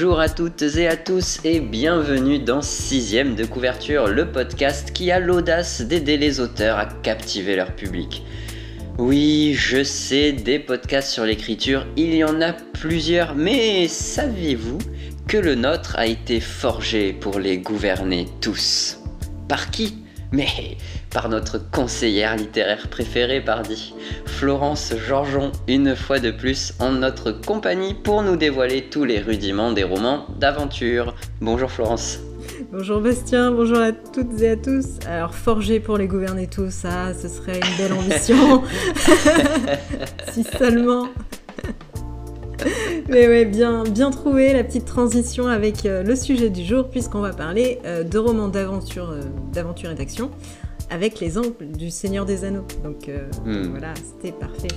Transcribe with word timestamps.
Bonjour 0.00 0.20
à 0.20 0.28
toutes 0.28 0.62
et 0.62 0.86
à 0.86 0.96
tous 0.96 1.40
et 1.42 1.58
bienvenue 1.58 2.38
dans 2.38 2.62
Sixième 2.62 3.34
de 3.34 3.44
couverture, 3.44 4.06
le 4.06 4.30
podcast 4.30 4.92
qui 4.92 5.10
a 5.10 5.18
l'audace 5.18 5.80
d'aider 5.80 6.16
les 6.16 6.38
auteurs 6.38 6.78
à 6.78 6.86
captiver 6.86 7.56
leur 7.56 7.74
public. 7.74 8.22
Oui, 8.96 9.54
je 9.54 9.82
sais, 9.82 10.30
des 10.30 10.60
podcasts 10.60 11.10
sur 11.10 11.24
l'écriture, 11.24 11.84
il 11.96 12.14
y 12.14 12.22
en 12.22 12.40
a 12.40 12.52
plusieurs, 12.52 13.34
mais 13.34 13.88
saviez-vous 13.88 14.78
que 15.26 15.36
le 15.36 15.56
nôtre 15.56 15.96
a 15.98 16.06
été 16.06 16.38
forgé 16.38 17.12
pour 17.12 17.40
les 17.40 17.58
gouverner 17.58 18.28
tous? 18.40 19.00
Par 19.48 19.72
qui? 19.72 19.96
Mais 20.30 20.76
par 21.10 21.28
notre 21.28 21.58
conseillère 21.70 22.36
littéraire 22.36 22.88
préférée, 22.88 23.40
pardi, 23.40 23.94
Florence 24.26 24.92
Georgeon, 25.06 25.52
une 25.66 25.96
fois 25.96 26.18
de 26.18 26.30
plus 26.30 26.74
en 26.78 26.92
notre 26.92 27.32
compagnie 27.32 27.94
pour 27.94 28.22
nous 28.22 28.36
dévoiler 28.36 28.84
tous 28.90 29.04
les 29.04 29.20
rudiments 29.20 29.72
des 29.72 29.84
romans 29.84 30.26
d'aventure. 30.38 31.14
Bonjour 31.40 31.70
Florence. 31.70 32.20
Bonjour 32.72 33.00
Bastien, 33.00 33.50
bonjour 33.50 33.78
à 33.78 33.92
toutes 33.92 34.40
et 34.40 34.50
à 34.50 34.56
tous. 34.56 34.98
Alors, 35.06 35.34
forger 35.34 35.80
pour 35.80 35.96
les 35.96 36.06
gouverner 36.06 36.46
tous, 36.46 36.70
ça, 36.70 37.14
ce 37.14 37.28
serait 37.28 37.60
une 37.60 37.76
belle 37.76 37.92
ambition. 37.92 38.62
si 40.32 40.44
seulement. 40.44 41.08
Mais 43.08 43.26
ouais, 43.26 43.44
bien, 43.44 43.84
bien 43.84 44.10
trouvé 44.10 44.52
la 44.52 44.64
petite 44.64 44.84
transition 44.84 45.46
avec 45.46 45.86
euh, 45.86 46.02
le 46.02 46.14
sujet 46.14 46.50
du 46.50 46.64
jour, 46.64 46.88
puisqu'on 46.88 47.20
va 47.20 47.32
parler 47.32 47.78
euh, 47.86 48.02
de 48.02 48.18
romans 48.18 48.48
d'aventure, 48.48 49.10
euh, 49.10 49.22
d'aventure 49.52 49.90
et 49.90 49.94
d'action 49.94 50.30
avec 50.90 51.20
les 51.20 51.38
angles 51.38 51.72
du 51.76 51.90
Seigneur 51.90 52.24
des 52.24 52.44
Anneaux. 52.44 52.66
Donc 52.82 53.08
euh, 53.08 53.28
hmm. 53.44 53.70
voilà, 53.70 53.94
c'était 53.94 54.32
parfait. 54.32 54.68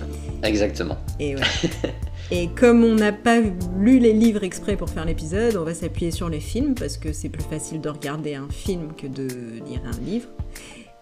Exactement. 0.44 0.98
Et, 1.20 1.36
Et 2.34 2.48
comme 2.48 2.86
on 2.86 2.96
n'a 2.96 3.12
pas 3.12 3.40
lu 3.78 4.00
les 4.00 4.14
livres 4.14 4.46
exprès 4.46 4.78
pour 4.78 4.90
faire 4.90 5.04
l'épisode, 5.04 5.58
on 5.58 5.66
va 5.66 5.74
s'appuyer 5.74 6.12
sur 6.12 6.30
les 6.30 6.40
films 6.40 6.76
parce 6.76 6.98
que 6.98 7.12
c'est 7.12 7.28
plus 7.28 7.44
facile 7.44 7.82
de 7.82 7.90
regarder 7.90 8.36
un 8.36 8.48
film 8.50 8.94
que 8.96 9.06
de 9.06 9.28
lire 9.68 9.82
un 9.86 10.00
livre. 10.06 10.30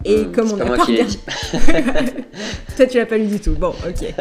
Et 0.05 0.23
hmm, 0.23 0.31
comme 0.31 0.51
on 0.53 0.55
n'a 0.55 0.65
pas 0.65 0.83
regardé... 0.83 1.13
Toi, 2.77 2.85
tu 2.87 2.97
l'as 2.97 3.05
pas 3.05 3.17
lu 3.17 3.27
du 3.27 3.39
tout. 3.39 3.53
Bon, 3.53 3.75
ok. 3.87 4.07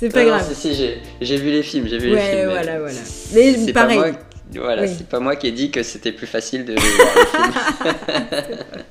c'est 0.00 0.08
pas 0.08 0.24
grave. 0.24 0.52
si, 0.52 0.74
si, 0.74 0.90
j'ai 1.20 1.36
vu 1.36 1.50
les 1.50 1.62
films, 1.62 1.86
j'ai 1.86 1.98
vu 1.98 2.08
les 2.10 2.18
films. 2.18 2.34
Ouais, 2.34 2.46
voilà, 2.46 2.80
voilà. 2.80 3.00
Mais 3.32 3.72
pareil. 3.72 4.14
Voilà, 4.58 4.86
c'est 4.86 5.08
pas 5.08 5.20
moi 5.20 5.36
qui 5.36 5.46
ai 5.48 5.52
dit 5.52 5.70
que 5.70 5.82
c'était 5.82 6.12
plus 6.12 6.26
facile 6.26 6.64
de 6.64 6.74
voir 6.78 7.08
le 7.16 7.92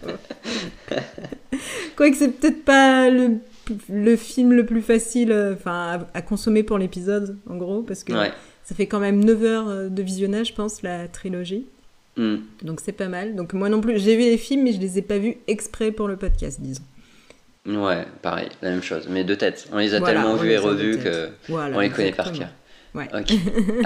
film. 0.02 0.18
Quoique 1.96 2.16
c'est 2.16 2.30
peut-être 2.30 2.64
pas 2.66 3.10
le, 3.10 3.38
le, 3.90 4.16
film 4.16 4.54
le 4.54 4.66
plus 4.66 4.82
facile 4.82 5.32
euh, 5.32 5.54
enfin, 5.54 6.08
à, 6.14 6.22
consommer 6.22 6.64
pour 6.64 6.78
l'épisode, 6.78 7.38
en 7.50 7.56
gros, 7.58 7.82
parce 7.82 8.04
que 8.04 8.14
ça 8.64 8.76
fait 8.76 8.88
quand 8.88 9.00
même 9.00 9.24
9 9.24 9.44
heures 9.44 9.70
euh, 9.70 9.90
de 9.90 10.02
visionnage, 10.02 10.48
je 10.48 10.54
pense, 10.54 10.82
la 10.82 11.08
trilogie. 11.08 11.66
Hmm. 12.18 12.38
Donc 12.62 12.80
c'est 12.80 12.92
pas 12.92 13.08
mal. 13.08 13.36
Donc 13.36 13.54
moi 13.54 13.70
non 13.70 13.82
plus, 13.82 14.00
j'ai 14.00 14.16
vu 14.16 14.24
les 14.24 14.38
films, 14.38 14.64
mais 14.64 14.74
je 14.74 14.80
les 14.80 14.98
ai 15.00 15.02
pas 15.02 15.18
vus 15.18 15.38
exprès 15.48 15.92
pour 15.92 16.08
le 16.08 16.18
podcast, 16.18 16.60
disons. 16.62 16.84
Ouais, 17.66 18.06
pareil, 18.22 18.50
la 18.62 18.72
même 18.72 18.84
chose, 18.84 19.08
mais 19.10 19.24
de 19.24 19.36
tête. 19.36 19.68
On 19.72 19.78
les 19.78 19.94
a 19.94 20.02
tellement 20.02 20.36
vus 20.36 20.52
et 20.52 20.58
revus 20.58 20.98
que 20.98 21.30
on 21.50 21.80
les 21.80 21.90
connaît 21.90 22.12
par 22.12 22.32
cœur. 22.32 22.50
Ouais. 22.94 23.08
Ok. 23.14 23.34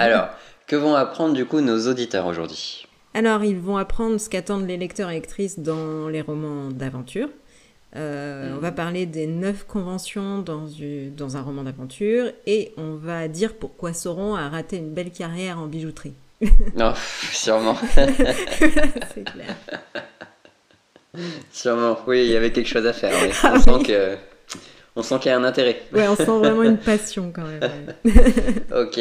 Alors, 0.00 0.28
que 0.68 0.76
vont 0.76 0.94
apprendre 0.94 1.34
du 1.34 1.44
coup 1.46 1.60
nos 1.60 1.88
auditeurs 1.88 2.26
aujourd'hui? 2.26 2.86
Alors, 3.14 3.42
ils 3.42 3.58
vont 3.58 3.78
apprendre 3.78 4.20
ce 4.20 4.28
qu'attendent 4.28 4.68
les 4.68 4.76
lecteurs 4.76 5.10
et 5.10 5.14
lectrices 5.14 5.58
dans 5.58 6.08
les 6.08 6.20
romans 6.20 6.70
d'aventure. 6.70 7.28
Euh, 7.96 8.54
on 8.54 8.58
va 8.58 8.70
parler 8.70 9.06
des 9.06 9.26
neuf 9.26 9.64
conventions 9.64 10.40
dans, 10.40 10.68
dans 11.16 11.36
un 11.38 11.40
roman 11.40 11.62
d'aventure 11.62 12.30
et 12.46 12.72
on 12.76 12.96
va 12.96 13.28
dire 13.28 13.54
pourquoi 13.54 13.94
Sauron 13.94 14.34
a 14.34 14.50
raté 14.50 14.76
une 14.76 14.92
belle 14.92 15.10
carrière 15.10 15.58
en 15.58 15.66
bijouterie. 15.66 16.12
non, 16.76 16.92
sûrement. 17.32 17.76
C'est 17.94 19.24
clair. 19.24 19.56
Sûrement, 21.50 21.98
oui, 22.06 22.26
il 22.26 22.30
y 22.30 22.36
avait 22.36 22.52
quelque 22.52 22.68
chose 22.68 22.86
à 22.86 22.92
faire. 22.92 23.14
Ah 23.42 23.54
on, 23.56 23.60
sent 23.60 23.84
que, 23.86 24.16
on 24.94 25.02
sent 25.02 25.18
qu'il 25.20 25.30
y 25.30 25.34
a 25.34 25.38
un 25.38 25.44
intérêt. 25.44 25.80
Ouais, 25.94 26.06
on 26.08 26.14
sent 26.14 26.24
vraiment 26.24 26.62
une 26.62 26.76
passion 26.84 27.32
quand 27.34 27.46
même. 27.46 27.94
ok. 28.76 29.00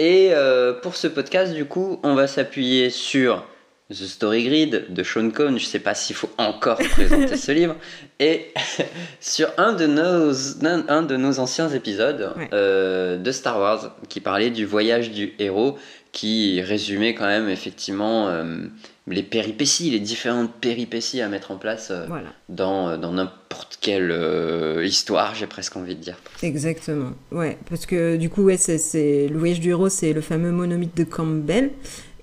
Et 0.00 0.30
euh, 0.32 0.72
pour 0.72 0.96
ce 0.96 1.08
podcast, 1.08 1.52
du 1.52 1.66
coup, 1.66 2.00
on 2.02 2.14
va 2.14 2.26
s'appuyer 2.26 2.88
sur 2.88 3.44
The 3.90 4.06
Story 4.06 4.44
Grid 4.44 4.86
de 4.88 5.02
Sean 5.02 5.28
Cohn. 5.28 5.58
Je 5.58 5.64
ne 5.64 5.68
sais 5.68 5.78
pas 5.78 5.92
s'il 5.92 6.16
faut 6.16 6.30
encore 6.38 6.78
présenter 6.92 7.36
ce 7.36 7.52
livre. 7.52 7.76
Et 8.18 8.54
sur 9.20 9.50
un 9.58 9.74
de 9.74 9.86
nos, 9.86 10.64
un, 10.64 11.02
de 11.02 11.16
nos 11.18 11.38
anciens 11.38 11.68
épisodes 11.68 12.32
euh, 12.54 13.18
de 13.18 13.30
Star 13.30 13.60
Wars 13.60 13.94
qui 14.08 14.20
parlait 14.20 14.48
du 14.48 14.64
voyage 14.64 15.10
du 15.10 15.34
héros, 15.38 15.76
qui 16.12 16.60
résumait 16.60 17.14
quand 17.14 17.26
même 17.26 17.48
effectivement 17.48 18.28
euh, 18.28 18.66
les 19.10 19.22
péripéties, 19.22 19.90
les 19.90 20.00
différentes 20.00 20.52
péripéties 20.60 21.20
à 21.20 21.28
mettre 21.28 21.50
en 21.50 21.56
place 21.56 21.88
euh, 21.90 22.06
dans, 22.48 22.88
euh, 22.88 22.96
dans 22.96 23.12
n'importe 23.12 23.78
quelle 23.80 24.10
euh, 24.10 24.84
histoire, 24.84 25.34
j'ai 25.34 25.46
presque 25.46 25.76
envie 25.76 25.94
de 25.94 26.00
dire. 26.00 26.16
Exactement, 26.42 27.12
ouais, 27.32 27.58
parce 27.68 27.86
que 27.86 28.16
du 28.16 28.30
coup, 28.30 28.42
ouais, 28.42 28.56
c'est, 28.56 29.28
le 29.28 29.38
voyage 29.38 29.60
du 29.60 29.70
héros, 29.70 29.88
c'est 29.88 30.12
le 30.12 30.20
fameux 30.20 30.52
monomythe 30.52 30.96
de 30.96 31.04
Campbell. 31.04 31.70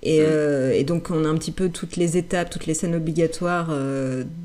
Et, 0.03 0.21
mm. 0.21 0.71
et, 0.73 0.83
donc 0.83 1.09
on 1.09 1.25
a 1.25 1.27
un 1.27 1.35
petit 1.35 1.51
peu 1.51 1.69
toutes 1.69 1.95
les 1.95 2.17
étapes, 2.17 2.51
toutes 2.51 2.67
les 2.67 2.75
scènes 2.75 2.95
obligatoires 2.95 3.75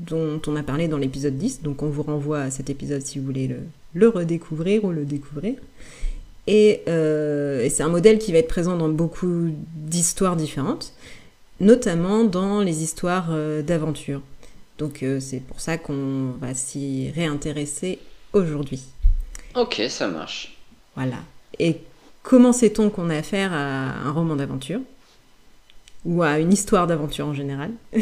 dont 0.07 0.41
on 0.47 0.55
a 0.55 0.63
parlé 0.63 0.87
dans 0.87 0.97
l'épisode 0.97 1.37
10. 1.37 1.61
Donc 1.61 1.83
on 1.83 1.89
vous 1.89 2.01
renvoie 2.01 2.41
à 2.41 2.51
cet 2.51 2.71
épisode 2.71 3.03
si 3.03 3.19
vous 3.19 3.25
voulez 3.25 3.47
le, 3.47 3.57
le 3.93 4.09
redécouvrir 4.09 4.83
ou 4.83 4.91
le 4.91 5.05
découvrir. 5.05 5.53
Et, 6.47 6.81
et 6.87 7.69
c'est 7.69 7.83
un 7.83 7.89
modèle 7.89 8.19
qui 8.19 8.31
va 8.31 8.39
être 8.39 8.47
présent 8.49 8.75
dans 8.75 8.89
beaucoup 8.89 9.49
d'histoires 9.75 10.35
différentes 10.35 10.93
notamment 11.59 12.23
dans 12.23 12.61
les 12.61 12.83
histoires 12.83 13.27
euh, 13.31 13.61
d'aventure. 13.61 14.21
Donc 14.77 15.03
euh, 15.03 15.19
c'est 15.19 15.39
pour 15.39 15.59
ça 15.59 15.77
qu'on 15.77 16.31
va 16.39 16.53
s'y 16.53 17.11
réintéresser 17.15 17.99
aujourd'hui. 18.33 18.83
Ok, 19.55 19.81
ça 19.89 20.07
marche. 20.07 20.57
Voilà. 20.95 21.17
Et 21.59 21.77
comment 22.23 22.53
sait-on 22.53 22.89
qu'on 22.89 23.09
a 23.09 23.17
affaire 23.17 23.53
à 23.53 24.07
un 24.07 24.11
roman 24.11 24.35
d'aventure? 24.35 24.79
Ou 26.05 26.21
à 26.21 26.39
une 26.39 26.51
histoire 26.51 26.87
d'aventure 26.87 27.27
en 27.27 27.33
général? 27.33 27.71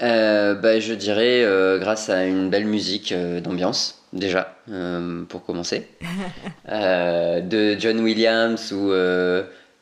Euh, 0.00 0.54
bah, 0.54 0.78
Je 0.78 0.94
dirais 0.94 1.44
grâce 1.80 2.08
à 2.08 2.24
une 2.24 2.50
belle 2.50 2.66
musique 2.66 3.12
d'ambiance, 3.12 3.97
déjà, 4.12 4.56
pour 5.28 5.44
commencer. 5.44 5.88
de 6.68 7.76
John 7.78 8.00
Williams 8.00 8.72
ou 8.72 8.92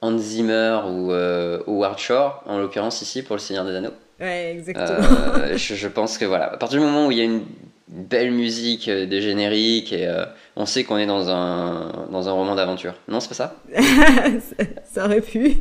Hans 0.03 0.19
Zimmer 0.19 0.81
ou 0.89 1.13
euh, 1.13 1.61
Howard 1.67 1.99
Shore, 1.99 2.43
en 2.47 2.59
l'occurrence 2.59 3.03
ici 3.03 3.23
pour 3.23 3.37
Le 3.37 3.41
Seigneur 3.41 3.65
des 3.65 3.75
Anneaux. 3.75 3.95
Ouais, 4.21 4.53
exactement. 4.53 4.99
Euh, 5.39 5.57
je, 5.57 5.89
pense 5.89 6.19
que 6.19 6.25
voilà, 6.25 6.53
à 6.53 6.57
partir 6.57 6.79
du 6.79 6.85
moment 6.85 7.07
où 7.07 7.11
il 7.11 7.19
y 7.19 7.21
a 7.21 7.25
une 7.25 7.45
belle 7.89 8.31
musique, 8.31 8.89
euh, 8.89 9.07
des 9.07 9.21
génériques, 9.21 9.93
et 9.93 10.09
on 10.55 10.67
sait 10.67 10.85
qu'on 10.85 10.99
est 10.99 11.07
dans 11.07 11.29
un, 11.31 12.09
dans 12.11 12.29
un 12.29 12.33
roman 12.33 12.55
d'aventure. 12.55 12.95
Non, 13.09 13.21
c'est 13.21 13.29
pas 13.29 13.35
ça, 13.35 13.57
ça 14.85 15.07
aurait 15.07 15.21
pu. 15.21 15.57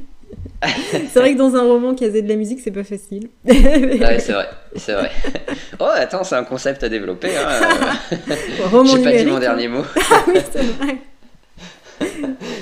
c'est 0.92 1.20
vrai 1.20 1.34
que 1.34 1.38
dans 1.38 1.56
un 1.56 1.64
roman 1.64 1.94
qui 1.94 2.06
a 2.06 2.10
de 2.10 2.28
la 2.28 2.36
musique, 2.36 2.60
c'est 2.62 2.72
pas 2.72 2.84
facile. 2.84 3.30
ouais, 3.46 4.20
c'est 4.20 4.32
vrai, 4.32 4.50
c'est 4.76 4.94
vrai. 4.94 5.12
Oh, 5.80 5.88
attends, 5.94 6.24
c'est 6.24 6.36
un 6.36 6.44
concept 6.44 6.84
à 6.84 6.90
développer. 6.90 7.36
Hein. 7.38 7.98
J'ai 8.86 9.04
pas 9.04 9.14
dit 9.14 9.26
mon 9.26 9.40
dernier 9.40 9.68
mot. 9.68 9.84
ah 10.12 10.24
oui, 10.28 10.40
c'est 10.52 10.64
vrai. 10.64 10.98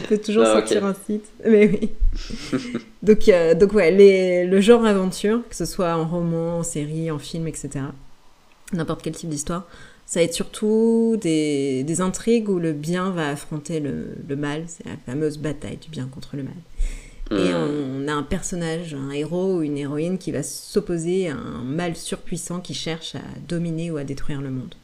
peut 0.10 0.18
toujours 0.18 0.44
ah, 0.46 0.54
sortir 0.54 0.86
un 0.86 0.96
site. 1.06 1.26
Mais 1.46 1.68
oui. 1.68 1.92
donc, 3.02 3.28
euh, 3.30 3.54
donc 3.54 3.74
ouais, 3.74 3.92
les, 3.92 4.46
le 4.46 4.62
genre 4.62 4.86
aventure, 4.86 5.42
que 5.50 5.56
ce 5.56 5.66
soit 5.66 5.96
en 5.96 6.08
roman, 6.08 6.60
en 6.60 6.64
série, 6.64 7.12
en 7.12 7.20
film, 7.20 7.48
etc. 7.48 7.70
N'importe 8.74 9.02
quel 9.02 9.14
type 9.14 9.30
d'histoire. 9.30 9.68
Ça 10.06 10.20
va 10.20 10.26
être 10.26 10.34
surtout 10.34 11.18
des, 11.22 11.84
des, 11.84 12.02
intrigues 12.02 12.50
où 12.50 12.60
le 12.60 12.74
bien 12.74 13.12
va 13.12 13.30
affronter 13.30 13.80
le, 13.80 14.10
le 14.28 14.36
mal. 14.36 14.64
C'est 14.68 14.86
la 14.86 14.98
fameuse 15.06 15.38
bataille 15.38 15.78
du 15.78 15.90
bien 15.90 16.08
contre 16.12 16.36
le 16.36 16.44
mal. 16.44 16.54
Et 17.32 17.36
hmm. 17.36 18.04
on 18.06 18.08
a 18.08 18.14
un 18.14 18.24
personnage, 18.24 18.94
un 18.94 19.12
héros 19.12 19.58
ou 19.58 19.62
une 19.64 19.78
héroïne 19.78 20.18
qui 20.18 20.32
va 20.32 20.44
s'opposer 20.44 21.30
à 21.30 21.36
un 21.36 21.64
mal 21.64 21.96
surpuissant 21.96 22.60
qui 22.60 22.74
cherche 22.74 23.16
à 23.16 23.22
dominer 23.48 23.92
ou 23.92 23.98
à 23.98 24.04
détruire 24.04 24.42
le 24.42 24.52
monde. 24.52 24.76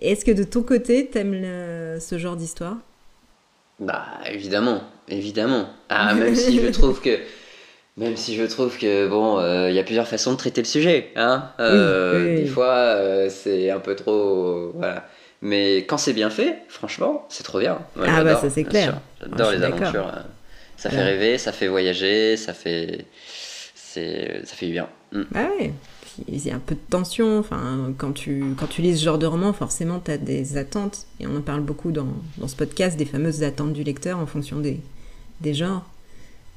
Est-ce 0.00 0.24
que 0.24 0.30
de 0.30 0.44
ton 0.44 0.62
côté, 0.62 1.06
t'aimes 1.06 1.98
ce 2.00 2.18
genre 2.18 2.36
d'histoire? 2.36 2.76
Bah 3.80 4.06
évidemment, 4.30 4.82
évidemment. 5.08 5.68
Ah 5.88 6.14
même 6.14 6.34
si 6.34 6.60
je 6.60 6.68
trouve 6.68 7.00
que 7.00 7.18
même 7.96 8.16
si 8.16 8.36
je 8.36 8.44
trouve 8.44 8.78
que 8.78 9.08
bon, 9.08 9.38
euh, 9.38 9.70
il 9.70 9.74
y 9.74 9.78
a 9.78 9.84
plusieurs 9.84 10.06
façons 10.06 10.32
de 10.32 10.36
traiter 10.36 10.60
le 10.60 10.66
sujet, 10.66 11.10
hein. 11.16 11.50
Euh, 11.60 12.36
des 12.36 12.46
fois 12.46 12.74
euh, 12.74 13.28
c'est 13.30 13.70
un 13.70 13.80
peu 13.80 13.96
trop 13.96 14.72
voilà. 14.74 15.06
Mais 15.40 15.78
quand 15.78 15.98
c'est 15.98 16.12
bien 16.12 16.30
fait, 16.30 16.62
franchement, 16.68 17.24
c'est 17.28 17.44
trop 17.44 17.60
bien. 17.60 17.78
ah 18.04 18.24
bah 18.24 18.36
ça 18.36 18.50
c'est 18.50 18.64
clair. 18.64 19.00
J'adore 19.20 19.52
les 19.52 19.62
aventures. 19.62 20.12
Ça 20.78 20.90
fait 20.90 21.02
rêver, 21.02 21.38
ça 21.38 21.52
fait 21.52 21.68
voyager, 21.68 22.36
ça 22.36 22.54
fait 22.54 23.04
c'est 23.74 24.42
ça 24.44 24.54
fait 24.54 24.66
du 24.66 24.72
bien. 24.72 24.88
Mm. 25.12 25.22
Ah 25.34 25.48
ouais 25.58 25.72
il 26.26 26.44
y 26.44 26.50
a 26.50 26.56
un 26.56 26.60
peu 26.60 26.74
de 26.74 26.80
tension. 26.90 27.38
Enfin, 27.38 27.92
quand 27.96 28.12
tu, 28.12 28.54
quand 28.58 28.66
tu 28.66 28.82
lis 28.82 28.98
ce 28.98 29.04
genre 29.04 29.18
de 29.18 29.26
roman, 29.26 29.52
forcément, 29.52 30.00
tu 30.00 30.10
as 30.10 30.18
des 30.18 30.56
attentes. 30.56 31.06
Et 31.20 31.26
on 31.26 31.36
en 31.36 31.42
parle 31.42 31.60
beaucoup 31.60 31.92
dans, 31.92 32.08
dans, 32.38 32.48
ce 32.48 32.56
podcast, 32.56 32.96
des 32.96 33.04
fameuses 33.04 33.42
attentes 33.42 33.72
du 33.72 33.84
lecteur 33.84 34.18
en 34.18 34.26
fonction 34.26 34.58
des, 34.58 34.80
des 35.40 35.54
genres. 35.54 35.86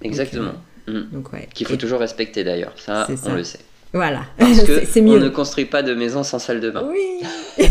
Exactement. 0.01 0.53
Mm. 0.88 1.01
Donc, 1.12 1.33
ouais. 1.33 1.47
Qu'il 1.53 1.67
faut 1.67 1.75
toujours 1.75 2.00
respecter 2.00 2.44
d'ailleurs, 2.44 2.74
ça, 2.77 3.07
on 3.25 3.35
le 3.35 3.44
sait. 3.44 3.59
Voilà, 3.93 4.23
c'est 4.85 5.01
mieux. 5.01 5.17
On 5.17 5.19
ne 5.19 5.27
construit 5.29 5.65
pas 5.65 5.83
de 5.83 5.93
maison 5.93 6.23
sans 6.23 6.39
salle 6.39 6.61
de 6.61 6.69
bain. 6.69 6.89
Oui. 6.89 7.19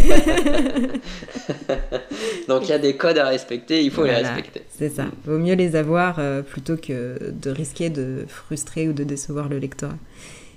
Donc 2.49 2.65
il 2.65 2.69
y 2.69 2.73
a 2.73 2.79
des 2.79 2.97
codes 2.97 3.17
à 3.17 3.27
respecter, 3.27 3.83
il 3.83 3.91
faut 3.91 4.05
les 4.05 4.17
respecter. 4.17 4.63
C'est 4.69 4.91
ça. 4.91 5.07
Vaut 5.25 5.39
mieux 5.39 5.55
les 5.55 5.77
avoir 5.77 6.17
euh, 6.19 6.43
plutôt 6.43 6.77
que 6.77 7.33
de 7.33 7.51
risquer 7.51 7.89
de 7.89 8.27
frustrer 8.29 8.87
ou 8.89 8.93
de 8.93 9.03
décevoir 9.03 9.49
le 9.49 9.59
lecteur. 9.59 9.93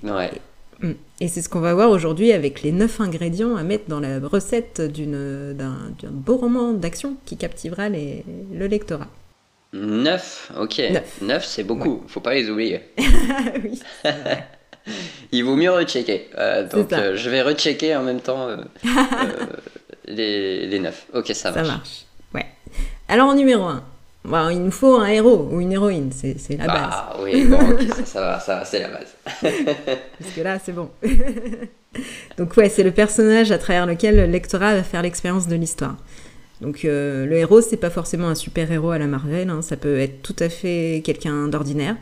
Ouais. 0.04 0.32
Et 1.22 1.30
c'est 1.30 1.42
ce 1.42 1.48
qu'on 1.48 1.62
va 1.62 1.74
voir 1.74 1.90
aujourd'hui 1.92 2.34
avec 2.34 2.62
les 2.62 2.74
neuf 2.74 3.00
ingrédients 3.00 3.56
à 3.56 3.64
mettre 3.64 3.86
dans 3.88 4.02
la 4.02 4.20
recette 4.20 4.82
d'un 4.82 5.78
beau 6.10 6.36
roman 6.36 6.74
d'action 6.74 7.16
qui 7.26 7.38
captivera 7.38 7.88
les, 7.88 8.26
le 8.54 8.68
lectorat. 8.68 9.08
Neuf, 9.72 10.52
ok. 10.60 10.82
Neuf, 11.22 11.46
c'est 11.46 11.64
beaucoup, 11.64 12.04
faut 12.08 12.20
pas 12.20 12.34
les 12.34 12.50
oublier. 12.50 12.82
oui. 13.64 13.80
Il 15.32 15.44
vaut 15.44 15.56
mieux 15.56 15.72
rechecker. 15.72 16.30
Euh, 16.38 16.68
donc 16.68 16.92
euh, 16.94 17.16
je 17.16 17.30
vais 17.30 17.42
rechecker 17.42 17.96
en 17.96 18.04
même 18.04 18.20
temps 18.20 18.50
euh, 18.50 18.58
les, 20.06 20.68
les 20.68 20.80
neuf. 20.80 21.08
Ok, 21.14 21.32
ça 21.34 21.52
marche. 21.52 21.68
Ça 21.68 21.74
marche. 21.74 22.06
Ouais. 22.34 22.46
Alors 23.08 23.30
en 23.30 23.36
numéro 23.36 23.64
1, 23.64 23.84
bon, 24.26 24.50
il 24.50 24.64
nous 24.64 24.72
faut 24.72 24.96
un 24.96 25.08
héros 25.08 25.50
ou 25.52 25.62
une 25.62 25.72
héroïne, 25.72 26.12
c'est 26.12 26.58
la 26.58 26.68
base. 26.68 26.90
Ah 26.92 27.16
oui, 27.22 27.46
bon, 27.46 27.60
ça, 27.90 28.06
ça, 28.06 28.22
va, 28.22 28.40
ça 28.40 28.56
va, 28.58 28.66
c'est 28.66 28.80
la 28.80 28.90
base. 28.90 29.16
Parce 30.20 30.34
que 30.36 30.42
là, 30.42 30.60
c'est 30.64 30.74
bon. 30.74 30.90
donc 32.38 32.56
ouais, 32.58 32.70
c'est 32.70 32.84
le 32.84 32.92
personnage 32.92 33.52
à 33.52 33.58
travers 33.58 33.86
lequel 33.86 34.16
le 34.18 34.26
lectorat 34.26 34.76
va 34.76 34.84
faire 34.84 35.02
l'expérience 35.02 35.48
de 35.48 35.56
l'histoire. 35.56 35.96
Donc 36.62 36.84
le 36.84 37.34
héros, 37.34 37.62
c'est 37.62 37.78
pas 37.78 37.90
forcément 37.90 38.28
un 38.28 38.36
super 38.36 38.72
héros 38.72 38.92
à 38.92 38.98
la 38.98 39.08
Marvel, 39.08 39.50
hein. 39.50 39.62
ça 39.62 39.76
peut 39.76 40.00
être 40.00 40.22
tout 40.22 40.36
à 40.40 40.48
fait 40.48 41.02
quelqu'un 41.04 41.48
d'ordinaire 41.48 41.98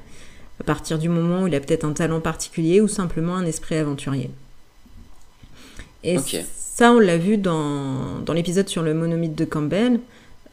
à 0.61 0.63
partir 0.63 0.99
du 0.99 1.09
moment 1.09 1.43
où 1.43 1.47
il 1.47 1.55
a 1.55 1.59
peut-être 1.59 1.85
un 1.85 1.93
talent 1.93 2.19
particulier 2.19 2.81
ou 2.81 2.87
simplement 2.87 3.35
un 3.35 3.45
esprit 3.45 3.75
aventurier. 3.77 4.29
Et 6.03 6.17
ça, 6.55 6.91
on 6.91 6.99
l'a 6.99 7.17
vu 7.17 7.37
dans, 7.37 8.19
dans 8.19 8.33
l'épisode 8.33 8.69
sur 8.69 8.83
le 8.83 8.93
monomythe 8.93 9.35
de 9.35 9.45
Campbell. 9.45 9.99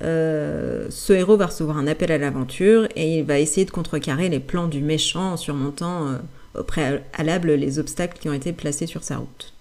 Euh, 0.00 0.86
ce 0.88 1.12
héros 1.12 1.36
va 1.36 1.46
recevoir 1.46 1.76
un 1.76 1.86
appel 1.86 2.10
à 2.10 2.16
l'aventure 2.16 2.88
et 2.96 3.18
il 3.18 3.24
va 3.24 3.38
essayer 3.38 3.66
de 3.66 3.70
contrecarrer 3.70 4.30
les 4.30 4.40
plans 4.40 4.68
du 4.68 4.80
méchant 4.80 5.32
en 5.32 5.36
surmontant 5.36 6.08
euh, 6.08 6.60
au 6.60 6.62
préalable 6.62 7.52
les 7.52 7.78
obstacles 7.78 8.18
qui 8.18 8.30
ont 8.30 8.32
été 8.32 8.54
placés 8.54 8.86
sur 8.86 9.04
sa 9.04 9.18
route. 9.18 9.52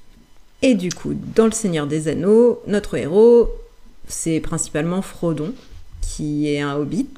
Et 0.61 0.75
du 0.75 0.89
coup, 0.89 1.13
dans 1.35 1.45
Le 1.45 1.51
Seigneur 1.51 1.87
des 1.87 2.07
Anneaux, 2.07 2.61
notre 2.67 2.95
héros, 2.95 3.49
c'est 4.07 4.39
principalement 4.39 5.01
Frodon, 5.01 5.53
qui 6.01 6.49
est 6.49 6.61
un 6.61 6.75
hobbit. 6.75 7.09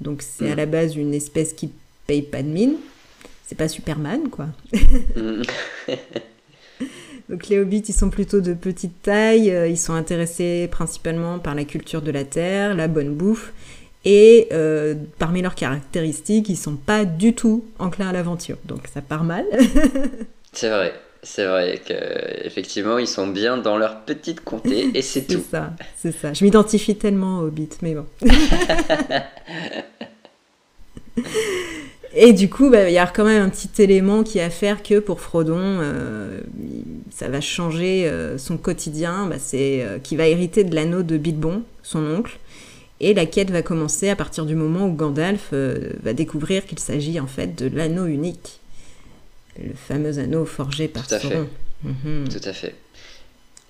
Donc 0.00 0.22
c'est 0.22 0.50
à 0.50 0.54
mm. 0.54 0.58
la 0.58 0.66
base 0.66 0.96
une 0.96 1.12
espèce 1.12 1.54
qui 1.54 1.70
paye 2.06 2.22
pas 2.22 2.42
de 2.42 2.48
mine. 2.48 2.76
C'est 3.46 3.56
pas 3.56 3.68
Superman, 3.68 4.28
quoi. 4.30 4.46
Mm. 5.16 5.42
Donc 7.28 7.48
les 7.48 7.58
hobbits, 7.58 7.84
ils 7.88 7.94
sont 7.94 8.10
plutôt 8.10 8.40
de 8.40 8.54
petite 8.54 9.02
taille, 9.02 9.50
euh, 9.50 9.68
ils 9.68 9.78
sont 9.78 9.94
intéressés 9.94 10.68
principalement 10.70 11.38
par 11.38 11.54
la 11.54 11.64
culture 11.64 12.02
de 12.02 12.10
la 12.10 12.24
terre, 12.24 12.74
la 12.74 12.88
bonne 12.88 13.14
bouffe, 13.14 13.52
et 14.04 14.48
euh, 14.52 14.94
parmi 15.18 15.40
leurs 15.42 15.54
caractéristiques, 15.54 16.48
ils 16.48 16.56
sont 16.56 16.76
pas 16.76 17.04
du 17.04 17.34
tout 17.34 17.64
enclins 17.78 18.08
à 18.08 18.12
l'aventure. 18.12 18.58
Donc 18.64 18.88
ça 18.92 19.00
part 19.00 19.24
mal. 19.24 19.46
c'est 20.52 20.68
vrai, 20.68 20.92
c'est 21.22 21.46
vrai 21.46 21.80
qu'effectivement, 21.84 22.98
ils 22.98 23.06
sont 23.06 23.28
bien 23.28 23.56
dans 23.56 23.78
leur 23.78 24.00
petite 24.00 24.40
comté, 24.40 24.90
et 24.94 25.02
c'est 25.02 25.22
tout. 25.22 25.42
C'est 25.42 25.50
ça, 25.50 25.72
c'est 25.96 26.12
ça. 26.12 26.32
Je 26.32 26.44
m'identifie 26.44 26.96
tellement 26.96 27.38
aux 27.38 27.46
hobbits, 27.46 27.68
mais 27.80 27.94
bon. 27.94 28.06
Et 32.14 32.32
du 32.32 32.50
coup, 32.50 32.70
bah, 32.70 32.88
il 32.88 32.92
y 32.92 32.98
a 32.98 33.06
quand 33.06 33.24
même 33.24 33.42
un 33.42 33.48
petit 33.48 33.82
élément 33.82 34.22
qui 34.22 34.38
a 34.40 34.46
à 34.46 34.50
faire 34.50 34.82
que 34.82 34.98
pour 34.98 35.20
Frodon, 35.20 35.58
euh, 35.58 36.40
ça 37.10 37.28
va 37.28 37.40
changer 37.40 38.06
euh, 38.06 38.36
son 38.38 38.58
quotidien. 38.58 39.26
Bah, 39.26 39.36
c'est 39.38 39.82
euh, 39.82 39.98
qu'il 39.98 40.18
va 40.18 40.26
hériter 40.26 40.64
de 40.64 40.74
l'anneau 40.74 41.02
de 41.02 41.16
Bilbon, 41.16 41.62
son 41.82 42.04
oncle. 42.04 42.38
Et 43.00 43.14
la 43.14 43.26
quête 43.26 43.50
va 43.50 43.62
commencer 43.62 44.10
à 44.10 44.16
partir 44.16 44.46
du 44.46 44.54
moment 44.54 44.86
où 44.86 44.92
Gandalf 44.92 45.52
va 45.52 46.12
découvrir 46.12 46.64
qu'il 46.66 46.78
s'agit 46.78 47.18
en 47.18 47.26
fait 47.26 47.56
de 47.56 47.76
l'anneau 47.76 48.06
unique. 48.06 48.60
Le 49.58 49.74
fameux 49.74 50.18
anneau 50.18 50.44
forgé 50.44 50.86
par 50.86 51.08
Tout 51.08 51.14
à 51.14 51.18
Sauron. 51.18 51.48
Fait. 51.82 51.88
Mhm. 51.88 52.28
Tout 52.28 52.48
à 52.48 52.52
fait. 52.52 52.76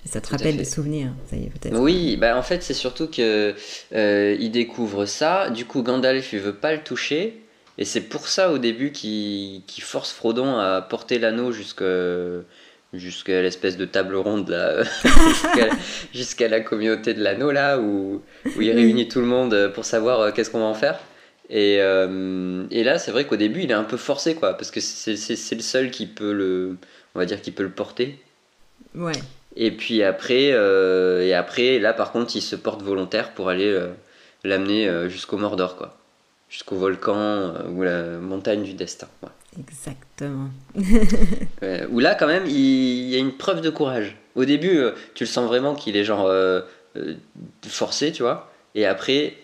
Ça 0.05 0.21
te 0.21 0.29
rappelle 0.29 0.59
des 0.59 0.67
souvenirs, 0.67 1.13
ça 1.31 1.37
y 1.37 1.45
est 1.45 1.51
peut-être. 1.51 1.79
Oui, 1.79 2.17
bah 2.17 2.37
en 2.37 2.43
fait 2.43 2.63
c'est 2.63 2.75
surtout 2.75 3.07
que 3.07 3.55
il 3.91 4.51
découvre 4.51 5.07
ça. 5.07 5.49
Du 5.49 5.65
coup 5.65 5.83
Gandalf 5.83 6.35
il 6.35 6.41
veut 6.41 6.57
pas 6.57 6.75
le 6.75 6.83
toucher 6.83 7.42
et 7.79 7.85
c'est 7.85 8.03
pour 8.03 8.29
ça 8.29 8.53
au 8.53 8.59
début 8.59 8.93
qu'il 8.93 9.63
force 9.81 10.13
Frodon 10.13 10.59
à 10.59 10.83
porter 10.83 11.19
l'anneau 11.19 11.53
jusqu'à 11.53 13.41
l'espèce 13.41 13.79
de 13.79 13.87
table 13.87 14.17
ronde 14.17 14.51
là, 14.51 14.83
jusqu'à 16.13 16.49
la 16.49 16.61
communauté 16.61 17.15
de 17.15 17.23
l'anneau 17.23 17.51
là, 17.51 17.79
où, 17.79 18.23
où 18.45 18.61
il 18.61 18.73
réunit 18.73 19.09
tout 19.09 19.21
le 19.21 19.27
monde 19.27 19.73
pour 19.75 19.87
savoir 19.87 20.21
euh, 20.21 20.31
qu'est-ce 20.33 20.51
qu'on 20.51 20.61
va 20.61 20.67
en 20.67 20.75
faire. 20.75 20.99
Et, 21.49 21.79
euh, 21.81 22.65
et 22.71 22.83
là, 22.83 22.99
c'est 22.99 23.11
vrai 23.11 23.27
qu'au 23.27 23.37
début, 23.37 23.63
il 23.63 23.71
est 23.71 23.75
un 23.75 23.85
peu 23.85 23.99
forcé 23.99 24.35
quoi, 24.35 24.55
parce 24.57 24.71
que 24.71 24.81
c'est 24.81 25.55
le 25.55 25.61
seul 25.61 25.91
qui 25.91 26.07
peut 26.07 26.33
le, 26.33 26.77
on 27.15 27.19
va 27.19 27.27
dire, 27.27 27.41
qui 27.43 27.51
peut 27.51 27.63
le 27.63 27.71
porter. 27.71 28.19
Ouais. 28.95 29.13
Et 29.57 29.71
puis 29.71 30.03
après, 30.03 30.51
euh, 30.53 31.27
et 31.27 31.35
après, 31.35 31.79
là 31.79 31.93
par 31.93 32.13
contre, 32.13 32.37
il 32.37 32.43
se 32.43 32.57
porte 32.57 32.83
volontaire 32.83 33.33
pour 33.33 33.49
aller 33.49 33.79
l'amener 34.45 35.09
jusqu'au 35.09 35.39
Mordor 35.39 35.77
quoi 35.77 36.02
jusqu'au 36.53 36.77
volcan 36.77 37.17
euh, 37.17 37.69
ou 37.71 37.83
la 37.83 38.19
montagne 38.19 38.63
du 38.63 38.75
destin. 38.75 39.09
Exactement. 39.59 40.51
où 41.91 41.99
là, 41.99 42.15
quand 42.15 42.27
même, 42.27 42.47
il 42.47 43.09
y 43.09 43.17
a 43.17 43.19
une 43.19 43.33
preuve 43.33 43.63
de 43.63 43.71
courage. 43.71 44.17
Au 44.35 44.45
début, 44.45 44.77
euh, 44.77 44.93
tu 45.15 45.25
le 45.25 45.29
sens 45.29 45.47
vraiment 45.49 45.75
qu'il 45.75 45.97
est 45.97 46.05
genre 46.05 46.27
euh, 46.27 46.61
forcé, 47.67 48.13
tu 48.13 48.23
vois. 48.23 48.51
Et 48.75 48.87
après, 48.87 49.35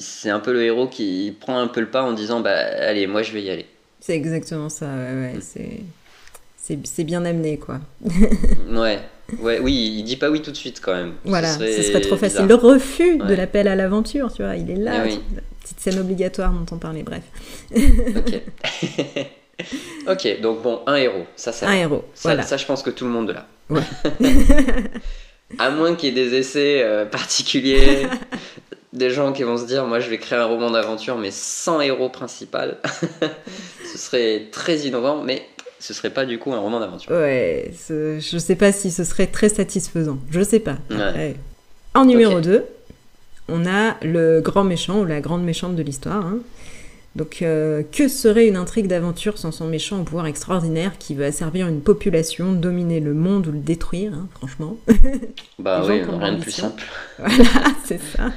c'est 0.00 0.30
un 0.30 0.40
peu 0.40 0.52
le 0.52 0.62
héros 0.62 0.88
qui 0.88 1.36
prend 1.38 1.58
un 1.58 1.68
peu 1.68 1.80
le 1.80 1.90
pas 1.90 2.02
en 2.02 2.12
disant 2.12 2.40
Bah, 2.40 2.56
allez, 2.56 3.06
moi 3.06 3.22
je 3.22 3.32
vais 3.32 3.42
y 3.42 3.50
aller. 3.50 3.66
C'est 4.00 4.14
exactement 4.14 4.68
ça, 4.68 4.86
ouais, 4.86 5.36
ouais. 5.36 6.82
C'est 6.84 7.04
bien 7.04 7.24
amené, 7.24 7.58
quoi. 7.58 7.80
ouais. 8.70 9.00
Ouais, 9.38 9.58
oui, 9.60 9.96
il 9.98 10.02
dit 10.04 10.16
pas 10.16 10.30
oui 10.30 10.42
tout 10.42 10.50
de 10.50 10.56
suite 10.56 10.80
quand 10.82 10.94
même. 10.94 11.14
Voilà, 11.24 11.48
ce 11.52 11.82
serait, 11.82 12.00
trop 12.00 12.16
facile. 12.16 12.46
Le 12.46 12.54
refus 12.54 13.18
de 13.18 13.34
l'appel 13.34 13.68
à 13.68 13.76
l'aventure, 13.76 14.32
tu 14.32 14.42
vois, 14.42 14.56
il 14.56 14.70
est 14.70 14.76
là. 14.76 15.04
Eh 15.06 15.18
petite 15.62 15.80
scène 15.80 15.98
obligatoire 16.00 16.52
dont 16.52 16.66
on 16.74 16.78
parlait, 16.78 17.02
bref. 17.02 17.22
ok. 17.74 18.42
ok, 20.08 20.40
donc 20.40 20.62
bon, 20.62 20.80
un 20.86 20.96
héros, 20.96 21.26
ça, 21.36 21.52
ça. 21.52 21.68
Un 21.68 21.74
héros, 21.74 22.04
ça, 22.14 22.30
voilà. 22.30 22.42
Ça, 22.42 22.56
je 22.56 22.66
pense 22.66 22.82
que 22.82 22.90
tout 22.90 23.04
le 23.04 23.10
monde 23.10 23.30
l'a. 23.30 23.46
Ouais. 23.70 23.82
à 25.58 25.70
moins 25.70 25.94
qu'il 25.94 26.14
y 26.14 26.20
ait 26.20 26.24
des 26.24 26.36
essais 26.36 26.82
euh, 26.82 27.04
particuliers, 27.04 28.06
des 28.92 29.10
gens 29.10 29.32
qui 29.32 29.44
vont 29.44 29.56
se 29.56 29.66
dire, 29.66 29.86
moi, 29.86 30.00
je 30.00 30.10
vais 30.10 30.18
créer 30.18 30.38
un 30.38 30.46
roman 30.46 30.70
d'aventure, 30.70 31.16
mais 31.16 31.30
sans 31.30 31.80
héros 31.80 32.08
principal. 32.08 32.78
Ce 33.92 33.98
serait 33.98 34.48
très 34.50 34.80
innovant, 34.80 35.22
mais 35.22 35.46
ce 35.82 35.94
serait 35.94 36.10
pas 36.10 36.24
du 36.24 36.38
coup 36.38 36.52
un 36.52 36.60
roman 36.60 36.78
d'aventure. 36.78 37.10
Ouais, 37.10 37.72
je 37.88 38.38
sais 38.38 38.54
pas 38.54 38.70
si 38.70 38.92
ce 38.92 39.02
serait 39.02 39.26
très 39.26 39.48
satisfaisant. 39.48 40.18
Je 40.30 40.40
sais 40.40 40.60
pas. 40.60 40.76
En 41.94 42.04
numéro 42.04 42.40
2, 42.40 42.64
on 43.48 43.66
a 43.66 43.96
le 44.02 44.40
grand 44.40 44.62
méchant 44.62 45.00
ou 45.00 45.04
la 45.04 45.20
grande 45.20 45.42
méchante 45.42 45.74
de 45.74 45.82
l'histoire. 45.82 46.24
Hein. 46.24 46.38
Donc, 47.16 47.42
euh, 47.42 47.82
que 47.92 48.08
serait 48.08 48.46
une 48.46 48.56
intrigue 48.56 48.86
d'aventure 48.86 49.36
sans 49.36 49.52
son 49.52 49.66
méchant 49.66 50.00
au 50.00 50.04
pouvoir 50.04 50.26
extraordinaire 50.26 50.96
qui 50.98 51.14
veut 51.14 51.26
asservir 51.26 51.66
une 51.68 51.82
population, 51.82 52.52
dominer 52.52 53.00
le 53.00 53.12
monde 53.12 53.48
ou 53.48 53.52
le 53.52 53.58
détruire, 53.58 54.14
hein, 54.14 54.28
franchement? 54.34 54.78
Bah 55.58 55.84
oui, 55.86 56.00
rien 56.02 56.32
de 56.34 56.40
plus 56.40 56.52
simple. 56.52 56.82
Voilà, 57.18 57.44
c'est 57.84 58.00
ça. 58.00 58.30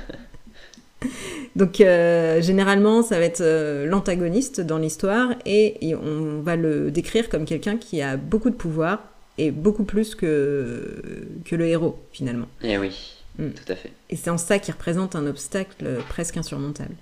Donc, 1.55 1.81
euh, 1.81 2.41
généralement, 2.41 3.01
ça 3.01 3.17
va 3.17 3.25
être 3.25 3.41
euh, 3.41 3.85
l'antagoniste 3.85 4.61
dans 4.61 4.77
l'histoire 4.77 5.29
et, 5.45 5.95
on 5.95 6.41
va 6.41 6.55
le 6.55 6.91
décrire 6.91 7.29
comme 7.29 7.45
quelqu'un 7.45 7.77
qui 7.77 8.01
a 8.01 8.17
beaucoup 8.17 8.49
de 8.49 8.55
pouvoir 8.55 9.03
et 9.37 9.51
beaucoup 9.51 9.83
plus 9.83 10.15
que, 10.15 11.01
que 11.45 11.55
le 11.55 11.67
héros, 11.67 11.99
finalement. 12.11 12.47
Eh 12.63 12.77
oui. 12.77 13.13
Mm. 13.37 13.49
Tout 13.49 13.71
à 13.71 13.75
fait. 13.75 13.91
Et 14.09 14.15
c'est 14.15 14.29
en 14.29 14.37
ça 14.37 14.59
qu'il 14.59 14.73
représente 14.73 15.15
un 15.15 15.27
obstacle 15.27 15.99
presque 16.09 16.37
insurmontable. 16.37 16.95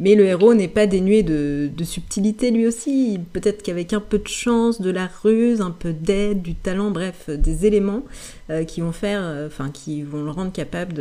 Mais 0.00 0.14
le 0.14 0.26
héros 0.26 0.54
n'est 0.54 0.68
pas 0.68 0.86
dénué 0.86 1.22
de, 1.22 1.70
subtilité 1.82 2.50
lui 2.50 2.66
aussi. 2.66 3.18
Peut-être 3.32 3.62
qu'avec 3.62 3.92
un 3.92 4.00
peu 4.00 4.18
de 4.18 4.28
chance, 4.28 4.80
de 4.80 4.90
la 4.90 5.08
ruse, 5.22 5.60
un 5.60 5.72
peu 5.72 5.92
d'aide, 5.92 6.42
du 6.42 6.54
talent, 6.54 6.90
bref, 6.90 7.30
des 7.30 7.66
éléments 7.66 8.04
euh, 8.50 8.64
qui 8.64 8.80
vont 8.80 8.92
faire, 8.92 9.20
euh, 9.22 9.48
enfin, 9.48 9.70
qui 9.70 10.02
vont 10.02 10.22
le 10.22 10.30
rendre 10.30 10.52
capable 10.52 10.94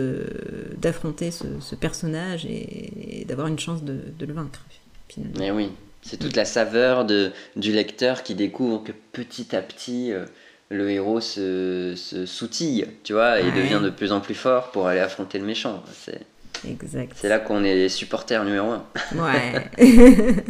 d'affronter 0.77 1.29
ce, 1.31 1.75
personnage 1.75 2.45
et, 2.45 3.25
d'avoir 3.27 3.47
une 3.47 3.59
chance 3.59 3.83
de, 3.83 3.99
le 4.19 4.33
vaincre. 4.33 4.65
Finalement. 5.09 5.37
Mais 5.39 5.51
oui, 5.51 5.69
c'est 6.01 6.17
toute 6.17 6.35
la 6.35 6.45
saveur 6.45 7.05
de, 7.05 7.31
du 7.55 7.71
lecteur 7.71 8.23
qui 8.23 8.33
découvre 8.33 8.83
que 8.83 8.91
petit 9.11 9.55
à 9.55 9.61
petit. 9.61 10.11
Euh, 10.11 10.25
le 10.69 10.89
héros 10.91 11.21
se, 11.21 11.93
se 11.95 12.25
soutille, 12.25 12.87
tu 13.05 13.13
vois, 13.13 13.39
et 13.39 13.51
devient 13.51 13.79
de 13.81 13.89
plus 13.89 14.11
en 14.11 14.19
plus 14.19 14.35
fort 14.35 14.71
pour 14.71 14.87
aller 14.87 14.99
affronter 14.99 15.39
le 15.39 15.45
méchant. 15.45 15.81
C'est 15.93 16.19
Exact. 16.65 17.13
C'est 17.15 17.29
là 17.29 17.39
qu'on 17.39 17.63
est 17.63 17.89
supporters 17.89 18.43
numéro 18.45 18.71
un. 18.71 18.83
Ouais. 19.15 19.71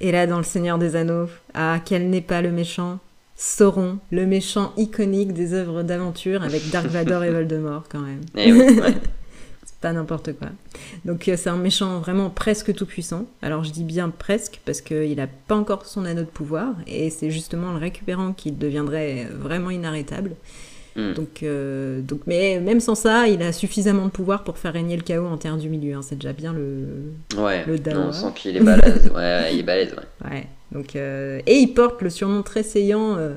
Et 0.00 0.12
là, 0.12 0.26
dans 0.26 0.38
Le 0.38 0.44
Seigneur 0.44 0.78
des 0.78 0.96
Anneaux, 0.96 1.28
ah, 1.54 1.78
quel 1.84 2.10
n'est 2.10 2.20
pas 2.20 2.42
le 2.42 2.50
méchant? 2.50 2.98
Sauron, 3.36 3.98
le 4.12 4.26
méchant 4.26 4.72
iconique 4.76 5.32
des 5.32 5.54
œuvres 5.54 5.82
d'aventure 5.82 6.42
avec 6.42 6.70
Dark 6.70 6.86
Vador 6.86 7.24
et 7.24 7.30
Voldemort 7.30 7.84
quand 7.88 8.00
même. 8.00 8.20
Et 8.36 8.48
Eh 8.48 8.52
oui, 8.52 8.78
ouais. 8.80 8.94
C'est 9.64 9.80
pas 9.80 9.92
n'importe 9.92 10.34
quoi. 10.34 10.48
Donc 11.04 11.26
euh, 11.28 11.36
c'est 11.36 11.48
un 11.48 11.56
méchant 11.56 11.98
vraiment 11.98 12.30
presque 12.30 12.74
tout 12.74 12.86
puissant. 12.86 13.26
Alors 13.42 13.64
je 13.64 13.70
dis 13.70 13.82
bien 13.82 14.10
presque 14.10 14.60
parce 14.64 14.80
qu'il 14.80 15.16
n'a 15.16 15.26
pas 15.26 15.56
encore 15.56 15.86
son 15.86 16.04
anneau 16.04 16.20
de 16.20 16.26
pouvoir 16.26 16.74
et 16.86 17.10
c'est 17.10 17.30
justement 17.30 17.72
le 17.72 17.78
récupérant 17.78 18.32
qui 18.34 18.52
deviendrait 18.52 19.26
vraiment 19.30 19.70
inarrêtable. 19.70 20.36
Hmm. 20.96 21.12
Donc, 21.12 21.42
euh, 21.42 22.00
donc, 22.00 22.20
mais 22.26 22.60
même 22.60 22.78
sans 22.78 22.94
ça, 22.94 23.26
il 23.26 23.42
a 23.42 23.52
suffisamment 23.52 24.04
de 24.06 24.10
pouvoir 24.10 24.44
pour 24.44 24.58
faire 24.58 24.72
régner 24.74 24.96
le 24.96 25.02
chaos 25.02 25.26
en 25.26 25.36
terre 25.36 25.56
du 25.56 25.68
milieu. 25.68 25.94
hein. 25.96 26.02
C'est 26.02 26.14
déjà 26.14 26.32
bien 26.32 26.52
le. 26.52 26.86
Ouais, 27.36 27.64
Le 27.66 27.78
non, 27.92 28.06
on 28.08 28.12
sent 28.12 28.32
qu'il 28.36 28.56
est 28.56 28.60
balèze. 28.60 29.10
Ouais, 29.14 29.52
il 29.54 29.60
est 29.60 29.62
balèze, 29.64 29.92
ouais. 29.92 30.30
Ouais. 30.30 30.46
Donc, 30.70 30.94
euh, 30.94 31.40
et 31.46 31.56
il 31.58 31.74
porte 31.74 32.00
le 32.02 32.10
surnom 32.10 32.42
très 32.42 32.62
saillant 32.62 33.16
euh, 33.16 33.34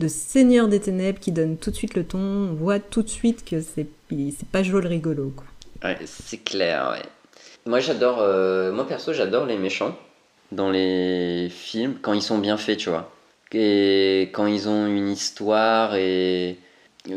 de 0.00 0.08
Seigneur 0.08 0.66
des 0.68 0.80
Ténèbres 0.80 1.20
qui 1.20 1.30
donne 1.30 1.56
tout 1.56 1.70
de 1.70 1.76
suite 1.76 1.94
le 1.94 2.02
ton. 2.04 2.18
On 2.18 2.54
voit 2.54 2.80
tout 2.80 3.02
de 3.02 3.08
suite 3.08 3.44
que 3.48 3.60
c'est 3.60 3.86
pas 4.50 4.62
Joel 4.64 4.86
rigolo. 4.88 5.32
Quoi. 5.36 5.46
Ouais, 5.84 5.98
c'est 6.06 6.42
clair, 6.42 6.90
ouais. 6.92 7.06
Moi, 7.66 7.78
j'adore, 7.80 8.18
euh, 8.20 8.72
moi 8.72 8.86
perso, 8.86 9.12
j'adore 9.12 9.46
les 9.46 9.56
méchants 9.58 9.96
dans 10.52 10.70
les 10.70 11.48
films 11.50 11.94
quand 12.02 12.12
ils 12.14 12.22
sont 12.22 12.38
bien 12.38 12.56
faits, 12.56 12.78
tu 12.78 12.88
vois. 12.90 13.12
Et 13.52 14.30
quand 14.32 14.46
ils 14.46 14.68
ont 14.68 14.86
une 14.88 15.08
histoire 15.08 15.94
et. 15.94 16.58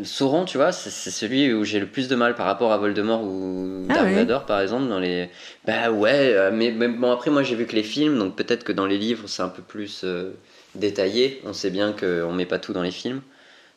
Sauron, 0.03 0.45
tu 0.45 0.57
vois, 0.57 0.71
c'est 0.71 0.89
celui 1.09 1.53
où 1.53 1.63
j'ai 1.63 1.79
le 1.79 1.87
plus 1.87 2.07
de 2.07 2.15
mal 2.15 2.35
par 2.35 2.45
rapport 2.45 2.71
à 2.71 2.77
Voldemort 2.77 3.23
ou 3.23 3.85
Ah 3.89 3.93
Dark. 3.95 4.09
Vador, 4.13 4.45
par 4.45 4.61
exemple, 4.61 4.87
dans 4.87 4.99
les. 4.99 5.29
Bah 5.65 5.89
ouais, 5.91 6.33
euh, 6.35 6.51
mais, 6.53 6.71
mais 6.71 6.87
bon, 6.87 7.11
après, 7.11 7.31
moi 7.31 7.41
j'ai 7.43 7.55
vu 7.55 7.65
que 7.65 7.75
les 7.75 7.83
films, 7.83 8.17
donc 8.19 8.35
peut-être 8.35 8.63
que 8.63 8.71
dans 8.71 8.85
les 8.85 8.97
livres 8.97 9.27
c'est 9.27 9.41
un 9.41 9.49
peu 9.49 9.61
plus 9.63 10.01
euh, 10.03 10.31
détaillé. 10.75 11.41
On 11.45 11.53
sait 11.53 11.71
bien 11.71 11.91
qu'on 11.93 12.31
met 12.33 12.45
pas 12.45 12.59
tout 12.59 12.71
dans 12.73 12.83
les 12.83 12.91
films. 12.91 13.21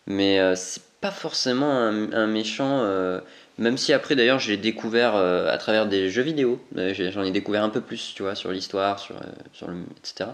Mais 0.07 0.39
euh, 0.41 0.55
c'est 0.55 0.83
pas 1.01 1.11
forcément 1.11 1.71
un, 1.71 2.13
un 2.13 2.27
méchant. 2.27 2.81
euh, 2.83 3.21
même 3.59 3.77
si 3.77 3.93
après 3.93 4.15
d'ailleurs 4.17 4.39
je 4.39 4.51
l'ai 4.51 4.57
découvert 4.57 5.15
à 5.15 5.57
travers 5.59 5.87
des 5.87 6.09
jeux 6.11 6.23
vidéo, 6.23 6.59
j'ai- 6.75 7.11
j'en 7.13 7.23
ai 7.23 7.31
découvert 7.31 7.63
un 7.63 7.69
peu 7.69 7.81
plus, 7.83 8.13
tu 8.15 8.23
vois, 8.23 8.35
sur 8.35 8.51
l'histoire, 8.51 8.99
sur, 8.99 9.15
sur 9.53 9.69
le, 9.69 9.75
etc. 9.99 10.31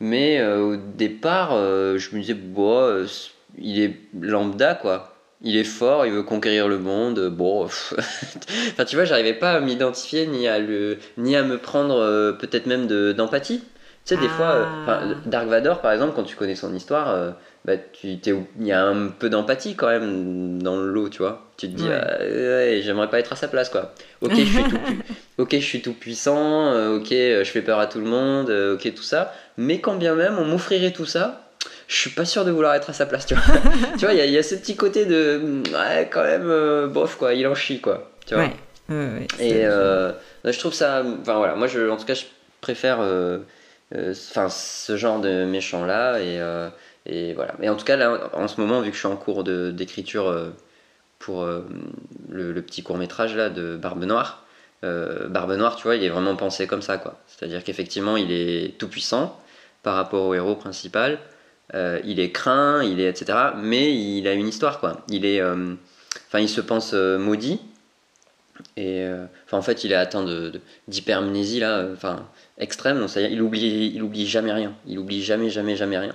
Mais 0.00 0.44
au 0.44 0.76
départ, 0.76 1.50
je 1.52 2.14
me 2.14 2.20
disais, 2.20 2.34
bon, 2.34 3.06
c- 3.06 3.30
il 3.58 3.80
est 3.80 3.96
lambda 4.20 4.74
quoi. 4.74 5.10
Il 5.42 5.56
est 5.56 5.64
fort, 5.64 6.06
il 6.06 6.12
veut 6.12 6.22
conquérir 6.22 6.68
le 6.68 6.78
monde. 6.78 7.18
euh, 7.18 7.30
Bon, 7.30 7.64
enfin 7.98 8.84
tu 8.86 8.96
vois, 8.96 9.04
j'arrivais 9.04 9.34
pas 9.34 9.52
à 9.52 9.60
m'identifier 9.60 10.26
ni 10.26 10.48
à 10.48 10.58
le, 10.58 10.98
ni 11.18 11.36
à 11.36 11.42
me 11.42 11.58
prendre 11.58 11.96
euh, 11.96 12.32
peut-être 12.32 12.66
même 12.66 12.86
de- 12.86 13.12
d'empathie. 13.12 13.60
Tu 13.60 14.14
sais, 14.14 14.16
des 14.18 14.26
Ah. 14.26 14.30
fois, 14.30 14.46
euh, 14.52 14.66
enfin, 14.86 15.00
Dark 15.26 15.46
Vador 15.48 15.80
par 15.80 15.92
exemple, 15.92 16.12
quand 16.14 16.22
tu 16.24 16.36
connais 16.36 16.54
son 16.54 16.74
histoire. 16.74 17.10
euh, 17.10 17.30
bah, 17.64 17.76
tu 17.78 18.08
il 18.08 18.66
y 18.66 18.72
a 18.72 18.84
un 18.84 19.08
peu 19.08 19.30
d'empathie 19.30 19.74
quand 19.74 19.86
même 19.88 20.60
dans 20.62 20.76
le 20.76 20.86
lot, 20.90 21.08
tu 21.08 21.18
vois. 21.18 21.50
Tu 21.56 21.68
te 21.70 21.74
dis, 21.76 21.88
Ouais. 21.88 21.94
ah, 21.94 22.18
ouais, 22.22 22.80
j'aimerais 22.82 23.08
pas 23.08 23.18
être 23.18 23.32
à 23.32 23.36
sa 23.36 23.48
place, 23.48 23.70
quoi. 23.70 23.94
Ok, 24.20 24.34
je 24.36 24.44
suis 24.44 24.64
tout, 24.68 24.78
ok, 25.38 25.50
je 25.52 25.64
suis 25.64 25.80
tout 25.82 25.94
puissant, 25.94 26.94
ok, 26.96 27.08
je 27.10 27.44
fais 27.50 27.62
peur 27.62 27.78
à 27.78 27.86
tout 27.86 28.00
le 28.00 28.04
monde, 28.06 28.50
ok, 28.50 28.94
tout 28.94 29.02
ça. 29.02 29.32
Mais 29.56 29.80
quand 29.80 29.96
bien 29.96 30.14
même 30.14 30.38
on 30.38 30.44
m'offrirait 30.44 30.92
tout 30.92 31.06
ça, 31.06 31.43
je 31.88 31.94
suis 31.96 32.10
pas 32.10 32.24
sûr 32.24 32.44
de 32.44 32.50
vouloir 32.50 32.74
être 32.74 32.90
à 32.90 32.92
sa 32.92 33.06
place, 33.06 33.26
tu 33.26 33.34
vois. 33.34 33.42
tu 33.98 34.04
vois, 34.04 34.12
il 34.14 34.18
y, 34.18 34.20
a- 34.20 34.26
il 34.26 34.32
y 34.32 34.38
a 34.38 34.42
ce 34.42 34.54
petit 34.54 34.76
côté 34.76 35.04
de, 35.06 35.38
mm, 35.42 35.62
ouais, 35.74 36.08
quand 36.12 36.22
même, 36.22 36.48
euh, 36.48 36.86
bof, 36.86 37.16
quoi, 37.16 37.34
il 37.34 37.46
en 37.46 37.54
chie, 37.54 37.80
quoi. 37.80 38.10
Tu 38.26 38.34
vois. 38.34 38.44
Ouais. 38.44 38.52
ouais, 38.88 38.96
ouais, 38.96 39.26
Et 39.38 39.64
euh, 39.66 40.12
je 40.44 40.58
trouve 40.58 40.72
ça. 40.74 41.02
Enfin 41.20 41.36
voilà, 41.38 41.54
moi 41.54 41.66
je, 41.66 41.88
en 41.90 41.96
tout 41.96 42.06
cas, 42.06 42.14
je 42.14 42.24
préfère 42.60 42.98
euh, 43.00 43.38
enfin, 43.94 44.48
ce 44.48 44.96
genre 44.96 45.20
de 45.20 45.44
méchant 45.44 45.84
là. 45.84 46.18
Et, 46.20 46.40
et 47.06 47.34
voilà. 47.34 47.54
Mais 47.58 47.68
en 47.68 47.76
tout 47.76 47.84
cas, 47.84 47.96
là, 47.96 48.30
en 48.32 48.48
ce 48.48 48.60
moment, 48.60 48.80
vu 48.80 48.88
que 48.90 48.94
je 48.94 49.00
suis 49.00 49.08
en 49.08 49.16
cours 49.16 49.44
de- 49.44 49.70
d'écriture 49.70 50.34
pour 51.18 51.44
le, 52.28 52.52
le 52.52 52.62
petit 52.62 52.82
court 52.82 52.96
métrage 52.98 53.34
là 53.36 53.50
de 53.50 53.76
Barbe 53.76 54.04
Noire, 54.04 54.44
Barbe 54.82 55.52
Noire, 55.52 55.76
tu 55.76 55.84
vois, 55.84 55.96
il 55.96 56.04
est 56.04 56.08
vraiment 56.10 56.36
pensé 56.36 56.66
comme 56.66 56.82
ça, 56.82 56.98
quoi. 56.98 57.18
C'est-à-dire 57.26 57.62
qu'effectivement, 57.64 58.16
il 58.16 58.30
est 58.32 58.76
tout 58.78 58.88
puissant 58.88 59.38
par 59.82 59.94
rapport 59.96 60.24
au 60.26 60.34
héros 60.34 60.56
principal. 60.56 61.18
Euh, 61.72 61.98
il 62.04 62.20
est 62.20 62.30
craint, 62.30 62.82
il 62.84 63.00
est 63.00 63.08
etc. 63.08 63.38
Mais 63.56 63.94
il 63.94 64.28
a 64.28 64.34
une 64.34 64.48
histoire, 64.48 64.80
quoi. 64.80 65.04
Il 65.08 65.24
est. 65.24 65.40
euh, 65.40 65.74
Enfin, 66.28 66.40
il 66.40 66.48
se 66.48 66.60
pense 66.60 66.92
euh, 66.94 67.18
maudit. 67.18 67.60
Et 68.76 69.04
enfin, 69.46 69.58
en 69.58 69.62
fait, 69.62 69.84
il 69.84 69.92
est 69.92 69.96
atteint 69.96 70.24
de, 70.24 70.60
d'hypermnésie 70.88 71.60
là, 71.60 71.86
enfin 71.92 72.26
extrême. 72.58 72.98
Donc, 73.00 73.10
il 73.16 73.40
oublie, 73.40 73.92
il 73.94 74.02
oublie 74.02 74.26
jamais 74.26 74.52
rien. 74.52 74.74
Il 74.86 74.98
oublie 74.98 75.22
jamais, 75.22 75.48
jamais, 75.50 75.76
jamais 75.76 75.98
rien. 75.98 76.14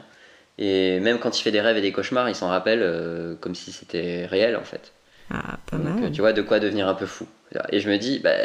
Et 0.58 1.00
même 1.00 1.20
quand 1.20 1.38
il 1.40 1.42
fait 1.42 1.52
des 1.52 1.62
rêves 1.62 1.78
et 1.78 1.82
des 1.82 1.92
cauchemars, 1.94 2.28
il 2.30 2.36
s'en 2.36 2.48
rappelle 2.50 3.38
comme 3.40 3.56
si 3.56 3.72
c'était 3.72 4.26
réel 4.26 4.56
en 4.58 4.64
fait. 4.64 4.92
Ah, 5.32 5.58
pas 5.70 5.78
mal. 5.78 6.12
tu 6.12 6.22
vois 6.22 6.34
de 6.34 6.42
quoi 6.42 6.60
devenir 6.60 6.88
un 6.88 6.96
peu 6.96 7.06
fou. 7.06 7.28
Et 7.72 7.80
je 7.80 7.90
me 7.90 7.98
dis, 7.98 8.20
bah, 8.20 8.36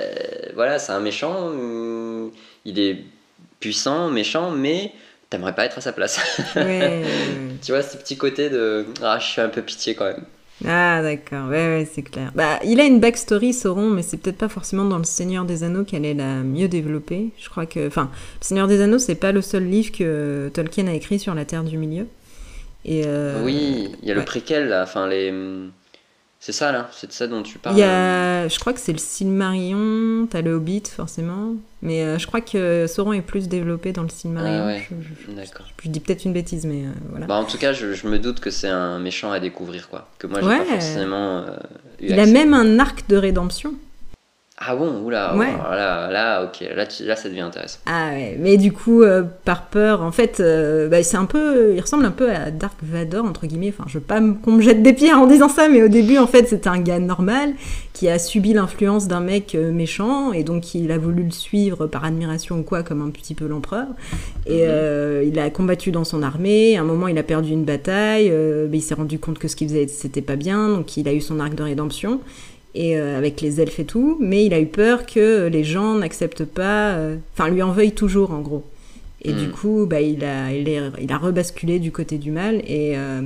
voilà, 0.54 0.78
c'est 0.78 0.92
un 0.92 1.00
méchant. 1.00 1.52
Il 2.64 2.78
est 2.78 3.04
puissant, 3.60 4.10
méchant, 4.10 4.50
mais 4.50 4.92
t'aimerais 5.30 5.54
pas 5.54 5.64
être 5.64 5.78
à 5.78 5.80
sa 5.80 5.92
place. 5.92 6.20
Ouais, 6.56 7.02
tu 7.62 7.72
vois 7.72 7.82
ce 7.82 7.96
petit 7.96 8.16
côté 8.16 8.50
de, 8.50 8.86
ah, 9.02 9.18
je 9.18 9.26
fais 9.26 9.42
un 9.42 9.48
peu 9.48 9.62
pitié 9.62 9.94
quand 9.94 10.04
même. 10.04 10.24
Ah 10.64 11.02
d'accord, 11.02 11.48
ouais, 11.48 11.66
ouais, 11.66 11.88
c'est 11.92 12.02
clair. 12.02 12.30
Bah, 12.34 12.60
il 12.64 12.80
a 12.80 12.84
une 12.84 13.00
backstory, 13.00 13.52
Sauron, 13.52 13.90
mais 13.90 14.02
c'est 14.02 14.16
peut-être 14.16 14.38
pas 14.38 14.48
forcément 14.48 14.84
dans 14.84 14.98
Le 14.98 15.04
Seigneur 15.04 15.44
des 15.44 15.64
Anneaux 15.64 15.84
qu'elle 15.84 16.04
est 16.04 16.14
la 16.14 16.42
mieux 16.42 16.68
développée. 16.68 17.30
Je 17.38 17.48
crois 17.48 17.66
que... 17.66 17.86
Enfin, 17.88 18.10
Le 18.40 18.44
Seigneur 18.44 18.68
des 18.68 18.80
Anneaux, 18.80 19.00
c'est 19.00 19.16
pas 19.16 19.32
le 19.32 19.42
seul 19.42 19.64
livre 19.64 19.90
que 19.90 20.50
Tolkien 20.54 20.86
a 20.86 20.92
écrit 20.92 21.18
sur 21.18 21.34
la 21.34 21.44
Terre 21.44 21.64
du 21.64 21.76
Milieu. 21.76 22.06
Et, 22.84 23.02
euh, 23.06 23.42
Oui, 23.44 23.90
il 24.02 24.08
y 24.08 24.12
a 24.12 24.14
le 24.14 24.24
préquel 24.24 24.68
là, 24.68 24.82
enfin 24.84 25.08
les. 25.08 25.32
C'est 26.46 26.52
ça 26.52 26.72
là, 26.72 26.90
c'est 26.92 27.06
de 27.06 27.12
ça 27.14 27.26
dont 27.26 27.42
tu 27.42 27.56
parles. 27.58 27.74
Il 27.74 27.78
y 27.78 27.82
a... 27.84 28.46
Je 28.48 28.58
crois 28.58 28.74
que 28.74 28.78
c'est 28.80 28.92
le 28.92 28.98
Silmarillion, 28.98 30.26
t'as 30.30 30.42
le 30.42 30.52
Hobbit, 30.52 30.82
forcément. 30.94 31.54
Mais 31.80 32.02
euh, 32.02 32.18
je 32.18 32.26
crois 32.26 32.42
que 32.42 32.86
Sauron 32.86 33.14
est 33.14 33.22
plus 33.22 33.48
développé 33.48 33.92
dans 33.92 34.02
le 34.02 34.10
Silmarillion. 34.10 34.62
Ah 34.62 34.66
ouais, 34.66 34.86
Je, 34.90 35.32
D'accord. 35.32 35.64
je 35.82 35.88
dis 35.88 36.00
peut-être 36.00 36.26
une 36.26 36.34
bêtise, 36.34 36.66
mais 36.66 36.82
euh, 36.84 36.90
voilà. 37.08 37.24
Bah 37.26 37.36
en 37.36 37.44
tout 37.44 37.56
cas, 37.56 37.72
je, 37.72 38.06
me 38.06 38.18
doute 38.18 38.40
que 38.40 38.50
c'est 38.50 38.68
un 38.68 38.98
méchant 38.98 39.32
à 39.32 39.40
découvrir 39.40 39.88
quoi. 39.88 40.10
Que 40.18 40.26
moi 40.26 40.40
j'ai 40.42 40.46
Ouais. 40.46 40.58
pas 40.58 40.64
forcément. 40.66 41.38
euh, 41.38 41.56
eu 42.00 42.08
il 42.10 42.20
a 42.20 42.26
même 42.26 42.52
un 42.52 42.78
arc 42.78 43.08
de 43.08 43.16
rédemption. 43.16 43.72
Ah 44.56 44.76
bon, 44.76 45.02
oula, 45.04 45.34
Ouais. 45.36 45.46
ouais. 45.46 45.52
là, 45.52 46.08
là, 46.12 46.44
ok, 46.44 46.64
là, 46.76 46.84
là 47.00 47.16
ça 47.16 47.28
devient 47.28 47.40
intéressant. 47.40 47.80
Ah 47.86 48.10
ouais, 48.12 48.36
mais 48.38 48.56
du 48.56 48.70
coup, 48.70 49.02
euh, 49.02 49.24
par 49.44 49.66
peur, 49.66 50.00
en 50.00 50.12
fait, 50.12 50.38
euh, 50.38 50.88
bah, 50.88 51.02
c'est 51.02 51.16
un 51.16 51.24
peu, 51.24 51.74
il 51.74 51.80
ressemble 51.80 52.04
un 52.04 52.12
peu 52.12 52.30
à 52.30 52.52
Dark 52.52 52.76
Vador 52.80 53.24
entre 53.24 53.46
guillemets. 53.46 53.72
Enfin, 53.76 53.82
je 53.88 53.98
veux 53.98 54.04
pas 54.04 54.20
qu'on 54.44 54.52
me 54.52 54.62
jette 54.62 54.80
des 54.80 54.92
pierres 54.92 55.18
en 55.18 55.26
disant 55.26 55.48
ça, 55.48 55.68
mais 55.68 55.82
au 55.82 55.88
début, 55.88 56.18
en 56.18 56.28
fait, 56.28 56.46
c'était 56.48 56.68
un 56.68 56.78
gars 56.78 57.00
normal 57.00 57.50
qui 57.94 58.08
a 58.08 58.16
subi 58.20 58.52
l'influence 58.52 59.08
d'un 59.08 59.18
mec 59.20 59.56
euh, 59.56 59.72
méchant 59.72 60.32
et 60.32 60.44
donc 60.44 60.74
il 60.76 60.90
a 60.92 60.98
voulu 60.98 61.24
le 61.24 61.30
suivre 61.32 61.88
par 61.88 62.04
admiration 62.04 62.58
ou 62.60 62.62
quoi, 62.62 62.84
comme 62.84 63.02
un 63.02 63.10
petit 63.10 63.34
peu 63.34 63.48
l'empereur. 63.48 63.88
Et 64.46 64.58
Mhm. 64.62 64.68
euh, 64.68 65.24
il 65.26 65.36
a 65.40 65.50
combattu 65.50 65.90
dans 65.90 66.04
son 66.04 66.22
armée. 66.22 66.76
À 66.76 66.82
un 66.82 66.84
moment, 66.84 67.08
il 67.08 67.18
a 67.18 67.24
perdu 67.24 67.50
une 67.50 67.64
bataille, 67.64 68.30
mais 68.70 68.78
il 68.78 68.82
s'est 68.82 68.94
rendu 68.94 69.18
compte 69.18 69.40
que 69.40 69.48
ce 69.48 69.56
qu'il 69.56 69.66
faisait, 69.68 69.88
c'était 69.88 70.22
pas 70.22 70.36
bien, 70.36 70.68
donc 70.68 70.96
il 70.96 71.08
a 71.08 71.12
eu 71.12 71.20
son 71.20 71.40
arc 71.40 71.56
de 71.56 71.62
rédemption 71.64 72.20
et 72.74 72.96
euh, 72.98 73.16
avec 73.18 73.40
les 73.40 73.60
elfes 73.60 73.78
et 73.80 73.84
tout, 73.84 74.16
mais 74.20 74.44
il 74.44 74.52
a 74.54 74.60
eu 74.60 74.66
peur 74.66 75.06
que 75.06 75.46
les 75.46 75.64
gens 75.64 75.94
n'acceptent 75.94 76.44
pas, 76.44 76.92
euh, 76.94 77.16
enfin 77.34 77.48
lui 77.48 77.62
en 77.62 77.72
veuillent 77.72 77.92
toujours 77.92 78.30
en 78.32 78.40
gros. 78.40 78.64
Et 79.22 79.32
Mm. 79.32 79.36
du 79.38 79.50
coup, 79.50 79.86
bah, 79.88 80.00
il, 80.00 80.24
a, 80.24 80.52
il, 80.52 80.68
est- 80.68 80.90
il 81.00 81.10
a 81.12 81.18
rebasculé 81.18 81.78
du 81.78 81.92
côté 81.92 82.18
du 82.18 82.30
mal 82.30 82.56
et 82.66 82.96
euh, 82.98 83.22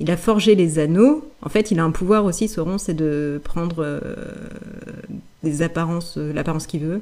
il 0.00 0.10
a 0.10 0.16
forgé 0.16 0.54
les 0.54 0.78
anneaux. 0.78 1.28
En 1.42 1.48
fait, 1.48 1.70
il 1.70 1.78
a 1.80 1.84
un 1.84 1.90
pouvoir 1.90 2.24
aussi, 2.24 2.48
Sauron, 2.48 2.78
c'est 2.78 2.94
de 2.94 3.40
prendre 3.44 4.00
des 5.42 5.62
apparences, 5.62 6.16
l'apparence 6.16 6.66
qu'il 6.66 6.80
veut. 6.80 7.00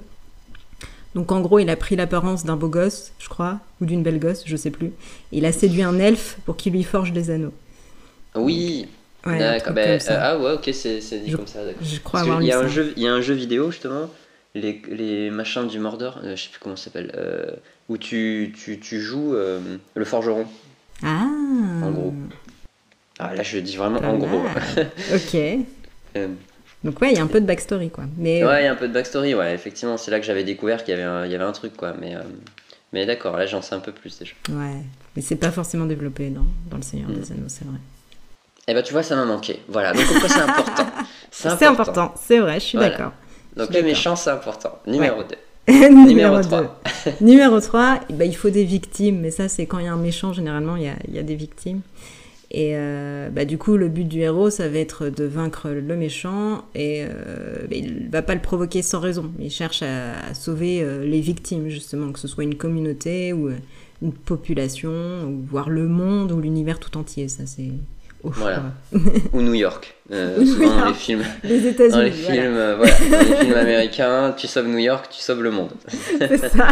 Donc 1.15 1.31
en 1.31 1.41
gros, 1.43 1.59
il 1.59 1.69
a 1.71 1.77
pris 1.77 1.95
l'apparence 1.95 2.45
d'un 2.45 2.57
beau 2.57 2.69
gosse, 2.69 3.13
je 3.19 3.29
crois, 3.29 3.61
ou 3.81 3.85
d'une 3.85 4.03
belle 4.03 4.19
gosse, 4.19 4.43
je 4.47 4.57
sais 4.57 4.71
plus. 4.71 4.93
Il 5.31 5.45
a 5.45 5.53
séduit 5.53 5.83
un 5.83 5.99
elfe 5.99 6.39
pour 6.47 6.57
qu'il 6.57 6.73
lui 6.73 6.83
forge 6.85 7.13
des 7.13 7.31
anneaux. 7.31 7.53
Oui, 8.35 8.89
Ouais, 9.27 9.39
d'accord. 9.39 9.75
ça. 10.01 10.13
euh, 10.13 10.19
ah 10.21 10.39
ouais, 10.39 10.53
ok, 10.53 10.71
c'est 10.73 10.99
dit 11.23 11.31
Je- 11.31 11.37
comme 11.37 11.47
ça. 11.47 11.61
Je 11.81 11.99
crois 12.01 12.21
Parce 12.21 12.23
avoir 12.25 12.41
il 12.41 12.45
lu 12.45 12.49
y 12.51 12.53
a 12.53 12.59
ça. 12.59 12.65
un 12.65 12.69
jeu, 12.69 12.93
il 12.97 13.03
y 13.03 13.07
a 13.07 13.13
un 13.13 13.21
jeu 13.21 13.35
vidéo 13.35 13.71
justement, 13.71 14.11
les, 14.55 14.83
les 14.89 15.31
machins 15.31 15.67
du 15.69 15.79
Mordor, 15.79 16.21
euh, 16.25 16.37
je 16.37 16.43
sais 16.45 16.49
plus 16.51 16.59
comment 16.61 16.77
ça 16.77 16.85
s'appelle, 16.85 17.13
euh, 17.17 17.51
où 17.89 17.97
tu, 17.99 18.53
tu, 18.57 18.79
tu 18.81 19.01
joues 19.01 19.35
le 19.95 20.05
forgeron. 20.05 20.47
Ah 21.05 21.27
En 21.83 21.91
gros. 21.91 22.15
Ah 23.19 23.35
là, 23.35 23.43
je 23.43 23.59
dis 23.59 23.77
vraiment 23.77 24.01
en 24.01 24.17
gros. 24.19 24.43
Ok. 25.15 25.37
Donc 26.85 27.01
ouais, 27.01 27.13
il 27.13 27.17
y 27.17 27.21
a 27.21 27.23
un 27.23 27.29
peu 27.29 27.41
de 27.41 27.47
backstory 27.47 27.91
quoi. 27.91 28.05
Mais 28.19 28.45
Ouais, 28.45 28.63
il 28.63 28.65
y 28.65 28.69
a 28.69 28.73
un 28.73 28.77
peu 28.77 28.89
de 28.89 28.93
backstory, 28.93 29.35
ouais, 29.35 29.55
effectivement, 29.55 29.97
c'est 29.97 30.11
là 30.11 30.19
que 30.19 30.27
j'avais 30.27 30.43
découvert 30.45 30.83
qu'il 30.83 30.91
y 30.91 30.95
avait 30.95 31.03
un, 31.07 31.25
il 31.27 31.31
y 31.31 31.35
avait 31.37 31.45
un 31.45 31.53
truc, 31.53 31.77
quoi. 31.77 31.95
Mais, 32.01 32.15
mais 32.93 33.07
d'accord, 33.07 33.37
là 33.37 33.47
j'en 33.47 33.63
sais 33.63 33.75
un 33.77 33.81
peu 33.81 33.93
plus 33.93 34.19
déjà. 34.19 34.33
ouais, 34.51 34.79
mais 35.15 35.23
c'est 35.23 35.37
pas 35.37 35.53
forcément 35.53 35.87
développé 35.87 36.31
dans, 36.31 36.45
dans 36.71 36.77
le 36.77 36.83
Seigneur 36.83 37.09
Mm. 37.09 37.15
des 37.15 37.33
Anneaux, 37.33 37.45
c'est 37.49 37.65
vrai. 37.65 37.79
Eh 38.69 38.75
ben 38.75 38.83
tu 38.83 38.93
vois, 38.93 39.03
ça 39.03 39.17
m'a 39.17 39.25
manqué. 39.25 39.61
Voilà, 39.69 39.93
donc 39.93 40.05
pourquoi 40.07 40.29
c'est 40.29 40.41
important? 40.41 40.87
C'est 41.31 41.65
important, 41.65 42.15
c'est 42.15 42.39
vrai, 42.39 42.61
je 42.61 42.65
suis 42.67 42.79
Voilà. 42.79 42.91
d'accord. 42.91 43.13
Donc 43.57 43.73
le 43.75 43.83
méchant, 43.83 44.17
c'est 44.17 44.31
important. 44.31 44.79
Numéro 44.87 45.23
2. 45.67 45.73
Numéro 46.07 46.41
3. 46.41 46.81
Numéro 47.23 47.59
3, 47.59 48.01
bah, 48.11 48.27
il 48.27 48.37
faut 48.37 48.51
des 48.51 48.65
victimes, 48.65 49.21
mais 49.21 49.31
ça 49.31 49.49
c'est 49.49 49.65
quand 49.67 49.79
il 49.79 49.87
y 49.87 49.89
a 49.89 49.93
un 49.93 49.97
méchant, 49.97 50.33
généralement 50.33 50.77
il 50.77 50.83
y 50.83 50.89
a, 50.89 50.95
il 51.09 51.15
y 51.15 51.19
a 51.19 51.23
des 51.23 51.35
victimes. 51.35 51.81
Et 52.55 52.73
euh, 52.77 53.31
bah, 53.31 53.47
du 53.47 53.57
coup, 53.57 53.79
le 53.79 53.89
but 53.89 54.05
du 54.05 54.21
héros, 54.21 54.51
ça 54.51 54.69
va 54.69 54.79
être 54.79 55.09
de 55.09 55.25
vaincre 55.25 55.71
le 55.71 55.97
méchant, 55.97 56.67
et 56.75 57.03
euh, 57.03 57.67
bah, 57.69 57.77
il 57.77 58.11
va 58.11 58.21
pas 58.21 58.35
le 58.35 58.43
provoquer 58.43 58.83
sans 58.83 59.01
raison. 59.01 59.33
Il 59.41 59.51
cherche 59.51 59.83
à, 59.83 60.35
sauver 60.35 60.83
euh, 60.83 61.03
les 61.07 61.21
victimes, 61.23 61.69
justement, 61.71 62.13
que 62.13 62.19
ce 62.19 62.29
soit 62.29 62.45
une 62.45 62.57
communauté 62.57 63.33
ou 63.33 63.51
une 64.03 64.13
population, 64.13 64.91
ou 64.91 65.43
voire 65.49 65.71
le 65.71 65.89
monde 65.89 66.31
ou 66.31 66.41
l'univers 66.41 66.79
tout 66.79 66.99
entier. 66.99 67.29
Ça, 67.29 67.45
c'est 67.47 67.71
voilà. 68.23 68.63
Ou 69.33 69.41
New 69.43 69.55
York. 69.55 69.95
Euh, 70.11 70.45
souvent 70.45 70.77
dans 70.77 70.89
les 70.89 70.95
films. 70.95 71.25
Les 71.45 71.67
États-Unis. 71.67 71.93
Dans 71.93 72.03
les 72.03 72.11
films, 72.11 72.57
euh, 72.57 72.77
voilà. 72.77 72.93
dans 72.93 73.31
les 73.31 73.37
films 73.37 73.55
américains, 73.55 74.35
tu 74.37 74.47
sauves 74.47 74.69
New 74.69 74.79
York, 74.79 75.09
tu 75.11 75.21
sauves 75.21 75.43
le 75.43 75.51
monde. 75.51 75.73
c'est 76.19 76.49
ça. 76.49 76.69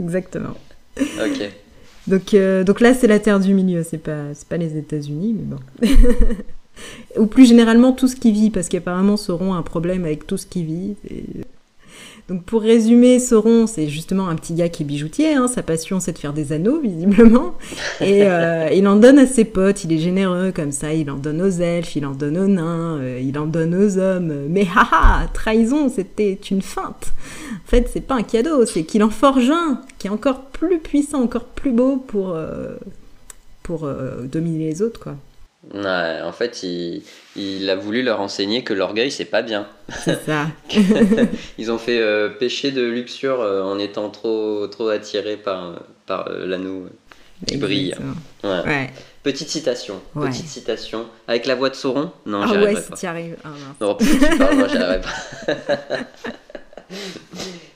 Exactement. 0.00 0.54
Ok. 0.98 1.50
Donc, 2.06 2.34
euh, 2.34 2.64
donc 2.64 2.80
là, 2.80 2.94
c'est 2.94 3.06
la 3.06 3.18
terre 3.18 3.40
du 3.40 3.54
milieu, 3.54 3.82
c'est 3.82 3.98
pas, 3.98 4.32
pas 4.48 4.56
les 4.56 4.76
États-Unis, 4.76 5.36
mais 5.38 5.44
bon. 5.44 5.88
Ou 7.16 7.26
plus 7.26 7.46
généralement, 7.46 7.92
tout 7.92 8.08
ce 8.08 8.16
qui 8.16 8.32
vit, 8.32 8.50
parce 8.50 8.68
qu'apparemment, 8.68 9.16
Sauron 9.16 9.54
a 9.54 9.56
un 9.56 9.62
problème 9.62 10.04
avec 10.04 10.26
tout 10.26 10.36
ce 10.36 10.46
qui 10.46 10.64
vit. 10.64 10.96
Et... 11.08 11.24
Donc 12.28 12.44
pour 12.44 12.62
résumer, 12.62 13.18
Sauron, 13.18 13.66
c'est 13.66 13.88
justement 13.88 14.28
un 14.28 14.36
petit 14.36 14.54
gars 14.54 14.68
qui 14.68 14.84
est 14.84 14.86
bijoutier. 14.86 15.34
Hein. 15.34 15.48
Sa 15.48 15.62
passion, 15.62 15.98
c'est 15.98 16.12
de 16.12 16.18
faire 16.18 16.32
des 16.32 16.52
anneaux, 16.52 16.80
visiblement. 16.82 17.54
Et 18.00 18.24
euh, 18.24 18.70
il 18.72 18.86
en 18.86 18.96
donne 18.96 19.18
à 19.18 19.26
ses 19.26 19.44
potes. 19.44 19.84
Il 19.84 19.92
est 19.92 19.98
généreux 19.98 20.52
comme 20.54 20.72
ça. 20.72 20.94
Il 20.94 21.10
en 21.10 21.16
donne 21.16 21.42
aux 21.42 21.50
elfes, 21.50 21.96
il 21.96 22.06
en 22.06 22.12
donne 22.12 22.38
aux 22.38 22.46
nains, 22.46 22.98
euh, 23.00 23.20
il 23.22 23.38
en 23.38 23.46
donne 23.46 23.74
aux 23.74 23.98
hommes. 23.98 24.46
Mais 24.48 24.66
haha, 24.74 25.26
trahison, 25.32 25.88
c'était 25.88 26.38
une 26.50 26.62
feinte. 26.62 27.12
En 27.52 27.68
fait, 27.68 27.90
c'est 27.92 28.00
pas 28.00 28.14
un 28.14 28.22
cadeau, 28.22 28.66
c'est 28.66 28.84
qu'il 28.84 29.02
en 29.02 29.10
forge 29.10 29.50
un 29.50 29.80
qui 29.98 30.06
est 30.06 30.10
encore 30.10 30.42
plus 30.42 30.78
puissant, 30.78 31.22
encore 31.22 31.44
plus 31.44 31.72
beau 31.72 31.96
pour, 31.96 32.34
euh, 32.34 32.76
pour 33.62 33.88
dominer 34.24 34.70
les 34.70 34.82
autres, 34.82 35.00
quoi. 35.00 35.16
Ouais, 35.74 36.20
en 36.22 36.32
fait, 36.32 36.62
il, 36.62 37.02
il, 37.34 37.70
a 37.70 37.76
voulu 37.76 38.02
leur 38.02 38.20
enseigner 38.20 38.62
que 38.62 38.74
l'orgueil, 38.74 39.10
c'est 39.10 39.24
pas 39.24 39.40
bien. 39.40 39.66
C'est 40.04 40.22
ça. 40.24 40.48
Ils 41.58 41.72
ont 41.72 41.78
fait 41.78 41.98
euh, 41.98 42.28
pécher 42.28 42.72
de 42.72 42.82
luxure 42.82 43.40
euh, 43.40 43.62
en 43.62 43.78
étant 43.78 44.10
trop, 44.10 44.66
trop 44.66 44.88
attirés 44.88 45.38
par, 45.38 45.80
par 46.04 46.28
euh, 46.28 46.46
l'anneau 46.46 46.88
qui 47.46 47.56
brille. 47.56 47.94
Ouais. 48.44 48.90
Petite 49.22 49.48
citation. 49.48 50.02
Petite 50.14 50.46
citation. 50.46 51.06
Avec 51.26 51.46
la 51.46 51.54
voix 51.54 51.70
de 51.70 51.74
Sauron? 51.74 52.12
Non, 52.26 52.42
ah 52.42 52.52
ouais, 52.52 52.76
si 52.76 52.92
tu 52.92 53.06
arrives. 53.06 53.36
Ah, 53.42 53.48
non, 53.80 53.94
tu 53.94 54.18
parles, 54.36 54.56
moi, 54.56 54.68
pas. 55.46 55.54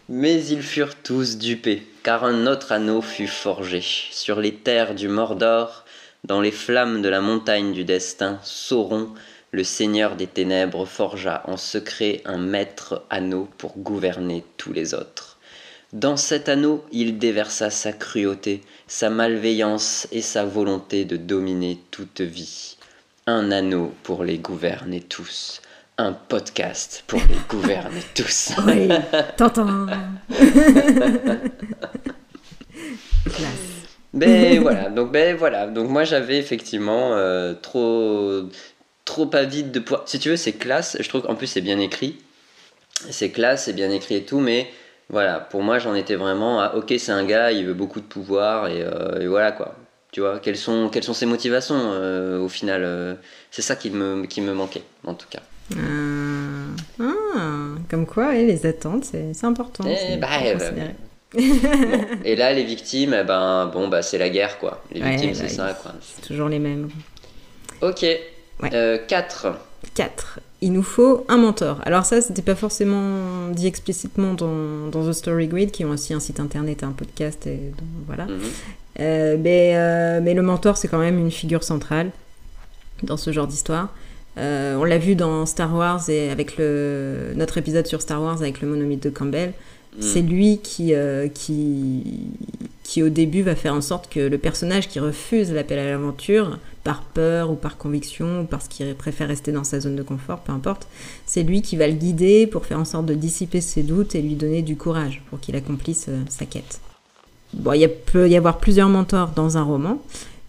Mais 0.08 0.44
ils 0.44 0.62
furent 0.62 0.94
tous 0.94 1.38
dupés, 1.38 1.82
car 2.02 2.24
un 2.24 2.46
autre 2.46 2.72
anneau 2.72 3.00
fut 3.00 3.26
forgé 3.26 3.80
sur 3.82 4.38
les 4.40 4.54
terres 4.54 4.94
du 4.94 5.08
Mordor 5.08 5.85
dans 6.26 6.40
les 6.40 6.50
flammes 6.50 7.02
de 7.02 7.08
la 7.08 7.20
montagne 7.20 7.72
du 7.72 7.84
destin, 7.84 8.40
Sauron, 8.42 9.10
le 9.52 9.62
seigneur 9.62 10.16
des 10.16 10.26
ténèbres, 10.26 10.84
forgea 10.84 11.42
en 11.46 11.56
secret 11.56 12.20
un 12.24 12.38
maître 12.38 13.04
anneau 13.10 13.48
pour 13.58 13.78
gouverner 13.78 14.44
tous 14.56 14.72
les 14.72 14.92
autres. 14.92 15.38
Dans 15.92 16.16
cet 16.16 16.48
anneau, 16.48 16.84
il 16.90 17.18
déversa 17.18 17.70
sa 17.70 17.92
cruauté, 17.92 18.62
sa 18.88 19.08
malveillance 19.08 20.08
et 20.10 20.20
sa 20.20 20.44
volonté 20.44 21.04
de 21.04 21.16
dominer 21.16 21.78
toute 21.92 22.20
vie. 22.20 22.76
Un 23.28 23.52
anneau 23.52 23.94
pour 24.02 24.24
les 24.24 24.38
gouverner 24.38 25.00
tous. 25.00 25.62
Un 25.96 26.12
podcast 26.12 27.04
pour 27.06 27.20
les 27.20 27.38
gouverner 27.48 28.02
tous. 28.16 28.50
Oui, 28.66 28.88
t'entends. 29.36 29.86
Ben 34.16 34.58
voilà, 34.62 34.88
donc 34.88 35.12
ben 35.12 35.36
voilà, 35.36 35.66
donc 35.66 35.88
moi 35.88 36.04
j'avais 36.04 36.38
effectivement 36.38 37.12
euh, 37.12 37.54
trop 37.54 38.42
trop 39.04 39.30
avide 39.34 39.70
de 39.70 39.78
pouvoir. 39.78 40.08
Si 40.08 40.18
tu 40.18 40.30
veux, 40.30 40.36
c'est 40.36 40.54
classe. 40.54 40.96
Je 40.98 41.08
trouve 41.08 41.22
qu'en 41.22 41.34
plus 41.34 41.46
c'est 41.46 41.60
bien 41.60 41.78
écrit, 41.78 42.18
c'est 43.10 43.30
classe, 43.30 43.64
c'est 43.66 43.74
bien 43.74 43.90
écrit 43.90 44.16
et 44.16 44.24
tout, 44.24 44.40
mais 44.40 44.68
voilà, 45.10 45.38
pour 45.38 45.62
moi 45.62 45.78
j'en 45.78 45.94
étais 45.94 46.16
vraiment 46.16 46.60
à 46.60 46.74
ok, 46.74 46.94
c'est 46.98 47.12
un 47.12 47.24
gars, 47.24 47.52
il 47.52 47.66
veut 47.66 47.74
beaucoup 47.74 48.00
de 48.00 48.06
pouvoir 48.06 48.68
et, 48.68 48.82
euh, 48.82 49.28
voilà 49.28 49.52
quoi. 49.52 49.76
Tu 50.12 50.20
vois, 50.20 50.38
quelles 50.38 50.56
sont 50.56 50.88
quelles 50.88 51.04
sont 51.04 51.14
ses 51.14 51.26
motivations 51.26 51.76
euh, 51.78 52.40
au 52.40 52.48
final 52.48 53.18
C'est 53.50 53.62
ça 53.62 53.76
qui 53.76 53.90
me 53.90 54.24
qui 54.24 54.40
me 54.40 54.54
manquait 54.54 54.84
en 55.04 55.12
tout 55.14 55.28
cas. 55.28 55.42
Ah, 56.98 57.04
comme 57.90 58.06
quoi, 58.06 58.32
les 58.32 58.66
attentes, 58.66 59.04
c'est 59.04 59.44
important. 59.44 59.84
Eh, 59.86 60.16
bah, 60.16 60.28
et 61.34 62.36
là, 62.36 62.52
les 62.52 62.64
victimes, 62.64 63.16
eh 63.20 63.24
ben, 63.24 63.70
bon, 63.72 63.88
bah, 63.88 64.02
c'est 64.02 64.18
la 64.18 64.28
guerre, 64.28 64.58
quoi. 64.58 64.82
Les 64.92 65.00
victimes, 65.00 65.34
c'est 65.34 65.48
ça, 65.48 65.76
quoi. 65.80 65.92
C'est 66.00 66.22
toujours 66.22 66.48
les 66.48 66.58
mêmes. 66.58 66.88
Ok. 67.82 68.06
4. 68.60 68.74
Euh, 68.74 69.52
4. 69.94 70.40
Il 70.62 70.72
nous 70.72 70.82
faut 70.82 71.24
un 71.28 71.36
mentor. 71.36 71.80
Alors 71.84 72.04
ça, 72.04 72.20
c'était 72.22 72.42
pas 72.42 72.54
forcément 72.54 73.48
dit 73.50 73.66
explicitement 73.66 74.34
dans, 74.34 74.88
dans, 74.90 75.08
The 75.08 75.12
Story 75.12 75.48
Grid, 75.48 75.70
qui 75.70 75.84
ont 75.84 75.90
aussi 75.90 76.14
un 76.14 76.20
site 76.20 76.40
internet, 76.40 76.82
un 76.82 76.92
podcast, 76.92 77.46
et 77.46 77.60
voilà. 78.06 78.24
Mhm. 78.24 78.40
Euh, 79.00 79.36
mais, 79.38 79.72
euh, 79.74 80.20
mais, 80.22 80.32
le 80.32 80.42
mentor, 80.42 80.76
c'est 80.78 80.88
quand 80.88 80.98
même 80.98 81.18
une 81.18 81.30
figure 81.30 81.62
centrale 81.62 82.10
dans 83.02 83.18
ce 83.18 83.30
genre 83.30 83.46
d'histoire. 83.46 83.94
on 84.38 84.84
l'a 84.84 84.98
vu 84.98 85.16
dans 85.16 85.44
Star 85.44 85.74
Wars 85.74 86.08
et 86.08 86.30
avec 86.30 86.56
le, 86.56 87.32
notre 87.34 87.58
épisode 87.58 87.86
sur 87.86 88.00
Star 88.00 88.22
Wars 88.22 88.40
avec 88.40 88.62
le 88.62 88.68
monomythe 88.68 89.02
de 89.02 89.10
Campbell. 89.10 89.52
Mm. 89.96 90.02
C'est 90.02 90.22
lui 90.22 90.58
qui, 90.58 90.94
euh, 90.94 91.28
qui, 91.28 92.02
qui, 92.82 93.02
au 93.02 93.08
début, 93.08 93.42
va 93.42 93.54
faire 93.54 93.74
en 93.74 93.80
sorte 93.80 94.10
que 94.12 94.20
le 94.20 94.38
personnage 94.38 94.88
qui 94.88 95.00
refuse 95.00 95.52
l'appel 95.52 95.78
à 95.78 95.84
l'aventure, 95.86 96.58
par 96.84 97.02
peur 97.02 97.50
ou 97.50 97.54
par 97.54 97.78
conviction, 97.78 98.42
ou 98.42 98.44
parce 98.44 98.68
qu'il 98.68 98.94
préfère 98.94 99.28
rester 99.28 99.52
dans 99.52 99.64
sa 99.64 99.80
zone 99.80 99.96
de 99.96 100.02
confort, 100.02 100.40
peu 100.40 100.52
importe, 100.52 100.86
c'est 101.24 101.42
lui 101.42 101.62
qui 101.62 101.76
va 101.76 101.86
le 101.86 101.94
guider 101.94 102.46
pour 102.46 102.66
faire 102.66 102.78
en 102.78 102.84
sorte 102.84 103.06
de 103.06 103.14
dissiper 103.14 103.60
ses 103.60 103.82
doutes 103.82 104.14
et 104.14 104.22
lui 104.22 104.34
donner 104.34 104.62
du 104.62 104.76
courage 104.76 105.22
pour 105.30 105.40
qu'il 105.40 105.56
accomplisse 105.56 106.06
euh, 106.08 106.20
sa 106.28 106.44
quête. 106.44 106.80
Bon, 107.54 107.72
il 107.72 107.88
peut 107.88 108.28
y 108.28 108.36
avoir 108.36 108.58
plusieurs 108.58 108.88
mentors 108.88 109.30
dans 109.30 109.56
un 109.56 109.62
roman. 109.62 110.02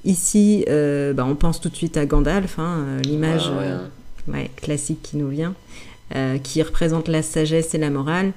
Ici, 0.04 0.66
euh, 0.68 1.14
bah, 1.14 1.26
on 1.26 1.36
pense 1.36 1.62
tout 1.62 1.70
de 1.70 1.76
suite 1.76 1.96
à 1.96 2.06
Gandalf, 2.06 2.60
hein, 2.60 2.98
l'image 3.04 3.50
ah 3.50 4.38
classique 4.58 5.02
qui 5.02 5.16
nous 5.16 5.30
vient, 5.30 5.54
qui 6.44 6.62
représente 6.62 7.08
la 7.08 7.22
sagesse 7.22 7.74
et 7.76 7.78
la 7.78 7.90
morale 7.90 8.34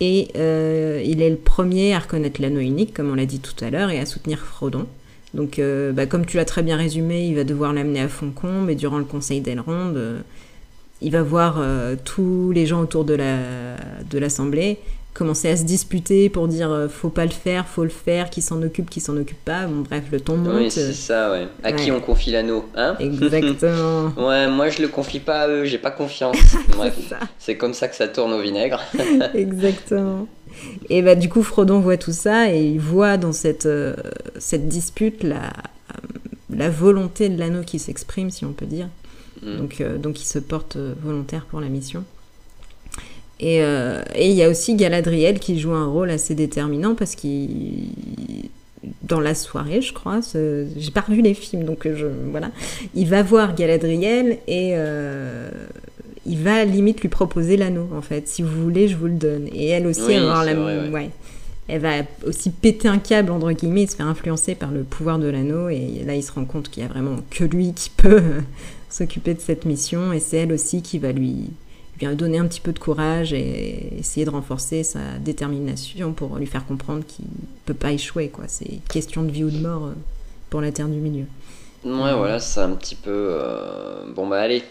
et 0.00 0.28
euh, 0.36 1.02
il 1.04 1.22
est 1.22 1.30
le 1.30 1.36
premier 1.36 1.94
à 1.94 2.00
reconnaître 2.00 2.40
l'anneau 2.40 2.60
unique, 2.60 2.92
comme 2.92 3.10
on 3.10 3.14
l'a 3.14 3.26
dit 3.26 3.40
tout 3.40 3.64
à 3.64 3.70
l'heure, 3.70 3.90
et 3.90 3.98
à 3.98 4.06
soutenir 4.06 4.38
Frodon. 4.40 4.86
Donc, 5.34 5.58
euh, 5.58 5.92
bah, 5.92 6.06
comme 6.06 6.26
tu 6.26 6.36
l'as 6.36 6.44
très 6.44 6.62
bien 6.62 6.76
résumé, 6.76 7.26
il 7.26 7.34
va 7.34 7.44
devoir 7.44 7.72
l'amener 7.72 8.00
à 8.00 8.08
Foncombe, 8.08 8.68
et 8.70 8.74
durant 8.74 8.98
le 8.98 9.04
conseil 9.04 9.40
d'Elrond, 9.40 9.92
euh, 9.96 10.20
il 11.02 11.12
va 11.12 11.22
voir 11.22 11.62
tous 12.06 12.52
les 12.52 12.64
gens 12.64 12.80
autour 12.80 13.04
de 13.04 13.14
l'Assemblée 14.18 14.78
commencer 15.16 15.48
à 15.48 15.56
se 15.56 15.64
disputer 15.64 16.28
pour 16.28 16.46
dire 16.46 16.70
euh, 16.70 16.88
faut 16.88 17.08
pas 17.08 17.24
le 17.24 17.30
faire, 17.30 17.66
faut 17.66 17.84
le 17.84 17.90
faire, 17.90 18.30
qui 18.30 18.42
s'en 18.42 18.62
occupe, 18.62 18.90
qui 18.90 19.00
s'en 19.00 19.16
occupe 19.16 19.42
pas. 19.44 19.66
Bon, 19.66 19.82
bref, 19.82 20.04
le 20.12 20.20
ton 20.20 20.36
monte. 20.36 20.54
Oui, 20.56 20.70
c'est 20.70 20.92
ça, 20.92 21.30
ouais. 21.32 21.48
À 21.62 21.72
qui 21.72 21.90
on 21.90 22.00
confie 22.00 22.30
l'anneau, 22.30 22.66
hein? 22.76 22.96
Exactement. 23.00 24.12
ouais, 24.16 24.48
moi 24.48 24.68
je 24.68 24.82
le 24.82 24.88
confie 24.88 25.20
pas 25.20 25.42
à 25.42 25.48
eux, 25.48 25.64
j'ai 25.64 25.78
pas 25.78 25.90
confiance. 25.90 26.36
Bref, 26.76 26.94
c'est 27.38 27.56
comme 27.56 27.74
ça 27.74 27.88
que 27.88 27.96
ça 27.96 28.08
tourne 28.08 28.32
au 28.32 28.40
vinaigre. 28.40 28.80
Exactement. 29.34 30.28
Et 30.88 31.02
bah 31.02 31.14
du 31.14 31.28
coup, 31.28 31.42
Frodon 31.42 31.80
voit 31.80 31.96
tout 31.96 32.12
ça 32.12 32.52
et 32.52 32.62
il 32.62 32.80
voit 32.80 33.16
dans 33.16 33.32
cette, 33.32 33.66
euh, 33.66 33.94
cette 34.38 34.68
dispute 34.68 35.22
la, 35.22 35.52
la 36.50 36.70
volonté 36.70 37.28
de 37.28 37.38
l'anneau 37.38 37.62
qui 37.62 37.78
s'exprime, 37.78 38.30
si 38.30 38.44
on 38.44 38.52
peut 38.52 38.66
dire. 38.66 38.88
Mm. 39.42 39.56
Donc, 39.56 39.80
euh, 39.80 39.98
donc 39.98 40.20
il 40.20 40.26
se 40.26 40.38
porte 40.38 40.76
volontaire 40.76 41.46
pour 41.46 41.60
la 41.60 41.68
mission. 41.68 42.04
Euh, 43.42 44.02
et 44.14 44.30
il 44.30 44.34
y 44.34 44.42
a 44.42 44.48
aussi 44.48 44.74
Galadriel 44.74 45.38
qui 45.38 45.58
joue 45.58 45.72
un 45.72 45.86
rôle 45.86 46.10
assez 46.10 46.34
déterminant 46.34 46.94
parce 46.94 47.14
qu'il 47.14 47.90
dans 49.02 49.20
la 49.20 49.34
soirée, 49.34 49.80
je 49.80 49.92
crois. 49.92 50.20
J'ai 50.32 50.90
pas 50.92 51.00
revu 51.00 51.22
les 51.22 51.34
films, 51.34 51.64
donc 51.64 51.88
je, 51.92 52.06
voilà. 52.30 52.50
Il 52.94 53.08
va 53.08 53.22
voir 53.22 53.54
Galadriel 53.54 54.38
et 54.46 54.72
euh, 54.74 55.48
il 56.24 56.38
va 56.38 56.64
limite 56.64 57.00
lui 57.00 57.08
proposer 57.08 57.56
l'anneau, 57.56 57.88
en 57.94 58.02
fait. 58.02 58.28
Si 58.28 58.42
vous 58.42 58.62
voulez, 58.62 58.88
je 58.88 58.96
vous 58.96 59.06
le 59.06 59.14
donne. 59.14 59.48
Et 59.52 59.68
elle 59.68 59.86
aussi, 59.86 60.12
elle, 60.12 60.24
va 60.24 60.44
la... 60.44 60.90
ouais. 60.90 61.10
elle 61.68 61.80
va 61.80 61.90
aussi 62.26 62.50
péter 62.50 62.88
un 62.88 62.98
câble, 62.98 63.30
entre 63.30 63.50
guillemets, 63.52 63.82
et 63.82 63.86
se 63.86 63.96
faire 63.96 64.06
influencer 64.06 64.54
par 64.54 64.70
le 64.70 64.82
pouvoir 64.82 65.18
de 65.18 65.28
l'anneau. 65.28 65.68
Et 65.68 66.02
là, 66.04 66.14
il 66.14 66.22
se 66.22 66.32
rend 66.32 66.44
compte 66.44 66.68
qu'il 66.68 66.82
y 66.82 66.86
a 66.86 66.88
vraiment 66.88 67.16
que 67.30 67.44
lui 67.44 67.72
qui 67.72 67.90
peut 67.90 68.22
s'occuper 68.90 69.34
de 69.34 69.40
cette 69.40 69.64
mission. 69.64 70.12
Et 70.12 70.20
c'est 70.20 70.38
elle 70.38 70.52
aussi 70.52 70.82
qui 70.82 70.98
va 70.98 71.12
lui 71.12 71.50
lui 72.00 72.14
donner 72.16 72.38
un 72.38 72.46
petit 72.46 72.60
peu 72.60 72.72
de 72.72 72.78
courage 72.78 73.32
et 73.32 73.98
essayer 73.98 74.26
de 74.26 74.30
renforcer 74.30 74.82
sa 74.82 75.18
détermination 75.18 76.12
pour 76.12 76.36
lui 76.36 76.46
faire 76.46 76.66
comprendre 76.66 77.04
qu'il 77.06 77.26
peut 77.64 77.74
pas 77.74 77.92
échouer. 77.92 78.28
quoi. 78.28 78.44
C'est 78.48 78.80
question 78.88 79.22
de 79.22 79.30
vie 79.30 79.44
ou 79.44 79.50
de 79.50 79.58
mort 79.58 79.86
euh, 79.86 79.92
pour 80.50 80.60
la 80.60 80.72
Terre 80.72 80.88
du 80.88 80.98
Milieu. 80.98 81.24
Ouais, 81.84 82.14
voilà, 82.14 82.40
c'est 82.40 82.60
un 82.60 82.72
petit 82.72 82.96
peu... 82.96 83.10
Euh, 83.40 84.12
bon 84.14 84.26
bah 84.26 84.40
allez, 84.40 84.62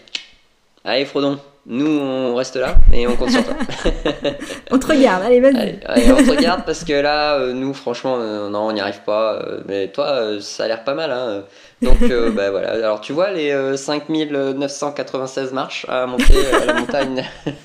allez 0.84 1.04
Frodon, 1.04 1.38
Nous, 1.68 1.98
on 1.98 2.36
reste 2.36 2.54
là 2.54 2.76
et 2.92 3.08
on 3.08 3.16
compte 3.16 3.30
sur 3.30 3.42
toi. 3.44 3.54
on 4.70 4.78
te 4.78 4.86
regarde, 4.86 5.24
allez, 5.24 5.40
vas-y. 5.40 5.80
on 6.12 6.22
te 6.22 6.30
regarde 6.30 6.64
parce 6.64 6.84
que 6.84 6.92
là, 6.92 7.40
euh, 7.40 7.52
nous, 7.52 7.74
franchement, 7.74 8.18
euh, 8.20 8.48
non, 8.48 8.68
on 8.68 8.72
n'y 8.72 8.80
arrive 8.80 9.00
pas. 9.04 9.34
Euh, 9.34 9.62
mais 9.66 9.88
toi, 9.88 10.40
ça 10.40 10.62
a 10.64 10.68
l'air 10.68 10.84
pas 10.84 10.94
mal. 10.94 11.10
Hein. 11.10 11.42
Donc, 11.82 11.98
bah, 12.34 12.52
voilà. 12.52 12.70
Alors, 12.70 13.00
tu 13.00 13.12
vois 13.12 13.32
les 13.32 13.76
5996 13.76 15.52
marches 15.52 15.86
à 15.88 16.06
monter 16.06 16.46
à 16.54 16.66
la 16.66 16.74
montagne 16.74 17.24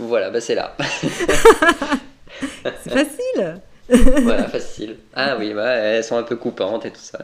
Voilà, 0.00 0.30
bah, 0.30 0.40
c'est 0.40 0.56
là. 0.56 0.76
c'est 2.82 2.90
facile 2.90 3.60
voilà, 4.22 4.48
facile. 4.48 4.96
Ah 5.14 5.36
oui, 5.38 5.52
bah, 5.54 5.68
elles 5.70 6.04
sont 6.04 6.16
un 6.16 6.22
peu 6.22 6.36
coupantes 6.36 6.86
et 6.86 6.90
tout 6.90 7.00
ça. 7.00 7.18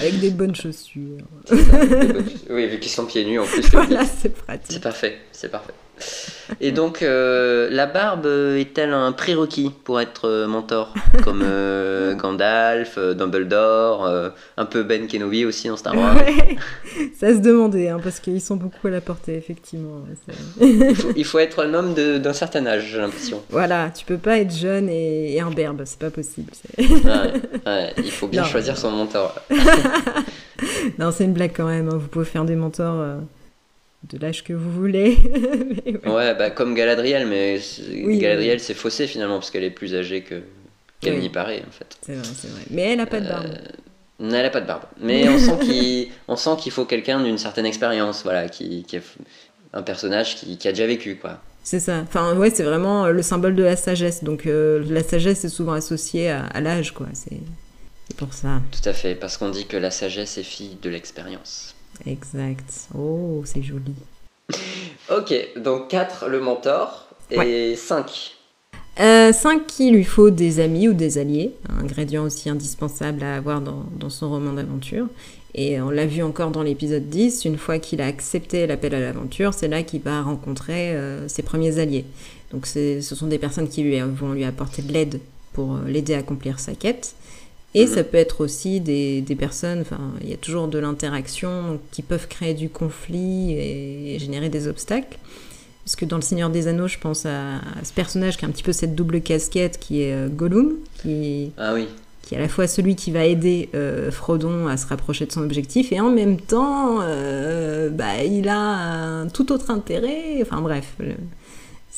Avec 0.00 0.20
des 0.20 0.30
bonnes 0.30 0.54
chaussures. 0.54 1.18
Oui, 2.50 2.66
vu 2.66 2.78
qu'ils 2.78 2.90
sont 2.90 3.06
pieds 3.06 3.24
nus 3.24 3.38
en 3.38 3.44
plus. 3.44 3.62
Voilà, 3.72 4.04
c'est 4.04 4.34
pratique. 4.34 4.72
C'est 4.72 4.82
parfait, 4.82 5.18
c'est 5.32 5.50
parfait. 5.50 5.72
Et 6.60 6.72
donc, 6.72 7.02
euh, 7.02 7.68
la 7.70 7.86
barbe 7.86 8.26
est-elle 8.26 8.92
un 8.92 9.12
prérequis 9.12 9.72
pour 9.84 10.00
être 10.00 10.28
euh, 10.28 10.46
mentor 10.46 10.94
Comme 11.22 11.42
euh, 11.44 12.14
Gandalf, 12.14 12.98
Dumbledore, 12.98 14.08
un 14.56 14.64
peu 14.64 14.82
Ben 14.82 15.06
Kenobi 15.06 15.44
aussi 15.44 15.68
dans 15.68 15.76
Star 15.76 15.96
Wars 15.96 16.16
Ça 17.18 17.32
se 17.34 17.38
demandait, 17.38 17.88
hein, 17.88 18.00
parce 18.02 18.20
qu'ils 18.20 18.40
sont 18.40 18.56
beaucoup 18.56 18.88
à 18.88 18.90
la 18.90 19.00
portée, 19.00 19.36
effectivement. 19.36 20.02
il, 20.60 21.24
faut, 21.24 21.38
être 21.38 21.64
un 21.64 21.74
homme 21.74 21.94
d'un 21.94 22.32
certain 22.32 22.66
âge, 22.66 22.90
j'ai 22.92 22.98
l'impression. 22.98 23.42
Voilà, 23.50 23.90
tu 23.90 24.04
peux 24.04 24.18
pas 24.18 24.38
être 24.38 24.54
jeune 24.54 24.88
et, 24.88 25.40
un 25.40 25.50
berbe, 25.50 25.82
c'est 25.84 25.98
pas 25.98 26.10
possible. 26.10 26.52
il 26.78 28.10
faut 28.10 28.28
bien 28.28 28.44
choisir 28.44 28.76
son 28.76 28.90
mentor. 28.90 29.34
non, 30.98 31.10
c'est 31.10 31.24
une 31.24 31.32
blague 31.32 31.52
quand 31.56 31.66
même, 31.66 31.88
hein. 31.88 31.96
vous 31.96 32.08
pouvez 32.08 32.24
faire 32.24 32.44
des 32.44 32.56
mentors 32.56 33.02
de 34.10 34.18
l'âge 34.18 34.42
que 34.44 34.52
vous 34.52 34.70
voulez. 34.70 35.16
ouais. 36.06 36.34
bah 36.34 36.50
comme 36.50 36.74
Galadriel, 36.74 37.26
mais 37.26 37.60
Galadriel 38.18 38.60
c'est 38.60 38.74
faussé 38.74 39.06
finalement 39.06 39.34
parce 39.34 39.50
qu'elle 39.50 39.64
est 39.64 39.70
plus 39.70 39.94
âgée 39.94 40.22
que 40.22 40.42
qu'elle 41.00 41.18
n'y 41.18 41.28
paraît 41.28 41.62
en 41.66 41.72
fait. 41.72 41.96
C'est 42.02 42.14
vrai, 42.14 42.28
c'est 42.34 42.48
vrai. 42.48 42.62
Mais 42.70 42.82
elle 42.92 43.00
a 43.00 43.06
pas 43.06 43.20
de 43.20 43.28
barbe. 43.28 43.46
Euh, 43.46 44.30
elle 44.30 44.46
a 44.46 44.50
pas 44.50 44.60
de 44.60 44.66
barbe. 44.66 44.84
Mais 45.00 45.28
on 45.28 45.38
sent 45.38 45.58
qu'il 45.64 46.08
on 46.28 46.36
sent 46.36 46.56
qu'il 46.58 46.72
faut 46.72 46.84
quelqu'un 46.84 47.22
d'une 47.22 47.38
certaine 47.38 47.66
expérience, 47.66 48.22
voilà, 48.22 48.48
qui, 48.48 48.84
qui 48.84 48.98
un 49.72 49.82
personnage 49.82 50.36
qui, 50.36 50.58
qui, 50.58 50.68
a 50.68 50.72
déjà 50.72 50.86
vécu 50.86 51.16
quoi. 51.16 51.40
C'est 51.64 51.80
ça. 51.80 52.00
Enfin 52.02 52.36
ouais, 52.36 52.50
c'est 52.50 52.64
vraiment 52.64 53.08
le 53.08 53.22
symbole 53.22 53.54
de 53.54 53.62
la 53.62 53.76
sagesse. 53.76 54.24
Donc 54.24 54.46
euh, 54.46 54.84
la 54.88 55.02
sagesse 55.02 55.44
est 55.44 55.48
souvent 55.48 55.72
associée 55.72 56.30
à, 56.30 56.46
à 56.46 56.60
l'âge 56.60 56.92
quoi. 56.92 57.06
C'est 57.14 57.40
pour 58.16 58.34
ça. 58.34 58.60
Tout 58.70 58.88
à 58.88 58.92
fait, 58.92 59.14
parce 59.14 59.36
qu'on 59.36 59.48
dit 59.48 59.66
que 59.66 59.76
la 59.76 59.90
sagesse 59.90 60.38
est 60.38 60.42
fille 60.42 60.76
de 60.82 60.90
l'expérience. 60.90 61.74
Exact. 62.06 62.88
Oh, 62.96 63.42
c'est 63.44 63.62
joli. 63.62 63.94
ok, 65.10 65.34
donc 65.56 65.88
4 65.88 66.28
le 66.28 66.40
mentor 66.40 67.08
et 67.30 67.76
5 67.76 68.36
euh, 69.00 69.32
5 69.32 69.78
il 69.80 69.94
lui 69.94 70.04
faut 70.04 70.28
des 70.28 70.60
amis 70.60 70.86
ou 70.86 70.92
des 70.92 71.16
alliés, 71.16 71.54
un 71.70 71.82
ingrédient 71.82 72.24
aussi 72.24 72.50
indispensable 72.50 73.22
à 73.22 73.36
avoir 73.36 73.62
dans, 73.62 73.86
dans 73.98 74.10
son 74.10 74.28
roman 74.28 74.52
d'aventure. 74.52 75.06
Et 75.54 75.80
on 75.80 75.90
l'a 75.90 76.06
vu 76.06 76.22
encore 76.22 76.50
dans 76.50 76.62
l'épisode 76.62 77.08
10, 77.08 77.44
une 77.44 77.58
fois 77.58 77.78
qu'il 77.78 78.00
a 78.00 78.06
accepté 78.06 78.66
l'appel 78.66 78.94
à 78.94 79.00
l'aventure, 79.00 79.52
c'est 79.52 79.68
là 79.68 79.82
qu'il 79.82 80.00
va 80.00 80.22
rencontrer 80.22 80.94
euh, 80.94 81.28
ses 81.28 81.42
premiers 81.42 81.78
alliés. 81.78 82.06
Donc 82.52 82.66
ce 82.66 83.00
sont 83.00 83.26
des 83.26 83.38
personnes 83.38 83.68
qui 83.68 83.82
lui, 83.82 83.98
vont 84.00 84.32
lui 84.32 84.44
apporter 84.44 84.82
de 84.82 84.92
l'aide 84.92 85.20
pour 85.52 85.74
euh, 85.74 85.80
l'aider 85.86 86.14
à 86.14 86.18
accomplir 86.18 86.58
sa 86.58 86.74
quête. 86.74 87.14
Et 87.74 87.86
mhm. 87.86 87.94
ça 87.94 88.04
peut 88.04 88.18
être 88.18 88.42
aussi 88.42 88.80
des, 88.80 89.22
des 89.22 89.34
personnes, 89.34 89.80
enfin, 89.80 90.00
il 90.20 90.28
y 90.28 90.34
a 90.34 90.36
toujours 90.36 90.68
de 90.68 90.78
l'interaction 90.78 91.80
qui 91.90 92.02
peuvent 92.02 92.28
créer 92.28 92.54
du 92.54 92.68
conflit 92.68 93.52
et, 93.52 94.18
générer 94.18 94.48
des 94.48 94.68
obstacles. 94.68 95.18
Parce 95.84 95.96
que 95.96 96.04
dans 96.04 96.16
Le 96.16 96.22
Seigneur 96.22 96.50
des 96.50 96.68
Anneaux, 96.68 96.86
je 96.86 96.98
pense 96.98 97.26
à, 97.26 97.60
ce 97.82 97.92
personnage 97.92 98.36
qui 98.36 98.44
a 98.44 98.48
un 98.48 98.52
petit 98.52 98.62
peu 98.62 98.72
cette 98.72 98.94
double 98.94 99.20
casquette 99.20 99.78
qui 99.80 100.02
est 100.02 100.12
euh, 100.12 100.28
Gollum, 100.28 100.74
qui, 101.00 101.50
ah 101.56 101.74
oui. 101.74 101.88
qui 102.22 102.34
est 102.34 102.38
à 102.38 102.40
la 102.40 102.48
fois 102.48 102.68
celui 102.68 102.94
qui 102.94 103.10
va 103.10 103.24
aider 103.24 103.68
euh, 103.74 104.12
Frodon 104.12 104.68
à 104.68 104.76
se 104.76 104.86
rapprocher 104.86 105.26
de 105.26 105.32
son 105.32 105.42
objectif 105.42 105.90
et 105.90 105.98
en 105.98 106.10
même 106.10 106.38
temps, 106.38 107.00
euh, 107.00 107.90
bah, 107.90 108.22
il 108.22 108.48
a 108.48 108.60
un 108.60 109.28
tout 109.28 109.50
autre 109.50 109.70
intérêt. 109.70 110.38
Enfin 110.42 110.60
bref, 110.60 110.94
le, 111.00 111.14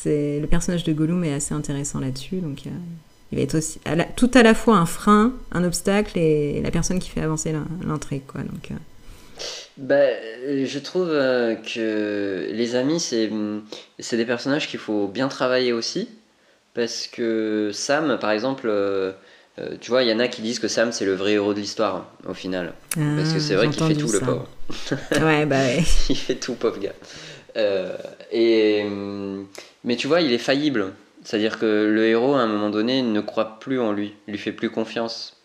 le 0.06 0.46
personnage 0.46 0.84
de 0.84 0.92
Gollum 0.94 1.22
est 1.24 1.34
assez 1.34 1.52
intéressant 1.52 2.00
là-dessus. 2.00 2.37
Donc 2.37 2.62
il 3.34 3.38
va 3.38 3.42
être 3.42 3.56
aussi 3.56 3.80
tout 4.14 4.30
à 4.34 4.44
la 4.44 4.54
fois 4.54 4.76
un 4.76 4.86
frein, 4.86 5.32
un 5.50 5.64
obstacle 5.64 6.16
et 6.16 6.60
la 6.62 6.70
personne 6.70 7.00
qui 7.00 7.10
fait 7.10 7.20
avancer 7.20 7.52
l'intrigue. 7.84 8.22
Quoi, 8.28 8.42
donc, 8.42 8.70
euh. 8.70 8.74
bah, 9.76 10.06
je 10.64 10.78
trouve 10.78 11.08
euh, 11.10 11.56
que 11.56 12.48
les 12.52 12.76
amis, 12.76 13.00
c'est, 13.00 13.30
c'est 13.98 14.16
des 14.16 14.24
personnages 14.24 14.68
qu'il 14.68 14.78
faut 14.78 15.08
bien 15.08 15.26
travailler 15.26 15.72
aussi. 15.72 16.08
Parce 16.74 17.08
que 17.08 17.70
Sam, 17.72 18.18
par 18.20 18.30
exemple, 18.30 18.68
euh, 18.68 19.12
tu 19.80 19.90
vois, 19.90 20.04
il 20.04 20.08
y 20.08 20.12
en 20.12 20.20
a 20.20 20.28
qui 20.28 20.40
disent 20.40 20.60
que 20.60 20.68
Sam, 20.68 20.92
c'est 20.92 21.04
le 21.04 21.14
vrai 21.14 21.32
héros 21.32 21.54
de 21.54 21.60
l'histoire, 21.60 22.12
au 22.28 22.34
final. 22.34 22.72
parce 22.94 23.32
que 23.32 23.40
c'est 23.40 23.56
vrai 23.56 23.68
qu'il 23.68 23.84
fait 23.84 23.94
tout, 23.94 24.12
le 24.12 24.20
pauvre. 24.20 24.48
ouais, 25.12 25.44
bah 25.44 25.56
ouais. 25.56 25.82
il 26.08 26.16
fait 26.16 26.36
tout, 26.36 26.54
pauvre 26.54 26.78
gars. 26.78 26.94
et, 28.30 28.84
mais 29.82 29.96
tu 29.96 30.06
vois, 30.06 30.20
il 30.20 30.32
est 30.32 30.38
faillible. 30.38 30.92
C'est-à-dire 31.24 31.58
que 31.58 31.87
le 31.90 32.06
héros, 32.06 32.34
à 32.34 32.40
un 32.40 32.46
moment 32.46 32.68
donné, 32.68 33.00
ne 33.00 33.20
croit 33.20 33.58
plus 33.58 33.80
en 33.80 33.92
lui, 33.92 34.14
lui 34.28 34.37
fait 34.37 34.52
plus 34.52 34.70
confiance, 34.70 35.38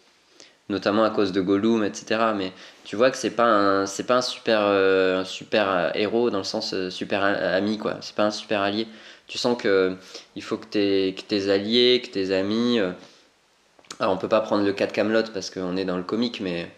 notamment 0.68 1.06
à 1.06 1.10
cause 1.10 1.32
de 1.32 1.39
Gollum, 1.39 1.86
etc. 1.86 2.34
Mais 2.36 2.52
tu 2.84 2.98
vois 2.98 3.10
que 3.12 3.18
c'est 3.18 3.30
pas 3.32 3.46
un, 3.46 3.86
c'est 3.86 4.04
pas 4.04 4.18
un 4.18 4.22
super, 4.22 4.60
euh, 4.63 5.24
super 5.24 5.70
euh, 5.70 5.89
héros 5.96 6.30
dans 6.32 6.38
le 6.39 6.44
sens 6.44 6.74
euh, 6.74 6.89
super 6.89 7.24
ami, 7.24 7.78
quoi. 7.78 7.96
C'est 8.02 8.13
pas 8.13 8.26
un 8.26 8.32
super 8.32 8.62
allié. 8.62 8.88
Tu 9.28 9.38
sens 9.38 9.58
que 9.62 9.96
il 10.36 10.44
faut 10.44 10.58
que 10.58 10.65
tes, 10.65 11.15
que 11.18 11.22
tes 11.22 11.50
alliés, 11.50 12.02
que 12.04 12.12
tes 12.12 12.34
amis. 12.34 12.80
alors 14.00 14.13
on 14.13 14.18
peut 14.18 14.28
pas 14.28 14.42
prendre 14.42 14.65
le 14.65 14.74
cas 14.74 14.86
de 14.86 14.92
Camelot 14.92 15.24
parce 15.34 15.50
qu'on 15.50 15.78
est 15.78 15.86
dans 15.86 15.98
le 15.98 16.04
comique, 16.04 16.42
mais 16.42 16.70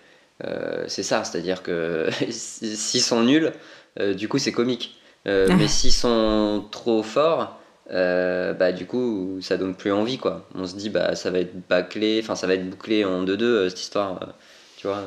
c'est 0.88 1.04
ça, 1.04 1.24
c'est-à-dire 1.24 1.64
que 1.64 2.10
s'ils 2.30 3.02
sont 3.02 3.22
nuls, 3.24 3.54
du 4.16 4.28
coup 4.28 4.38
c'est 4.38 4.52
comique. 4.52 4.98
Mais 5.26 5.68
s'ils 5.70 5.94
sont 5.94 6.66
trop 6.72 7.04
forts, 7.04 7.61
euh, 7.94 8.54
bah 8.54 8.72
du 8.72 8.86
coup 8.86 9.40
ça 9.42 9.58
donne 9.58 9.76
plus 9.76 9.92
envie 9.92 10.18
quoi. 10.18 10.48
On 10.56 10.66
se 10.66 10.76
dit 10.76 10.90
bah 10.90 11.16
ça 11.16 11.30
va 11.30 11.40
être 11.40 11.68
bâclé 11.68 12.22
enfin 12.24 12.36
ça 12.36 12.48
va 12.48 12.54
être 12.54 12.70
bouclé 12.70 13.04
en 13.04 13.26
2-2 13.26 13.44
euh, 13.44 13.70
cette 13.70 13.82
histoire 13.82 14.22
euh, 14.24 14.28
tu 14.78 14.88
vois. 14.88 15.04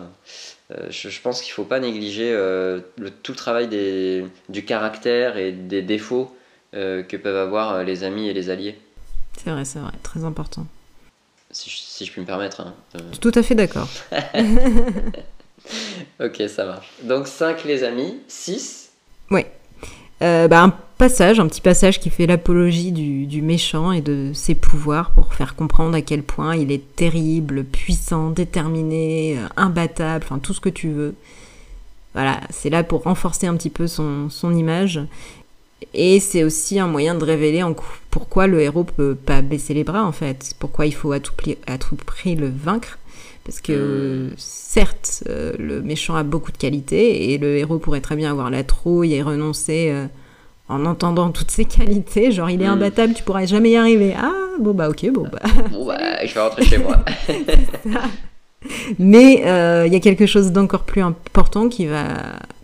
Je, 0.90 1.20
pense 1.20 1.40
qu'il 1.40 1.52
faut 1.52 1.64
pas 1.64 1.78
négliger 1.78 2.32
le, 2.32 3.10
tout 3.22 3.32
le 3.32 3.36
travail 3.36 3.68
des, 3.68 4.24
du 4.48 4.64
caractère 4.64 5.36
et 5.36 5.52
des 5.52 5.82
défauts 5.82 6.34
que 6.72 7.16
peuvent 7.16 7.36
avoir 7.36 7.84
les 7.84 8.02
amis 8.02 8.28
et 8.28 8.32
les 8.32 8.50
alliés. 8.50 8.78
C'est 9.42 9.50
vrai 9.50 9.64
c'est 9.64 9.78
vrai. 9.78 9.92
Très 10.02 10.24
important. 10.24 10.66
Si 11.50 11.70
je, 11.70 11.76
si 11.76 12.06
je 12.06 12.12
puis 12.12 12.20
me 12.20 12.26
permettre 12.26 12.62
hein, 12.62 12.74
tout 13.20 13.32
à 13.34 13.42
fait 13.42 13.54
d'accord. 13.54 13.88
Ok 16.20 16.42
ça 16.48 16.66
marche. 16.66 16.92
Donc 17.02 17.26
5 17.26 17.64
les 17.64 17.84
amis. 17.84 18.20
6 18.28 18.90
ouais. 19.30 19.50
Bah, 20.20 20.62
un 20.62 20.70
passage, 21.04 21.38
un 21.38 21.48
petit 21.48 21.60
passage 21.60 22.00
qui 22.00 22.08
fait 22.08 22.26
l'apologie 22.26 22.90
du, 22.90 23.42
méchant 23.42 23.92
et 23.92 24.00
de 24.00 24.30
ses 24.32 24.54
pouvoirs 24.54 25.10
pour 25.10 25.34
faire 25.34 25.54
comprendre 25.54 25.94
à 25.94 26.00
quel 26.00 26.22
point 26.22 26.56
il 26.56 26.72
est 26.72 26.96
terrible, 26.96 27.64
puissant, 27.64 28.30
déterminé, 28.30 29.36
euh, 29.36 29.46
imbattable, 29.58 30.24
enfin 30.24 30.38
tout 30.38 30.54
ce 30.54 30.62
que 30.62 30.70
tu 30.70 30.88
veux. 30.88 31.14
Voilà, 32.14 32.40
c'est 32.48 32.70
là 32.70 32.82
pour 32.84 33.02
renforcer 33.02 33.46
un 33.46 33.54
petit 33.54 33.68
peu 33.68 33.86
son, 33.86 34.30
image. 34.56 35.02
Et 35.92 36.20
c'est 36.20 36.42
aussi 36.42 36.78
un 36.78 36.86
moyen 36.86 37.14
de 37.14 37.22
révéler 37.22 37.62
en 37.62 37.76
pourquoi 38.10 38.46
le 38.46 38.62
héros 38.62 38.84
peut 38.84 39.14
pas 39.14 39.42
baisser 39.42 39.74
les 39.74 39.84
bras 39.84 40.06
en 40.06 40.12
fait, 40.12 40.54
pourquoi 40.58 40.86
il 40.86 40.94
faut 40.94 41.12
à 41.12 41.20
tout, 41.20 41.34
prix, 41.34 42.34
le 42.34 42.48
vaincre. 42.48 42.98
Parce 43.44 43.60
que 43.60 44.30
certes, 44.38 45.22
euh, 45.28 45.52
le 45.58 45.82
méchant 45.82 46.14
a 46.14 46.22
beaucoup 46.22 46.50
de 46.50 46.56
qualités 46.56 47.34
et 47.34 47.36
le 47.36 47.58
héros 47.58 47.78
pourrait 47.78 48.00
très 48.00 48.16
bien 48.16 48.30
avoir 48.30 48.48
la 48.48 48.64
trouille 48.64 49.12
et 49.12 49.20
renoncer 49.20 49.90
euh, 49.90 50.06
en 50.68 50.84
entendant 50.86 51.30
toutes 51.30 51.50
ses 51.50 51.64
qualités. 51.64 52.32
Genre, 52.32 52.50
il 52.50 52.62
est 52.62 52.66
hmm. 52.66 52.72
imbattable, 52.72 53.14
tu 53.14 53.22
pourras 53.22 53.46
jamais 53.46 53.70
y 53.70 53.76
arriver. 53.76 54.14
Ah, 54.16 54.32
bon 54.60 54.72
bah 54.72 54.88
ok, 54.88 55.10
bon 55.12 55.28
bah. 55.30 55.40
Bon 55.70 55.86
bah, 55.86 56.24
je 56.24 56.34
vais 56.34 56.40
rentrer 56.40 56.64
chez 56.64 56.78
moi. 56.78 56.98
Mais 58.98 59.42
euh, 59.46 59.86
il 59.86 59.92
y 59.92 59.96
a 59.96 60.00
quelque 60.00 60.24
chose 60.24 60.50
d'encore 60.50 60.84
plus 60.84 61.02
important 61.02 61.68
qui 61.68 61.84
va, 61.86 62.06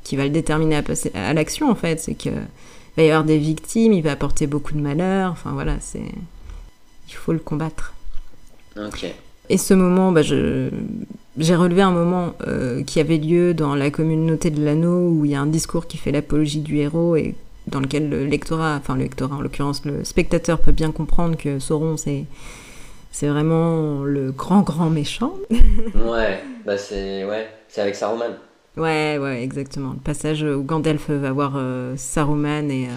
qui 0.02 0.16
va 0.16 0.24
le 0.24 0.30
déterminer 0.30 0.76
à 0.76 0.82
passer 0.82 1.12
à 1.14 1.34
l'action 1.34 1.70
en 1.70 1.74
fait. 1.74 2.00
C'est 2.00 2.14
qu'il 2.14 2.32
va 2.96 3.02
y 3.02 3.10
avoir 3.10 3.24
des 3.24 3.36
victimes, 3.36 3.92
il 3.92 4.02
va 4.02 4.12
apporter 4.12 4.46
beaucoup 4.46 4.72
de 4.72 4.80
malheur. 4.80 5.30
Enfin 5.32 5.50
voilà, 5.52 5.76
c'est. 5.80 6.00
Il 7.08 7.14
faut 7.14 7.32
le 7.32 7.38
combattre. 7.38 7.92
Ok. 8.76 9.04
Et 9.50 9.58
ce 9.58 9.74
moment, 9.74 10.12
bah, 10.12 10.22
j'ai 10.22 11.56
relevé 11.56 11.82
un 11.82 11.90
moment 11.90 12.34
euh, 12.46 12.84
qui 12.84 13.00
avait 13.00 13.18
lieu 13.18 13.52
dans 13.52 13.74
la 13.74 13.90
communauté 13.90 14.50
de 14.50 14.64
l'anneau 14.64 15.08
où 15.08 15.24
il 15.24 15.32
y 15.32 15.34
a 15.34 15.40
un 15.40 15.46
discours 15.46 15.88
qui 15.88 15.96
fait 15.96 16.12
l'apologie 16.12 16.60
du 16.60 16.78
héros 16.78 17.16
et 17.16 17.34
dans 17.66 17.80
lequel 17.80 18.08
le 18.08 18.24
lectorat, 18.24 18.76
enfin 18.76 18.94
le 18.96 19.02
lectorat 19.02 19.36
en 19.36 19.40
l'occurrence, 19.40 19.84
le 19.84 20.04
spectateur 20.04 20.60
peut 20.60 20.72
bien 20.72 20.92
comprendre 20.92 21.36
que 21.36 21.58
Sauron 21.58 21.96
c'est 21.96 22.24
c'est 23.12 23.28
vraiment 23.28 24.02
le 24.04 24.30
grand 24.32 24.62
grand 24.62 24.90
méchant. 24.90 25.34
ouais, 25.50 26.42
bah 26.64 26.78
c'est 26.78 27.24
ouais, 27.24 27.48
c'est 27.68 27.80
avec 27.80 27.96
Saruman. 27.96 28.36
Ouais, 28.76 29.18
ouais, 29.18 29.42
exactement. 29.42 29.92
Le 29.92 29.98
passage 29.98 30.42
où 30.42 30.62
Gandalf 30.62 31.10
va 31.10 31.32
voir 31.32 31.54
euh, 31.56 31.94
Saruman 31.96 32.70
et, 32.70 32.88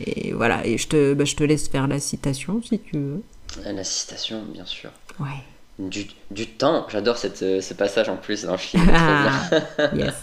et 0.00 0.32
voilà. 0.32 0.64
Et 0.64 0.78
je 0.78 0.86
te, 0.86 1.14
bah, 1.14 1.24
je 1.24 1.34
te 1.34 1.42
laisse 1.42 1.68
faire 1.68 1.88
la 1.88 1.98
citation 1.98 2.62
si 2.62 2.78
tu 2.78 2.96
veux. 2.98 3.22
La 3.64 3.84
citation, 3.84 4.42
bien 4.52 4.64
sûr. 4.64 4.90
Ouais. 5.18 5.42
Du, 5.78 6.06
du 6.30 6.46
temps, 6.46 6.86
j'adore 6.88 7.18
ce 7.18 7.74
passage 7.74 8.08
en 8.08 8.16
plus 8.16 8.44
dans 8.44 8.52
le 8.52 8.58
film. 8.58 8.88
Ah, 8.94 9.50
yes. 9.94 10.14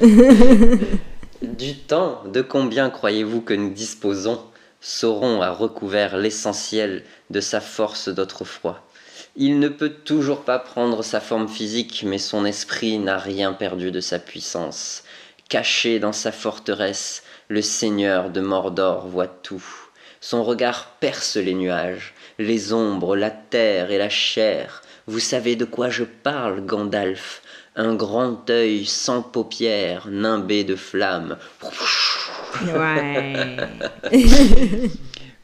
du 1.42 1.74
temps, 1.74 2.22
de 2.26 2.42
combien 2.42 2.90
croyez-vous 2.90 3.40
que 3.40 3.54
nous 3.54 3.70
disposons 3.70 4.42
Sauron 4.82 5.42
a 5.42 5.50
recouvert 5.50 6.16
l'essentiel 6.16 7.02
de 7.28 7.40
sa 7.40 7.60
force 7.60 8.08
d'autrefois. 8.08 8.82
Il 9.36 9.58
ne 9.58 9.68
peut 9.68 9.90
toujours 9.90 10.42
pas 10.42 10.58
prendre 10.58 11.02
sa 11.02 11.20
forme 11.20 11.48
physique, 11.48 12.04
mais 12.06 12.18
son 12.18 12.44
esprit 12.44 12.98
n'a 12.98 13.18
rien 13.18 13.52
perdu 13.52 13.90
de 13.90 14.00
sa 14.00 14.18
puissance. 14.18 15.02
Caché 15.48 15.98
dans 15.98 16.12
sa 16.12 16.32
forteresse, 16.32 17.22
le 17.48 17.62
seigneur 17.62 18.30
de 18.30 18.40
Mordor 18.40 19.06
voit 19.06 19.26
tout. 19.26 19.64
Son 20.20 20.44
regard 20.44 20.96
perce 21.00 21.36
les 21.36 21.54
nuages, 21.54 22.14
les 22.38 22.72
ombres, 22.72 23.16
la 23.16 23.30
terre 23.30 23.90
et 23.90 23.98
la 23.98 24.10
chair. 24.10 24.82
Vous 25.06 25.20
savez 25.20 25.56
de 25.56 25.64
quoi 25.64 25.88
je 25.90 26.04
parle, 26.04 26.64
Gandalf 26.64 27.42
Un 27.76 27.94
grand 27.94 28.50
œil 28.50 28.84
sans 28.84 29.22
paupières, 29.22 30.08
nimbé 30.08 30.64
de 30.64 30.76
flammes. 30.76 31.36
Ouais. 32.74 33.56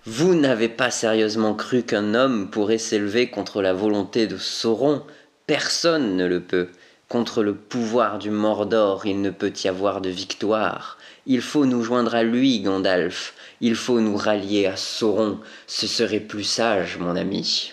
Vous 0.06 0.36
n'avez 0.36 0.68
pas 0.68 0.92
sérieusement 0.92 1.54
cru 1.54 1.82
qu'un 1.82 2.14
homme 2.14 2.48
pourrait 2.48 2.78
s'élever 2.78 3.28
contre 3.28 3.60
la 3.60 3.72
volonté 3.72 4.28
de 4.28 4.36
Sauron 4.36 5.02
Personne 5.48 6.16
ne 6.16 6.26
le 6.26 6.40
peut. 6.40 6.68
Contre 7.08 7.42
le 7.42 7.54
pouvoir 7.54 8.20
du 8.20 8.30
Mordor, 8.30 9.06
il 9.06 9.20
ne 9.20 9.30
peut 9.30 9.52
y 9.64 9.66
avoir 9.66 10.00
de 10.00 10.08
victoire. 10.08 10.98
Il 11.26 11.40
faut 11.40 11.66
nous 11.66 11.82
joindre 11.82 12.14
à 12.14 12.22
lui, 12.22 12.60
Gandalf. 12.60 13.34
Il 13.60 13.74
faut 13.74 14.00
nous 14.00 14.16
rallier 14.16 14.66
à 14.66 14.76
Sauron. 14.76 15.40
Ce 15.66 15.88
serait 15.88 16.20
plus 16.20 16.44
sage, 16.44 16.98
mon 16.98 17.16
ami. 17.16 17.72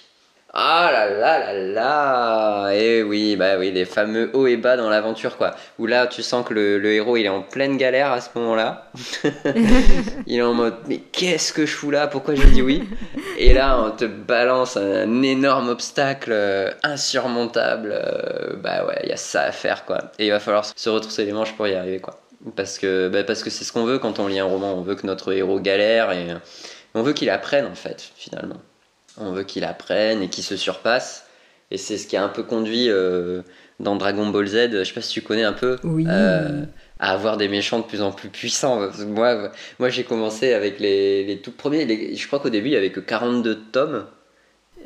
Ah 0.55 0.91
là 0.91 1.09
là 1.09 1.39
là 1.39 1.53
là 1.53 2.75
Et 2.75 2.99
eh 2.99 3.03
oui, 3.03 3.35
bah 3.35 3.57
oui, 3.57 3.71
les 3.71 3.85
fameux 3.85 4.29
hauts 4.33 4.45
et 4.45 4.55
bas 4.55 4.77
dans 4.77 4.87
l'aventure, 4.87 5.35
quoi. 5.35 5.55
Où 5.79 5.87
là, 5.87 6.05
tu 6.05 6.21
sens 6.21 6.45
que 6.45 6.53
le, 6.53 6.85
héros, 6.93 7.17
il 7.17 7.25
est 7.25 7.29
en 7.29 7.41
pleine 7.41 7.75
galère 7.75 8.11
à 8.11 8.21
ce 8.21 8.29
moment-là. 8.35 8.91
il 10.27 10.37
est 10.37 10.41
en 10.43 10.53
mode, 10.53 10.75
mais 10.87 10.99
qu'est-ce 10.99 11.53
que 11.53 11.65
je 11.65 11.75
fous 11.75 11.89
là? 11.89 12.05
Pourquoi 12.05 12.35
j'ai 12.35 12.45
dit 12.45 12.61
oui? 12.61 12.87
Et 13.39 13.51
là, 13.55 13.81
on 13.81 13.89
te 13.89 14.05
balance 14.05 14.77
un 14.77 15.23
énorme 15.23 15.69
obstacle 15.69 16.31
euh, 16.31 16.69
insurmontable. 16.83 17.91
Euh, 17.91 18.55
bah 18.57 18.85
ouais, 18.85 18.99
il 19.05 19.09
y 19.09 19.13
a 19.13 19.17
ça 19.17 19.41
à 19.41 19.51
faire, 19.51 19.85
quoi. 19.85 20.11
Et 20.19 20.27
il 20.27 20.29
va 20.29 20.39
falloir 20.39 20.65
se 20.65 20.89
retrousser 20.89 21.25
les 21.25 21.33
manches 21.33 21.55
pour 21.55 21.65
y 21.65 21.73
arriver, 21.73 21.99
quoi. 21.99 22.19
Parce 22.55 22.77
que 22.77 23.09
bah 23.09 23.23
parce 23.23 23.41
que 23.41 23.49
c'est 23.49 23.63
ce 23.63 23.73
qu'on 23.73 23.85
veut 23.85 23.97
quand 23.97 24.19
on 24.19 24.27
lit 24.27 24.37
un 24.37 24.45
roman. 24.45 24.73
On 24.73 24.81
veut 24.81 24.93
que 24.93 25.07
notre 25.07 25.33
héros 25.33 25.59
galère 25.59 26.11
et 26.11 26.27
on 26.93 27.01
veut 27.01 27.13
qu'il 27.13 27.31
apprenne, 27.31 27.65
en 27.65 27.75
fait, 27.75 28.11
finalement 28.15 28.57
on 29.17 29.31
veut 29.31 29.43
qu'il 29.43 29.63
apprenne 29.63 30.21
et 30.21 30.29
qu'il 30.29 30.43
se 30.43 30.55
surpasse. 30.55 31.25
Et 31.71 31.77
c'est 31.77 31.97
ce 31.97 32.07
qui 32.07 32.17
a 32.17 32.23
un 32.23 32.29
peu 32.29 32.43
conduit 32.43 32.89
euh, 32.89 33.41
dans 33.79 33.95
Dragon 33.95 34.27
Ball 34.27 34.45
Z, 34.45 34.69
je 34.71 34.83
sais 34.83 34.93
pas 34.93 35.01
si 35.01 35.13
tu 35.13 35.21
connais 35.21 35.43
un 35.43 35.53
peu, 35.53 35.77
euh, 35.83 36.65
à 36.99 37.11
avoir 37.11 37.37
des 37.37 37.47
méchants 37.47 37.79
de 37.79 37.85
plus 37.85 38.01
en 38.01 38.11
plus 38.11 38.29
puissants. 38.29 38.87
Moi, 39.07 39.51
moi 39.79 39.89
j'ai 39.89 40.03
commencé 40.03 40.53
avec 40.53 40.79
les, 40.79 41.39
tout 41.43 41.51
premiers, 41.51 42.15
je 42.15 42.27
crois 42.27 42.39
qu'au 42.39 42.49
début 42.49 42.69
il 42.69 42.73
y 42.73 42.77
avait 42.77 42.91
que 42.91 42.99
42 42.99 43.59
tomes. 43.71 44.05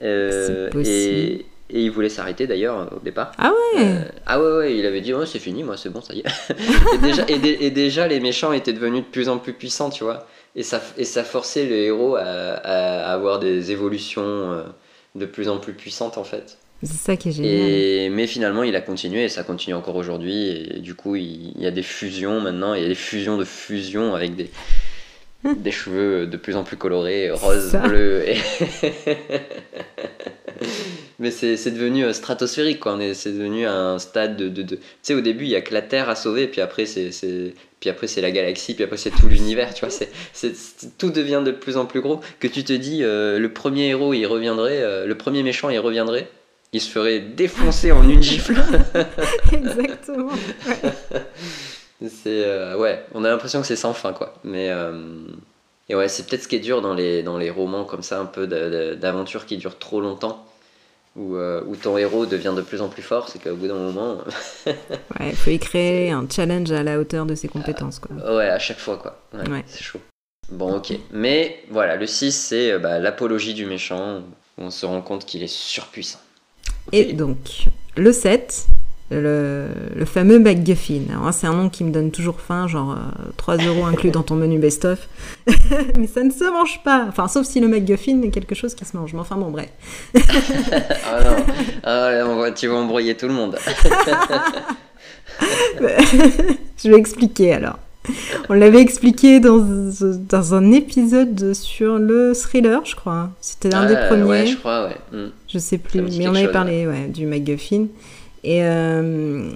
Euh, 0.03 0.69
et, 0.85 1.45
et, 1.69 1.83
il 1.83 1.91
voulait 1.91 2.09
s'arrêter 2.09 2.47
d'ailleurs 2.47 2.89
au 2.95 2.99
départ. 2.99 3.31
Ah 3.37 3.51
ouais 3.75 3.99
Ah 4.25 4.41
ouais, 4.41 4.57
ouais, 4.57 4.77
il 4.77 4.85
avait 4.85 5.01
dit 5.01 5.13
oh, 5.13 5.25
c'est 5.25 5.39
fini, 5.39 5.63
moi 5.63 5.77
c'est 5.77 5.89
bon, 5.89 6.01
ça 6.01 6.13
y 6.13 6.19
est. 6.19 6.25
et, 6.93 6.97
déjà, 6.97 7.25
et, 7.27 7.71
déjà 7.71 8.07
les 8.07 8.19
méchants 8.19 8.53
étaient 8.53 8.73
devenus 8.73 9.01
de 9.01 9.09
plus 9.09 9.29
en 9.29 9.37
plus 9.37 9.53
puissants, 9.53 9.89
tu 9.89 10.03
vois 10.03 10.27
et 10.57 10.63
ça, 10.63 10.81
et 10.97 11.05
ça 11.05 11.23
forçait 11.23 11.65
le 11.65 11.75
héros 11.75 12.15
à, 12.15 12.23
avoir 12.23 13.39
des 13.39 13.71
évolutions 13.71 14.23
euh, 14.23 14.63
de 15.15 15.25
plus 15.25 15.49
en 15.49 15.59
plus 15.59 15.73
puissantes 15.73 16.17
en 16.17 16.23
fait. 16.23 16.57
C'est 16.83 16.93
ça 16.93 17.15
qui 17.15 17.29
est 17.29 17.31
génial. 17.31 18.11
mais 18.11 18.27
finalement, 18.27 18.63
il 18.63 18.75
a 18.75 18.81
continué 18.81 19.23
et 19.23 19.29
ça 19.29 19.43
continue 19.43 19.75
encore 19.75 19.95
aujourd'hui. 19.95 20.47
Et 20.47 20.79
du 20.79 20.93
coup, 20.93 21.15
il, 21.15 21.59
y 21.59 21.65
a 21.65 21.71
des 21.71 21.81
fusions 21.81 22.39
maintenant, 22.39 22.75
il 22.75 22.83
y 22.83 22.85
a 22.85 22.87
des 22.87 22.95
fusions 22.95 23.37
de 23.37 23.45
fusions 23.45 24.13
avec 24.13 24.35
des, 24.35 24.51
des 25.57 25.71
cheveux 25.71 26.27
de 26.27 26.37
plus 26.37 26.55
en 26.55 26.63
plus 26.63 26.77
colorés, 26.77 27.31
rose, 27.31 27.75
bleu. 27.83 28.23
Et... 28.27 28.37
mais 31.19 31.31
c'est 31.31 31.71
devenu 31.71 32.05
euh, 32.05 32.13
stratosphérique, 32.13 32.79
quoi. 32.79 32.97
C'est 33.13 33.31
devenu 33.31 33.65
un 33.65 33.99
stade 33.99 34.37
de. 34.37 34.49
de, 34.49 34.63
Tu 34.63 34.79
sais, 35.01 35.13
au 35.13 35.21
début, 35.21 35.45
il 35.45 35.51
y 35.51 35.55
a 35.55 35.61
que 35.61 35.73
la 35.73 35.81
Terre 35.81 36.09
à 36.09 36.15
sauver, 36.15 36.47
puis 36.47 36.61
après, 36.61 36.85
c'est 36.85 37.11
puis 37.79 37.89
après 37.89 38.07
c'est 38.07 38.21
la 38.21 38.31
galaxie, 38.31 38.73
puis 38.73 38.83
après 38.83 38.97
c'est 38.97 39.11
tout 39.11 39.27
l'univers, 39.27 39.73
tu 39.73 39.85
vois, 39.85 39.95
c'est, 40.33 40.53
tout 40.97 41.11
devient 41.11 41.43
de 41.45 41.51
plus 41.51 41.77
en 41.77 41.85
plus 41.85 42.01
gros, 42.01 42.21
que 42.39 42.47
tu 42.47 42.63
te 42.63 42.73
dis, 42.73 43.03
euh, 43.03 43.39
le 43.39 43.53
premier 43.53 43.89
héros, 43.89 44.13
il 44.13 44.25
reviendrait, 44.25 44.81
euh, 44.81 45.05
le 45.05 45.15
premier 45.15 45.43
méchant, 45.43 45.69
il 45.69 45.79
reviendrait, 45.79 46.27
il 46.73 46.81
se 46.81 46.89
ferait 46.89 47.19
défoncer 47.19 47.91
en 47.91 48.07
une 48.07 48.23
gifle. 48.23 48.55
Exactement. 49.53 50.31
C'est, 52.01 52.45
euh, 52.45 52.77
ouais, 52.77 53.05
on 53.13 53.23
a 53.23 53.29
l'impression 53.29 53.61
que 53.61 53.67
c'est 53.67 53.75
sans 53.75 53.93
fin, 53.93 54.13
quoi. 54.13 54.35
Mais, 54.43 54.69
et 55.89 55.95
ouais, 55.95 56.07
c'est 56.07 56.27
peut-être 56.27 56.43
ce 56.43 56.47
qui 56.47 56.55
est 56.57 56.59
dur 56.59 56.81
dans 56.81 56.93
les, 56.93 57.23
dans 57.23 57.37
les 57.37 57.49
romans 57.49 57.85
comme 57.85 58.03
ça, 58.03 58.19
un 58.19 58.25
peu 58.25 58.47
d'aventure 58.47 59.45
qui 59.45 59.57
durent 59.57 59.79
trop 59.79 60.01
longtemps 60.01 60.47
euh, 61.19 61.63
où, 61.65 61.75
ton 61.75 61.97
héros 61.97 62.25
devient 62.25 62.53
de 62.55 62.61
plus 62.61 62.81
en 62.81 62.89
plus 62.89 63.01
fort, 63.01 63.29
c'est 63.29 63.41
qu'au 63.41 63.55
bout 63.55 63.67
d'un 63.67 63.75
moment. 63.75 64.17
ouais, 64.67 65.29
il 65.29 65.35
faut 65.35 65.49
y 65.49 65.57
créer 65.57 66.11
un 66.11 66.27
challenge 66.29 66.71
à 66.71 66.83
la 66.83 66.99
hauteur 66.99 67.25
de 67.25 67.33
ses 67.33 67.47
compétences. 67.47 67.99
Quoi. 67.99 68.15
Euh, 68.23 68.37
ouais, 68.37 68.49
à 68.49 68.59
chaque 68.59 68.77
fois, 68.77 68.97
quoi. 68.97 69.19
Ouais, 69.33 69.63
C'est 69.65 69.83
chaud. 69.83 69.99
Bon, 70.51 70.77
ok. 70.77 70.93
Mais 71.11 71.63
voilà, 71.71 71.95
le 71.95 72.05
6, 72.05 72.31
c'est 72.31 72.71
euh, 72.71 72.79
bah, 72.79 72.99
l'apologie 72.99 73.53
du 73.53 73.65
méchant, 73.65 74.19
où 74.57 74.63
on 74.63 74.69
se 74.69 74.85
rend 74.85 75.01
compte 75.01 75.25
qu'il 75.25 75.41
est 75.41 75.51
surpuissant. 75.51 76.19
Et 76.91 77.13
donc, 77.13 77.65
le 77.95 78.11
7, 78.11 78.67
le, 79.09 79.67
le, 79.95 80.05
fameux 80.05 80.39
MacGuffin. 80.39 81.01
C'est 81.31 81.47
un 81.47 81.53
nom 81.53 81.69
qui 81.69 81.83
me 81.83 81.91
donne 81.91 82.11
toujours 82.11 82.41
faim, 82.41 82.67
genre 82.67 82.97
3 83.37 83.55
euh, 83.55 83.67
euros 83.67 83.85
inclus 83.85 84.11
dans 84.11 84.23
ton 84.23 84.35
menu 84.35 84.59
best-of. 84.59 85.07
mais 85.97 86.07
ça 86.07 86.23
ne 86.23 86.31
se 86.31 86.43
mange 86.51 86.81
pas. 86.83 87.05
Enfin, 87.07 87.27
sauf 87.27 87.45
si 87.45 87.59
le 87.59 87.67
MacGuffin 87.67 88.21
est 88.21 88.29
quelque 88.29 88.55
chose 88.55 88.75
qui 88.75 88.85
se 88.85 88.97
mange. 88.97 89.13
Mais 89.13 89.19
enfin, 89.19 89.37
bon, 89.37 89.49
bref. 89.49 89.69
ah 91.85 92.21
non, 92.23 92.41
ah, 92.43 92.51
tu 92.51 92.67
vas 92.67 92.75
embrouiller 92.75 93.15
tout 93.15 93.27
le 93.27 93.33
monde. 93.33 93.57
Je 96.83 96.89
vais 96.89 96.97
expliquer 96.97 97.53
alors. 97.53 97.79
On 98.49 98.53
l'avait 98.53 98.79
expliqué 98.81 99.39
dans, 99.39 99.57
dans, 99.59 100.53
un 100.53 100.71
épisode 100.71 101.53
sur 101.53 101.97
le 101.97 102.33
thriller, 102.33 102.85
je 102.85 102.95
crois. 102.95 103.31
C'était 103.41 103.69
l'un 103.69 103.85
des 103.85 103.95
ah, 103.95 104.07
premiers. 104.07 104.23
Ouais, 104.23 104.45
je 104.45 104.55
crois, 104.55 104.87
ouais. 104.87 104.95
Hmm. 105.11 105.29
Je 105.47 105.59
sais 105.59 105.77
plus, 105.77 106.01
mais 106.01 106.27
on 106.27 106.35
avait 106.35 106.51
parlé 106.51 106.87
ouais, 106.87 107.07
du 107.07 107.25
MacGuffin. 107.25 107.87
Et, 108.47 108.63
euh, 108.63 109.49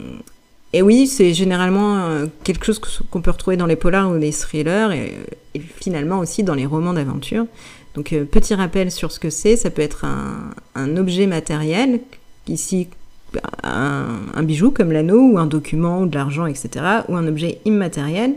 et 0.73 0.82
oui, 0.82 1.08
c'est 1.08 1.34
généralement 1.34 1.99
euh, 1.99 2.25
quelque 2.43 2.65
chose 2.65 2.77
qu'on 3.10 3.21
peut 3.21 3.32
retrouver 3.32 3.56
dans 3.56 3.65
les 3.65 3.77
polars 3.77 4.12
ou 4.12 4.15
les 4.15 4.34
thrillers 4.34 4.91
et, 4.91 5.62
finalement 5.80 6.19
aussi 6.19 6.43
dans 6.43 6.56
les 6.56 6.65
romans 6.65 6.91
d'aventure. 6.91 7.45
Donc 7.95 8.12
euh, 8.12 8.25
petit 8.25 8.54
rappel 8.54 8.91
sur 8.91 9.13
ce 9.13 9.19
que 9.19 9.30
c'est, 9.30 9.56
ça 9.56 9.69
peut 9.69 9.82
être 9.82 10.04
un, 10.04 10.51
un 10.75 10.97
objet 10.97 11.25
matériel, 11.25 12.01
ici 12.49 12.89
un, 13.63 14.08
un 14.36 14.43
bijou 14.43 14.71
comme 14.71 14.91
l'anneau 14.91 15.21
ou 15.21 15.38
un 15.39 15.45
document 15.45 16.01
ou 16.01 16.06
de 16.06 16.15
l'argent, 16.15 16.45
etc. 16.45 16.69
ou 17.08 17.15
un 17.15 17.25
objet 17.30 17.60
immatériel. 17.63 18.34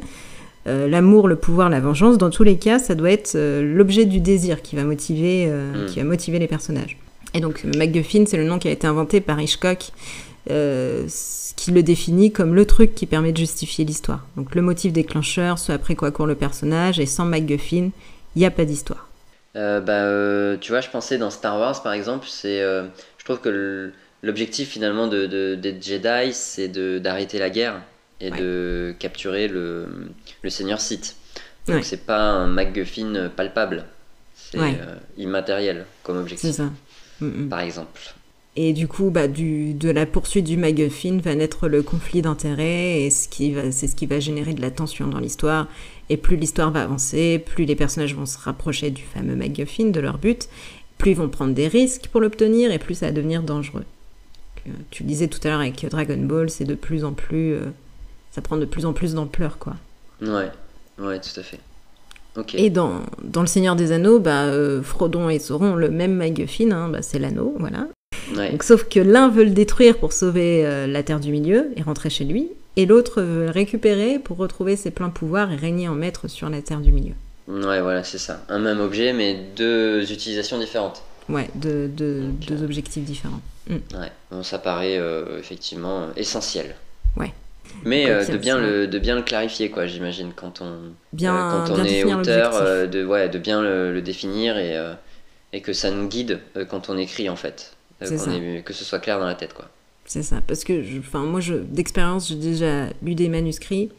l'amour, 0.67 1.27
le 1.27 1.35
pouvoir, 1.35 1.69
la 1.69 1.81
vengeance, 1.81 2.17
dans 2.17 2.31
tous 2.31 2.45
les 2.45 2.59
cas, 2.59 2.79
ça 2.79 2.95
doit 2.95 3.11
être 3.11 3.37
l'objet 3.37 4.05
du 4.05 4.21
désir 4.21 4.63
qui 4.63 4.77
va 4.77 4.85
motiver, 4.85 5.49
hmm. 5.49 5.87
qui 5.87 5.99
va 5.99 6.05
motiver 6.05 6.39
les 6.39 6.47
personnages. 6.47 6.97
Et 7.35 7.41
donc 7.41 7.65
MacGuffin, 7.65 8.25
c'est 8.27 8.37
le 8.37 8.45
nom 8.45 8.61
qui 8.61 8.69
a 8.69 8.71
été 8.71 8.87
inventé 8.87 9.21
par 9.21 9.41
Hitchcock 9.41 9.91
euh, 10.51 11.07
ce 11.09 11.55
qui 11.55 11.71
le 11.71 11.83
définit 11.83 12.33
comme 12.33 12.55
le 12.55 12.67
truc 12.67 12.95
qui 12.95 13.07
permet 13.07 13.33
de 13.33 13.37
justifier 13.37 13.85
l'histoire. 13.85 14.27
Donc 14.37 14.55
le 14.55 14.63
motif 14.63 14.93
déclencheur, 14.93 15.59
ce 15.59 15.73
après 15.73 15.95
quoi 15.95 16.11
court 16.11 16.27
le 16.27 16.35
personnage, 16.35 17.01
et 17.01 17.07
sans 17.07 17.25
MacGuffin, 17.25 17.91
il 18.35 18.39
n'y 18.39 18.47
a 18.47 18.51
pas 18.51 18.65
d'histoire. 18.65 19.09
Euh, 19.57 19.81
bah, 19.81 19.93
euh, 19.93 20.57
tu 20.61 20.73
vois, 20.73 20.81
je 20.81 20.91
pensais 20.91 21.17
dans 21.19 21.31
Star 21.31 21.59
Wars 21.59 21.83
par 21.83 21.93
exemple, 21.93 22.27
c'est, 22.29 22.61
je 22.61 23.25
trouve 23.25 23.41
que 23.41 23.93
l'objectif 24.23 24.69
finalement 24.71 25.07
de, 25.07 25.55
des 25.55 25.81
Jedi, 25.81 26.33
c'est 26.33 26.69
d'arrêter 27.01 27.39
la 27.39 27.51
guerre 27.51 27.81
et 28.21 28.31
de 28.31 28.95
capturer 28.99 29.49
le, 29.49 29.89
le 30.43 30.51
Seigneur 30.51 30.81
Sith. 30.81 31.17
Donc 31.67 31.85
c'est 31.85 32.05
pas 32.05 32.21
un 32.21 32.47
MacGuffin 32.47 33.31
palpable, 33.35 33.85
c'est 34.35 34.59
immatériel 35.17 35.87
comme 36.03 36.19
objectif. 36.19 36.51
C'est 36.51 36.57
ça. 36.57 36.71
Mm, 37.21 37.45
mm. 37.45 37.49
Par 37.49 37.61
exemple. 37.61 38.01
Et 38.57 38.73
du 38.73 38.87
coup, 38.87 39.11
bah, 39.11 39.27
du, 39.27 39.75
de 39.75 39.91
la 39.91 40.07
poursuite 40.07 40.45
du 40.45 40.57
MacGuffin 40.57 41.19
va 41.19 41.35
naître 41.35 41.67
le 41.67 41.83
conflit 41.83 42.23
d'intérêts, 42.23 43.03
et 43.03 43.11
ce 43.11 43.29
qui 43.29 43.55
c'est 43.73 43.89
ce 43.89 43.97
qui 43.97 44.07
va 44.07 44.21
générer 44.21 44.55
de 44.55 44.61
la 44.61 44.71
tension 44.71 45.09
dans 45.09 45.19
l'histoire. 45.19 45.67
Et 46.09 46.17
plus 46.17 46.37
l'histoire 46.37 46.71
va 46.71 46.83
avancer, 46.83 47.43
plus 47.45 47.65
les 47.65 47.75
personnages 47.75 48.15
vont 48.15 48.27
se 48.27 48.39
rapprocher 48.39 48.91
du 48.91 49.03
fameux 49.03 49.35
MacGuffin, 49.35 49.87
de 49.87 50.01
leur 50.01 50.19
but, 50.19 50.49
plus 50.99 51.13
ils 51.13 51.17
vont 51.17 51.29
prendre 51.29 51.53
des 51.55 51.67
risques 51.67 52.09
pour 52.09 52.21
l'obtenir, 52.21 52.71
et 52.71 52.79
plus 52.79 52.95
ça 52.95 53.07
va 53.07 53.13
devenir 53.13 53.43
dangereux. 53.43 53.85
tu 54.91 55.03
le 55.03 55.09
disais 55.09 55.27
tout 55.27 55.41
à 55.45 55.49
l'heure 55.49 55.61
avec 55.61 55.85
Dragon 55.89 56.19
Ball, 56.19 56.49
c'est 56.49 56.65
de 56.65 56.75
plus 56.75 57.05
en 57.05 57.13
plus, 57.13 57.55
euh, 57.55 57.67
ça 58.31 58.41
prend 58.41 58.57
de 58.57 58.67
plus 58.67 58.87
en 58.87 58.93
plus 58.93 59.15
d'ampleur, 59.15 59.59
quoi. 59.59 59.75
Ouais, 60.23 60.51
ouais, 60.99 61.21
tout 61.21 61.41
à 61.41 61.43
fait. 61.43 61.59
Ok. 62.37 62.55
Et 62.55 62.71
dans, 62.71 63.01
dans 63.23 63.41
Le 63.41 63.47
Seigneur 63.47 63.75
des 63.75 63.91
Anneaux, 63.91 64.21
bah, 64.21 64.45
euh, 64.45 64.83
Frodon 64.83 65.29
et 65.29 65.41
Sauron 65.41 65.73
ont 65.73 65.77
le 65.77 65.91
même 65.91 66.15
MacGuffin, 66.15 66.71
hein, 66.71 66.89
bah, 66.89 67.03
c'est 67.03 67.19
l'anneau, 67.19 67.57
voilà. 67.59 67.89
Donc, 68.35 68.63
sauf 68.63 68.85
que 68.85 69.01
l'un 69.01 69.29
veut 69.29 69.45
le 69.45 69.51
détruire 69.51 69.99
pour 69.99 70.13
sauver 70.13 70.65
euh, 70.65 70.87
la 70.87 71.03
Terre 71.03 71.21
du 71.21 71.31
Milieu 71.31 71.71
et 71.77 71.83
rentrer 71.83 72.11
chez 72.11 72.25
lui, 72.25 72.49
et 72.77 72.87
l'autre 72.87 73.23
veut 73.23 73.45
le 73.45 73.51
récupérer 73.51 74.19
pour 74.19 74.37
retrouver 74.37 74.77
ses 74.77 74.91
pleins 74.91 75.11
pouvoirs 75.11 75.53
et 75.53 75.57
régner 75.57 75.89
en 75.89 75.95
maître 75.95 76.29
sur 76.29 76.49
la 76.49 76.63
Terre 76.63 76.81
du 76.81 76.93
Milieu. 76.93 77.15
Ouais, 77.47 77.81
voilà, 77.81 78.03
c'est 78.03 78.19
ça. 78.19 78.43
Un 78.49 78.59
même 78.59 78.81
objet, 78.81 79.13
mais 79.13 79.39
deux 79.57 80.11
utilisations 80.11 80.59
différentes. 80.59 81.03
Ouais, 81.29 81.49
deux, 81.55 81.89
deux, 81.89 82.23
deux 82.49 82.63
objectifs 82.63 83.05
différents. 83.05 83.41
Mm. 83.69 83.75
Ouais, 83.75 84.13
bon, 84.31 84.43
ça 84.43 84.59
paraît 84.59 84.99
euh, 84.99 85.39
effectivement 85.39 86.09
essentiel. 86.17 86.75
Ouais. 87.17 87.33
Mais 87.85 88.09
euh, 88.09 88.25
de, 88.25 88.37
bien 88.37 88.59
le, 88.59 88.87
de 88.87 88.99
bien 88.99 89.17
le 89.17 89.23
clarifier, 89.23 89.71
quoi, 89.71 89.87
j'imagine, 89.87 90.33
quand 90.35 90.61
on, 90.61 90.93
bien, 91.13 91.65
quand 91.67 91.73
on 91.73 91.83
bien 91.83 91.85
est 91.85 92.05
auteur, 92.05 92.55
euh, 92.55 92.87
de, 92.87 93.05
ouais, 93.05 93.29
de 93.29 93.39
bien 93.39 93.63
le, 93.63 93.93
le 93.93 94.03
définir 94.03 94.57
et, 94.59 94.77
euh, 94.77 94.95
et 95.53 95.61
que 95.61 95.73
ça 95.73 95.91
nous 95.91 96.09
guide 96.09 96.41
euh, 96.57 96.65
quand 96.65 96.89
on 96.89 96.97
écrit, 96.97 97.29
en 97.29 97.37
fait. 97.37 97.74
Euh, 98.03 98.59
ait- 98.59 98.63
que 98.63 98.73
ce 98.73 98.85
soit 98.85 98.99
clair 98.99 99.19
dans 99.19 99.27
la 99.27 99.35
tête, 99.35 99.55
quoi. 99.55 99.69
C'est 100.07 100.23
ça, 100.23 100.41
parce 100.47 100.65
que, 100.65 100.83
je- 100.83 100.99
enfin, 100.99 101.25
moi, 101.25 101.41
je, 101.41 101.55
d'expérience, 101.55 102.29
j'ai 102.29 102.35
déjà 102.35 102.89
lu 103.03 103.15
des 103.15 103.29
manuscrits 103.29 103.91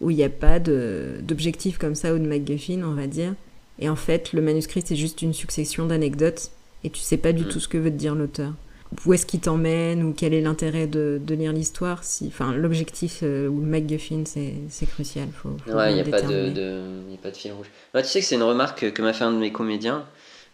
où 0.00 0.10
il 0.10 0.16
n'y 0.16 0.24
a 0.24 0.28
pas 0.28 0.58
d'objectif 0.58 1.78
comme 1.78 1.94
ça 1.94 2.12
ou 2.14 2.18
de 2.18 2.26
MacGuffin, 2.26 2.82
on 2.84 2.94
va 2.94 3.06
dire. 3.06 3.34
Et 3.78 3.88
en 3.88 3.96
fait, 3.96 4.32
le 4.32 4.40
manuscrit, 4.42 4.82
c'est 4.84 4.96
juste 4.96 5.22
une 5.22 5.34
succession 5.34 5.86
d'anecdotes 5.86 6.50
et 6.84 6.90
tu 6.90 7.00
sais 7.00 7.16
pas 7.18 7.32
du 7.32 7.44
Mm. 7.44 7.48
tout 7.48 7.60
ce 7.60 7.68
que 7.68 7.78
veut 7.78 7.90
te 7.90 7.96
dire 7.96 8.14
l'auteur. 8.14 8.52
Où 9.04 9.12
est-ce 9.12 9.26
qu'il 9.26 9.40
t'emmène 9.40 10.02
ou 10.04 10.12
quel 10.16 10.32
est 10.32 10.40
l'intérêt 10.40 10.86
de, 10.86 11.20
de 11.22 11.34
lire 11.34 11.52
l'histoire 11.52 12.04
si, 12.04 12.26
Enfin, 12.28 12.54
l'objectif 12.54 13.20
euh, 13.24 13.48
ou 13.48 13.60
le 13.60 13.66
MacGuffin, 13.66 14.22
c'est, 14.24 14.86
crucial. 14.86 15.28
Faut, 15.34 15.50
faut 15.66 15.72
Ouais, 15.76 15.90
il 15.92 15.94
n'y 15.96 16.00
a, 16.00 16.04
pas 16.04 16.22
de, 16.22 16.26
déterminer. 16.28 16.50
de, 16.54 16.82
y 17.10 17.14
a 17.14 17.18
pas 17.22 17.30
de 17.32 17.36
fil 17.36 17.52
rouge. 17.52 17.66
Ouais, 17.94 18.02
tu 18.02 18.08
sais 18.08 18.20
que 18.20 18.26
c'est 18.26 18.36
une 18.36 18.44
remarque 18.44 18.80
que, 18.80 18.86
que 18.86 19.02
m'a 19.02 19.12
fait 19.12 19.24
un 19.24 19.32
de 19.32 19.38
mes 19.38 19.50
comédiens. 19.52 20.04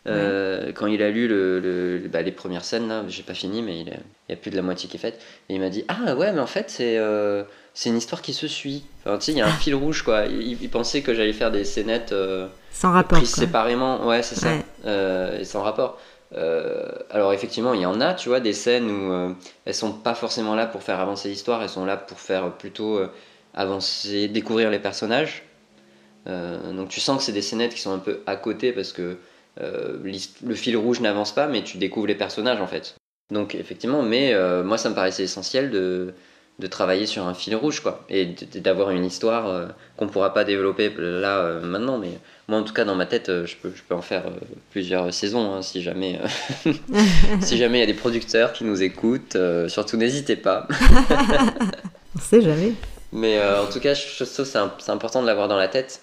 Euh, 0.07 0.73
Quand 0.75 0.87
il 0.87 1.03
a 1.03 1.11
lu 1.11 1.29
le, 1.29 1.61
le- 1.61 2.09
bah, 2.09 2.23
les 2.23 2.33
premières 2.33 2.65
scènes, 2.65 2.89
là, 2.89 3.05
j'ai 3.09 3.23
pas 3.23 3.35
fini, 3.35 3.63
mais 3.63 3.81
il 3.81 3.89
a- 3.91 3.97
il 4.29 4.31
y 4.31 4.33
a 4.33 4.37
plus 4.37 4.51
de 4.51 4.57
la 4.57 4.63
moitié 4.63 4.89
qui 4.89 4.97
est 4.97 5.01
faite. 5.01 5.21
Et 5.49 5.55
il 5.55 5.61
m'a 5.61 5.69
dit 5.69 5.85
Ah 5.89 6.15
ouais, 6.17 6.33
mais 6.33 6.41
en 6.41 6.47
fait, 6.47 6.71
c'est 6.71 6.99
euh, 6.99 7.45
c'est 7.75 7.89
une 7.91 7.97
histoire 7.97 8.21
qui 8.23 8.33
se 8.33 8.47
suit. 8.49 8.85
Enfin, 9.05 9.19
tu 9.19 9.27
sais, 9.27 9.33
il 9.33 9.39
y 9.39 9.41
a 9.43 9.47
un 9.47 9.51
fil 9.53 9.75
rouge, 9.75 10.03
quoi. 10.03 10.27
Il, 10.27 10.61
il 10.63 10.69
pensait 10.71 11.03
que 11.03 11.15
j'allais 11.15 11.33
faire 11.33 11.51
des 11.53 11.65
scénettes 11.65 12.13
euh, 12.13 12.49
Sans 12.73 12.93
rapport. 12.93 13.19
prises 13.19 13.35
quoi. 13.35 13.45
séparément. 13.45 14.07
Ouais, 14.07 14.23
c'est 14.23 14.35
ça. 14.37 14.49
Ouais. 14.85 15.41
Et 15.41 15.45
sans 15.45 15.63
rapport. 15.63 15.99
Alors, 17.11 17.33
effectivement, 17.33 17.75
il 17.75 17.81
y 17.83 17.87
en 17.87 18.01
a, 18.01 18.15
tu 18.15 18.29
vois, 18.29 18.41
des 18.41 18.53
scènes 18.55 18.91
où 18.91 19.37
elles 19.65 19.75
sont 19.75 19.93
pas 19.93 20.15
forcément 20.15 20.55
là 20.55 20.67
pour 20.67 20.83
faire 20.83 20.99
avancer 20.99 21.29
l'histoire, 21.29 21.63
elles 21.63 21.69
sont 21.69 21.85
là 21.85 21.97
pour 21.97 22.19
faire 22.19 22.51
plutôt 22.53 23.01
avancer, 23.55 24.29
découvrir 24.29 24.71
les 24.71 24.79
personnages. 24.79 25.45
Donc 26.27 26.89
tu 26.89 27.01
sens 27.01 27.19
que 27.19 27.25
c'est 27.25 27.33
des 27.33 27.43
scénettes 27.43 27.75
qui 27.75 27.81
sont 27.81 27.93
un 27.93 27.99
peu 27.99 28.21
à 28.27 28.37
côté 28.37 28.73
parce 28.73 28.93
que 28.93 29.17
euh, 29.61 29.99
le 30.45 30.55
fil 30.55 30.77
rouge 30.77 31.01
n'avance 31.01 31.35
pas, 31.35 31.47
mais 31.47 31.63
tu 31.63 31.79
découvres 31.79 32.07
les 32.07 32.15
personnages 32.15 32.61
en 32.61 32.67
fait. 32.67 32.97
Donc 33.33 33.55
effectivement, 33.55 34.03
mais 34.03 34.35
euh, 34.35 34.63
moi 34.63 34.79
ça 34.79 34.91
me 34.91 34.95
paraissait 34.95 35.25
essentiel 35.25 35.71
de, 35.71 36.13
de 36.59 36.67
travailler 36.67 37.07
sur 37.07 37.27
un 37.27 37.35
fil 37.35 37.57
rouge 37.57 37.81
quoi, 37.81 38.05
et 38.11 38.27
d'avoir 38.57 38.91
une 38.91 39.05
histoire 39.05 39.49
euh, 39.49 39.67
qu'on 39.97 40.07
pourra 40.07 40.35
pas 40.35 40.45
développer 40.45 40.93
là 40.99 41.39
euh, 41.39 41.61
maintenant, 41.63 41.99
mais 41.99 42.11
moi 42.49 42.59
en 42.59 42.63
tout 42.63 42.75
cas 42.75 42.85
dans 42.85 42.95
ma 42.95 43.07
tête, 43.07 43.29
je 43.29 43.57
peux, 43.57 43.73
je 43.75 43.83
peux 43.89 43.95
en 43.95 44.03
faire 44.03 44.25
plusieurs 44.71 45.13
saisons 45.15 45.55
hein, 45.55 45.63
si 45.63 45.83
jamais 45.83 46.21
si 47.41 47.57
jamais 47.57 47.79
il 47.79 47.81
y 47.81 47.85
a 47.85 47.87
des 47.87 47.95
producteurs 47.95 48.53
qui 48.53 48.65
nous 48.65 48.83
écoutent, 48.83 49.37
surtout 49.69 49.97
n'hésitez 49.97 50.37
pas. 50.37 50.69
On 52.15 52.21
sait 52.21 52.43
jamais. 52.43 52.75
Mais 53.13 53.41
en 53.43 53.67
tout 53.71 53.81
cas, 53.81 53.95
je 53.95 54.03
je 54.07 54.25
trouve 54.25 54.45
que 54.47 54.73
c'est 54.79 54.91
important 54.91 55.23
de 55.23 55.27
l'avoir 55.27 55.49
dans 55.49 55.57
la 55.57 55.69
tête 55.69 56.03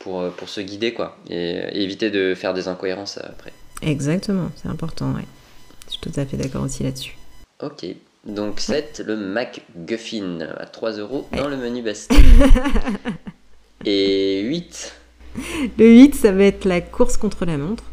pour, 0.00 0.20
euh, 0.20 0.30
pour 0.30 0.48
se 0.48 0.60
guider, 0.60 0.92
quoi. 0.92 1.16
Et, 1.28 1.36
et 1.36 1.82
éviter 1.82 2.10
de 2.10 2.34
faire 2.34 2.52
des 2.52 2.66
incohérences 2.68 3.18
après. 3.18 3.52
Exactement, 3.82 4.50
c'est 4.60 4.68
important, 4.68 5.12
ouais. 5.12 5.24
Je 5.86 5.92
suis 5.92 6.00
tout 6.00 6.12
à 6.20 6.26
fait 6.26 6.36
d'accord 6.36 6.62
aussi 6.64 6.82
là-dessus. 6.82 7.16
Ok. 7.62 7.86
Donc 8.26 8.60
7, 8.60 9.02
le 9.06 9.16
MacGuffin 9.16 10.40
à 10.58 10.66
3 10.66 10.92
euros 10.98 11.26
dans 11.36 11.48
le 11.48 11.56
menu 11.56 11.80
best. 11.84 12.12
Et 13.86 14.42
8, 14.42 14.94
Le 15.78 15.86
8, 15.88 16.14
ça 16.14 16.32
va 16.32 16.44
être 16.44 16.64
la 16.66 16.80
course 16.80 17.16
contre 17.16 17.44
la 17.46 17.56
montre. 17.56 17.84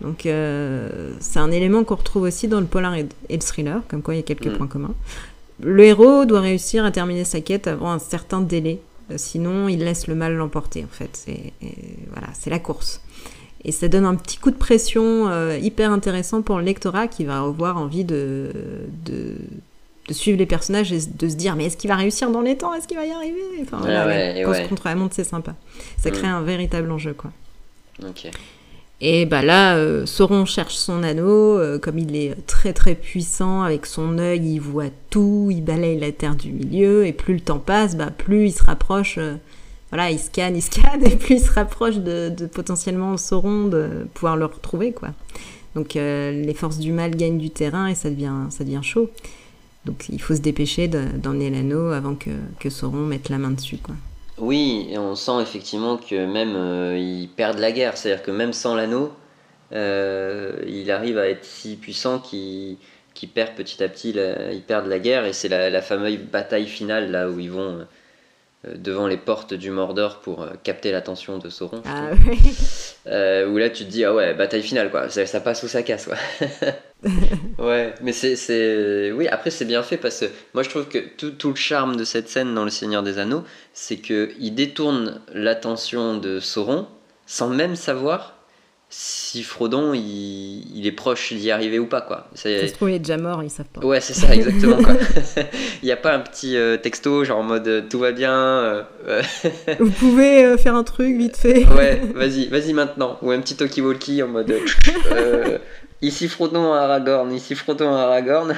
Donc, 0.00 0.26
euh, 0.26 1.12
c'est 1.20 1.38
un 1.38 1.50
élément 1.50 1.84
qu'on 1.84 1.94
retrouve 1.96 2.22
aussi 2.22 2.48
dans 2.48 2.60
le 2.60 2.66
polar 2.66 2.94
et, 2.94 3.06
le 3.30 3.38
thriller, 3.38 3.82
comme 3.88 4.02
quoi 4.02 4.14
il 4.14 4.18
y 4.18 4.20
a 4.20 4.24
quelques 4.24 4.46
Mm. 4.46 4.56
points 4.56 4.66
communs. 4.66 4.94
Le 5.60 5.84
héros 5.84 6.24
doit 6.24 6.40
réussir 6.40 6.84
à 6.84 6.90
terminer 6.90 7.24
sa 7.24 7.40
quête 7.40 7.66
avant 7.66 7.90
un 7.90 7.98
certain 7.98 8.40
délai, 8.40 8.80
euh, 8.80 8.87
sinon 9.16 9.68
il 9.68 9.78
laisse 9.84 10.06
le 10.06 10.14
mal 10.14 10.34
l'emporter, 10.34 10.84
en 10.84 10.92
fait. 10.94 11.24
Et 11.28 11.52
voilà, 12.12 12.28
c'est 12.34 12.50
la 12.50 12.58
course. 12.58 13.00
Et 13.64 13.72
ça 13.72 13.88
donne 13.88 14.04
un 14.04 14.14
petit 14.14 14.38
coup 14.38 14.50
de 14.52 14.56
pression 14.56 15.28
euh, 15.28 15.58
hyper 15.58 15.90
intéressant 15.90 16.42
pour 16.42 16.58
le 16.58 16.64
lectorat 16.64 17.08
qui 17.08 17.24
va 17.24 17.40
avoir 17.40 17.76
envie 17.76 18.04
de, 18.04 18.52
de, 19.04 19.34
de 20.06 20.12
suivre 20.14 20.38
les 20.38 20.46
personnages 20.46 20.92
et 20.92 21.00
de 21.00 21.28
se 21.28 21.34
dire 21.34 21.56
mais 21.56 21.64
est-ce 21.64 21.76
qu'il 21.76 21.88
va 21.88 21.96
réussir 21.96 22.30
dans 22.30 22.40
les 22.40 22.56
temps? 22.56 22.72
Est-ce 22.74 22.86
qu'il 22.86 22.96
va 22.96 23.04
y 23.04 23.10
arriver? 23.10 23.40
Enfin, 23.62 23.78
voilà, 23.78 24.02
Ah 24.02 24.06
ouais, 24.06 24.40
et 24.40 24.44
course 24.44 24.58
ouais. 24.58 24.68
contre 24.68 24.86
la 24.86 24.94
montre, 24.94 25.14
c'est 25.16 25.24
sympa. 25.24 25.54
Ça 25.98 26.10
crée 26.12 26.28
Mm. 26.28 26.34
un 26.34 26.42
véritable 26.42 26.90
enjeu, 26.92 27.14
quoi. 27.14 27.32
ok. 28.08 28.30
Et 29.00 29.26
bah 29.26 29.42
là, 29.42 29.76
euh, 29.76 30.06
Sauron 30.06 30.44
cherche 30.44 30.74
son 30.74 31.04
anneau, 31.04 31.56
euh, 31.56 31.78
comme 31.78 31.98
il 31.98 32.16
est 32.16 32.34
très 32.46 32.72
très 32.72 32.96
puissant, 32.96 33.62
avec 33.62 33.86
son 33.86 34.18
œil, 34.18 34.54
il 34.54 34.58
voit 34.58 34.90
tout, 35.10 35.48
il 35.52 35.62
balaye 35.62 36.00
la 36.00 36.10
terre 36.10 36.34
du 36.34 36.50
milieu, 36.50 37.06
et 37.06 37.12
plus 37.12 37.34
le 37.34 37.40
temps 37.40 37.60
passe, 37.60 37.96
bah, 37.96 38.10
plus 38.10 38.46
il 38.46 38.52
se 38.52 38.64
rapproche, 38.64 39.18
euh, 39.18 39.36
voilà, 39.90 40.10
il 40.10 40.18
scanne, 40.18 40.56
il 40.56 40.62
scanne, 40.62 41.02
et 41.06 41.14
plus 41.14 41.36
il 41.36 41.40
se 41.40 41.52
rapproche 41.52 41.96
de, 41.98 42.28
de 42.28 42.46
potentiellement 42.46 43.16
Sauron, 43.16 43.66
de 43.68 44.08
pouvoir 44.14 44.36
le 44.36 44.46
retrouver, 44.46 44.90
quoi. 44.92 45.10
Donc 45.76 45.94
euh, 45.94 46.32
les 46.32 46.54
forces 46.54 46.78
du 46.78 46.90
mal 46.90 47.14
gagnent 47.14 47.38
du 47.38 47.50
terrain 47.50 47.86
et 47.86 47.94
ça 47.94 48.10
devient, 48.10 48.46
ça 48.50 48.64
devient 48.64 48.80
chaud. 48.82 49.10
Donc 49.84 50.06
il 50.10 50.20
faut 50.20 50.34
se 50.34 50.40
dépêcher 50.40 50.88
de- 50.88 51.04
d'emmener 51.22 51.50
l'anneau 51.50 51.92
avant 51.92 52.16
que, 52.16 52.30
que 52.58 52.68
Sauron 52.68 53.06
mette 53.06 53.28
la 53.28 53.38
main 53.38 53.52
dessus, 53.52 53.76
quoi. 53.76 53.94
Oui, 54.38 54.86
et 54.90 54.98
on 54.98 55.14
sent 55.16 55.40
effectivement 55.42 55.96
que 55.96 56.24
même 56.26 56.54
euh, 56.54 56.96
ils 56.98 57.28
perdent 57.28 57.58
la 57.58 57.72
guerre. 57.72 57.96
C'est-à-dire 57.96 58.22
que 58.22 58.30
même 58.30 58.52
sans 58.52 58.74
l'anneau, 58.76 59.12
euh, 59.72 60.62
il 60.66 60.90
arrive 60.92 61.18
à 61.18 61.28
être 61.28 61.44
si 61.44 61.76
puissant 61.76 62.18
qu'il 62.20 62.78
qu'il 63.14 63.30
perd 63.30 63.56
petit 63.56 63.82
à 63.82 63.88
petit, 63.88 64.12
la- 64.12 64.52
la 64.88 64.98
guerre. 65.00 65.24
Et 65.26 65.32
c'est 65.32 65.48
la, 65.48 65.70
la 65.70 65.82
fameuse 65.82 66.18
bataille 66.18 66.68
finale 66.68 67.10
là 67.10 67.28
où 67.28 67.40
ils 67.40 67.50
vont 67.50 67.80
euh, 67.80 67.84
devant 68.64 69.06
les 69.06 69.16
portes 69.16 69.54
du 69.54 69.70
Mordor 69.70 70.18
pour 70.18 70.42
euh, 70.42 70.50
capter 70.64 70.90
l'attention 70.90 71.38
de 71.38 71.48
Sauron. 71.48 71.82
Ah 71.86 72.10
ouais. 72.10 72.36
Euh, 73.06 73.48
où 73.48 73.56
là 73.56 73.70
tu 73.70 73.86
te 73.86 73.90
dis 73.90 74.04
ah 74.04 74.12
ouais 74.12 74.34
bataille 74.34 74.62
finale 74.62 74.90
quoi 74.90 75.08
ça, 75.08 75.24
ça 75.24 75.40
passe 75.40 75.62
ou 75.62 75.68
ça 75.68 75.82
casse 75.82 76.06
quoi 76.06 76.16
ouais 77.58 77.94
mais 78.02 78.12
c'est 78.12 78.36
c'est 78.36 79.12
oui 79.12 79.26
après 79.28 79.48
c'est 79.48 79.64
bien 79.64 79.82
fait 79.82 79.96
parce 79.96 80.20
que 80.20 80.26
moi 80.52 80.62
je 80.62 80.68
trouve 80.68 80.88
que 80.88 80.98
tout, 81.16 81.30
tout 81.30 81.48
le 81.48 81.54
charme 81.54 81.96
de 81.96 82.04
cette 82.04 82.28
scène 82.28 82.54
dans 82.54 82.64
le 82.64 82.70
Seigneur 82.70 83.02
des 83.02 83.18
Anneaux 83.18 83.44
c'est 83.72 83.96
que 83.96 84.30
il 84.38 84.54
détourne 84.54 85.22
l'attention 85.32 86.18
de 86.18 86.38
Sauron 86.38 86.86
sans 87.24 87.48
même 87.48 87.76
savoir 87.76 88.37
si 88.90 89.42
Frodon 89.42 89.92
il, 89.92 90.64
il 90.74 90.86
est 90.86 90.92
proche 90.92 91.34
d'y 91.34 91.50
arriver 91.50 91.78
ou 91.78 91.84
pas 91.86 92.00
quoi 92.00 92.26
Ça 92.34 92.48
se 92.48 92.72
trouve, 92.72 92.88
il 92.90 92.94
est 92.94 92.98
déjà 93.00 93.18
mort, 93.18 93.42
ils 93.42 93.50
savent 93.50 93.66
pas. 93.66 93.84
Ouais, 93.84 94.00
c'est 94.00 94.14
ça, 94.14 94.34
exactement. 94.34 94.82
quoi. 94.82 94.94
Il 95.82 95.86
n'y 95.86 95.92
a 95.92 95.96
pas 95.96 96.14
un 96.14 96.20
petit 96.20 96.56
euh, 96.56 96.78
texto 96.78 97.22
genre 97.24 97.38
en 97.38 97.42
mode 97.42 97.68
euh, 97.68 97.82
tout 97.88 97.98
va 97.98 98.12
bien. 98.12 98.32
euh, 98.34 98.82
Vous 99.78 99.90
pouvez 99.90 100.44
euh, 100.46 100.56
faire 100.56 100.74
un 100.74 100.84
truc 100.84 101.16
vite 101.16 101.36
fait. 101.36 101.66
ouais, 101.66 102.00
vas-y, 102.14 102.46
vas-y 102.48 102.72
maintenant. 102.72 103.18
Ou 103.20 103.30
un 103.30 103.40
petit 103.40 103.56
talkie-walkie 103.56 104.22
en 104.22 104.28
mode 104.28 104.54
ici 106.00 106.28
Frodon 106.28 106.72
à 106.72 106.78
Aragorn, 106.80 107.30
ici 107.32 107.54
Frodon 107.54 107.94
à 107.94 108.00
Aragorn. 108.04 108.54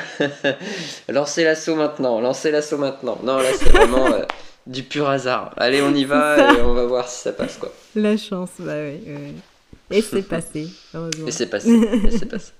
lancez 1.08 1.42
l'assaut 1.42 1.74
maintenant, 1.74 2.20
lancez 2.20 2.50
l'assaut 2.52 2.78
maintenant. 2.78 3.18
Non, 3.24 3.38
là 3.38 3.48
c'est 3.54 3.70
vraiment 3.70 4.06
du 4.66 4.84
pur 4.84 5.08
hasard. 5.08 5.52
Allez, 5.56 5.82
on 5.82 5.92
y 5.94 6.04
va 6.04 6.52
et 6.54 6.60
on 6.62 6.74
va 6.74 6.84
voir 6.84 7.08
si 7.08 7.20
ça 7.20 7.32
passe 7.32 7.56
quoi. 7.56 7.72
La 7.96 8.16
chance, 8.16 8.50
bah 8.60 8.74
oui. 8.76 9.00
Et 9.90 10.02
c'est 10.02 10.22
passé, 10.22 10.68
heureusement. 10.94 11.26
Et 11.26 11.32
c'est 11.32 11.46
passé. 11.46 11.70
et 12.04 12.10
c'est 12.10 12.26
passé. 12.26 12.52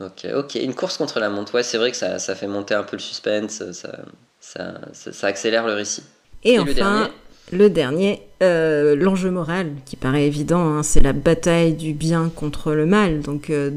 Ok, 0.00 0.26
ok. 0.34 0.54
Une 0.56 0.74
course 0.74 0.96
contre 0.96 1.20
la 1.20 1.28
montre. 1.28 1.54
Ouais, 1.54 1.62
c'est 1.62 1.78
vrai 1.78 1.90
que 1.90 1.96
ça, 1.96 2.18
ça 2.18 2.34
fait 2.34 2.46
monter 2.46 2.74
un 2.74 2.82
peu 2.82 2.96
le 2.96 3.02
suspense. 3.02 3.62
Ça, 3.72 3.98
ça, 4.40 4.80
ça, 4.92 5.26
accélère 5.26 5.66
le 5.66 5.74
récit. 5.74 6.02
Et, 6.42 6.52
Et 6.52 6.56
le 6.56 6.62
enfin, 6.62 6.72
dernier 6.72 7.10
le 7.52 7.68
dernier, 7.68 8.22
euh, 8.42 8.94
l'enjeu 8.94 9.30
moral, 9.30 9.72
qui 9.84 9.96
paraît 9.96 10.26
évident, 10.26 10.60
hein, 10.60 10.82
c'est 10.82 11.00
la 11.00 11.12
bataille 11.12 11.74
du 11.74 11.92
bien 11.92 12.30
contre 12.34 12.72
le 12.72 12.86
mal. 12.86 13.20
Donc, 13.20 13.50
euh, 13.50 13.70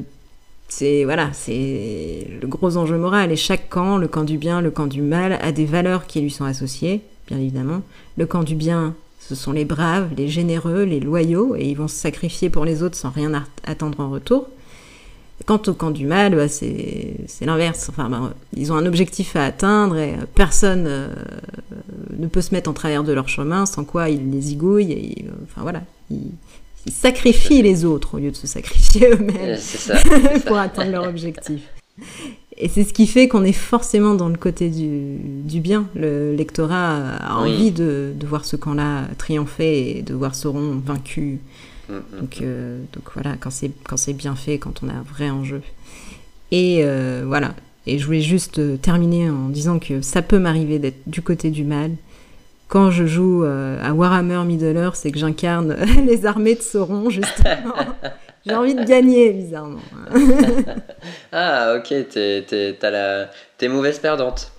c'est 0.67 1.03
voilà, 1.03 1.29
c'est 1.33 2.27
le 2.41 2.47
gros 2.47 2.77
enjeu 2.77 2.97
moral. 2.97 3.31
Et 3.31 3.35
chaque 3.35 3.69
camp, 3.69 3.97
le 3.97 4.07
camp 4.07 4.23
du 4.23 4.37
bien, 4.37 4.61
le 4.61 4.71
camp 4.71 4.87
du 4.87 5.01
mal, 5.01 5.39
a 5.41 5.51
des 5.51 5.65
valeurs 5.65 6.05
qui 6.05 6.21
lui 6.21 6.31
sont 6.31 6.45
associées, 6.45 7.01
bien 7.27 7.37
évidemment. 7.37 7.81
Le 8.17 8.25
camp 8.25 8.43
du 8.43 8.55
bien, 8.55 8.95
ce 9.27 9.35
sont 9.35 9.53
les 9.53 9.65
braves, 9.65 10.09
les 10.17 10.27
généreux, 10.27 10.83
les 10.83 10.99
loyaux, 10.99 11.55
et 11.55 11.65
ils 11.65 11.75
vont 11.75 11.87
se 11.87 11.95
sacrifier 11.95 12.49
pour 12.49 12.65
les 12.65 12.83
autres 12.83 12.95
sans 12.95 13.09
rien 13.09 13.31
attendre 13.65 13.99
en 13.99 14.09
retour. 14.09 14.49
Quant 15.45 15.61
au 15.67 15.73
camp 15.73 15.91
du 15.91 16.05
mal, 16.05 16.35
bah, 16.35 16.47
c'est 16.47 17.15
l'inverse. 17.41 17.87
Enfin, 17.89 18.09
bah, 18.09 18.33
ils 18.55 18.71
ont 18.71 18.75
un 18.75 18.85
objectif 18.85 19.35
à 19.35 19.45
atteindre 19.45 19.97
et 19.97 20.13
personne 20.35 21.09
ne 22.17 22.27
peut 22.27 22.41
se 22.41 22.53
mettre 22.53 22.69
en 22.69 22.73
travers 22.73 23.03
de 23.03 23.13
leur 23.13 23.27
chemin, 23.27 23.65
sans 23.65 23.83
quoi 23.83 24.09
ils 24.09 24.29
les 24.31 24.41
zigouillent. 24.41 24.91
Et, 24.91 25.25
enfin 25.43 25.61
voilà, 25.61 25.81
ils, 26.11 26.31
sacrifient 26.91 27.61
les 27.61 27.85
autres 27.85 28.15
au 28.15 28.17
lieu 28.19 28.31
de 28.31 28.35
se 28.35 28.47
sacrifier 28.47 29.09
eux-mêmes 29.13 29.57
pour 30.45 30.57
atteindre 30.57 30.91
leur 30.91 31.07
objectif. 31.07 31.61
Et 32.57 32.69
c'est 32.69 32.83
ce 32.83 32.93
qui 32.93 33.07
fait 33.07 33.27
qu'on 33.27 33.43
est 33.43 33.51
forcément 33.51 34.13
dans 34.13 34.29
le 34.29 34.37
côté 34.37 34.69
du, 34.69 35.17
du 35.17 35.59
bien. 35.59 35.87
Le 35.95 36.35
lectorat 36.35 37.15
a 37.17 37.37
envie 37.37 37.71
de, 37.71 38.13
de, 38.15 38.27
voir 38.27 38.45
ce 38.45 38.55
camp-là 38.55 39.07
triompher 39.17 39.97
et 39.97 40.01
de 40.01 40.13
voir 40.13 40.35
Sauron 40.35 40.81
vaincu. 40.85 41.39
Mm, 41.89 41.93
mm. 41.93 42.19
Donc, 42.19 42.41
euh, 42.41 42.79
donc 42.93 43.03
voilà, 43.13 43.35
quand 43.39 43.49
c'est, 43.49 43.71
quand 43.83 43.97
c'est 43.97 44.13
bien 44.13 44.35
fait, 44.35 44.57
quand 44.57 44.83
on 44.83 44.89
a 44.89 44.93
un 44.93 45.03
vrai 45.03 45.29
enjeu. 45.29 45.61
Et 46.51 46.81
euh, 46.83 47.23
voilà. 47.25 47.55
Et 47.85 47.97
je 47.97 48.05
voulais 48.05 48.21
juste 48.21 48.59
euh, 48.59 48.77
terminer 48.77 49.29
en 49.29 49.49
disant 49.49 49.79
que 49.79 50.01
ça 50.01 50.21
peut 50.21 50.39
m'arriver 50.39 50.79
d'être 50.79 51.01
du 51.07 51.21
côté 51.21 51.49
du 51.49 51.63
mal. 51.63 51.91
Quand 52.69 52.89
je 52.89 53.05
joue 53.05 53.43
à 53.43 53.93
Warhammer 53.93 54.45
Middle-earth, 54.45 54.95
c'est 54.95 55.11
que 55.11 55.19
j'incarne 55.19 55.75
les 56.07 56.25
armées 56.25 56.55
de 56.55 56.61
Sauron, 56.61 57.11
justement. 57.11 57.75
J'ai 58.45 58.55
envie 58.55 58.75
de 58.75 58.83
gagner, 58.83 59.31
bizarrement. 59.31 59.79
ah, 61.31 61.75
ok, 61.77 61.93
t'es, 62.09 62.75
la... 62.81 63.29
mauvaise 63.69 63.99
perdante. 63.99 64.51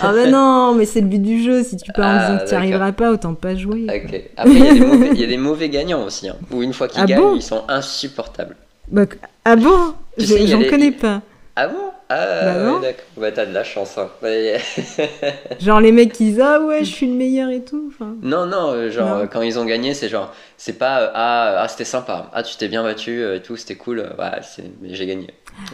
ah 0.00 0.12
ben 0.12 0.30
non, 0.30 0.74
mais 0.74 0.84
c'est 0.84 1.00
le 1.00 1.08
but 1.08 1.20
du 1.20 1.42
jeu. 1.42 1.64
Si 1.64 1.76
tu 1.76 1.90
peux 1.92 2.02
en 2.02 2.18
disant 2.18 2.38
que 2.38 2.44
tu 2.44 2.50
n'y 2.50 2.56
arriveras 2.56 2.92
pas, 2.92 3.10
autant 3.10 3.34
pas 3.34 3.56
jouer. 3.56 3.86
Ok. 3.88 4.22
Après, 4.36 4.52
il 4.52 5.18
y, 5.18 5.24
a 5.24 5.26
des 5.26 5.36
mauvais 5.36 5.68
gagnants 5.68 6.04
aussi. 6.04 6.28
Hein, 6.28 6.36
où 6.52 6.62
une 6.62 6.72
fois 6.72 6.86
qu'ils 6.86 7.02
ah 7.02 7.06
gagnent, 7.06 7.34
ils 7.34 7.42
sont 7.42 7.64
insupportables. 7.66 8.56
Bah, 8.88 9.06
ah 9.44 9.56
bon 9.56 9.94
J'en 10.16 10.62
connais 10.62 10.92
pas. 10.92 11.22
Ah 11.56 11.68
bon 11.68 11.83
Ah, 12.14 12.54
bah 12.54 12.78
d'accord. 12.80 13.04
Bah, 13.16 13.32
t'as 13.32 13.46
de 13.46 13.52
la 13.52 13.64
chance. 13.64 13.98
Hein. 13.98 14.08
genre 15.60 15.80
les 15.80 15.92
mecs 15.92 16.12
qui 16.12 16.26
disent 16.26 16.40
Ah 16.40 16.60
ouais, 16.60 16.84
je 16.84 16.90
suis 16.90 17.06
le 17.06 17.14
meilleur 17.14 17.50
et 17.50 17.62
tout. 17.62 17.92
Non, 18.22 18.46
non, 18.46 18.72
euh, 18.72 18.90
genre 18.90 19.22
quand 19.30 19.42
ils 19.42 19.58
ont 19.58 19.64
gagné, 19.64 19.94
c'est 19.94 20.08
genre, 20.08 20.32
c'est 20.56 20.78
pas 20.78 21.00
euh, 21.00 21.10
ah, 21.14 21.56
ah, 21.58 21.68
c'était 21.68 21.84
sympa, 21.84 22.30
ah, 22.32 22.42
tu 22.42 22.56
t'es 22.56 22.68
bien 22.68 22.82
battu 22.82 23.22
euh, 23.22 23.36
et 23.36 23.42
tout, 23.42 23.56
c'était 23.56 23.76
cool, 23.76 24.00
ouais, 24.18 24.64
j'ai 24.82 25.06
gagné. 25.06 25.28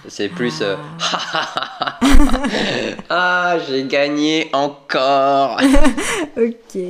C'est 0.08 0.28
plus 0.28 0.62
ah, 0.62 1.98
ah 3.10 3.56
j'ai 3.68 3.84
gagné 3.84 4.50
encore. 4.52 5.60
ok. 6.36 6.80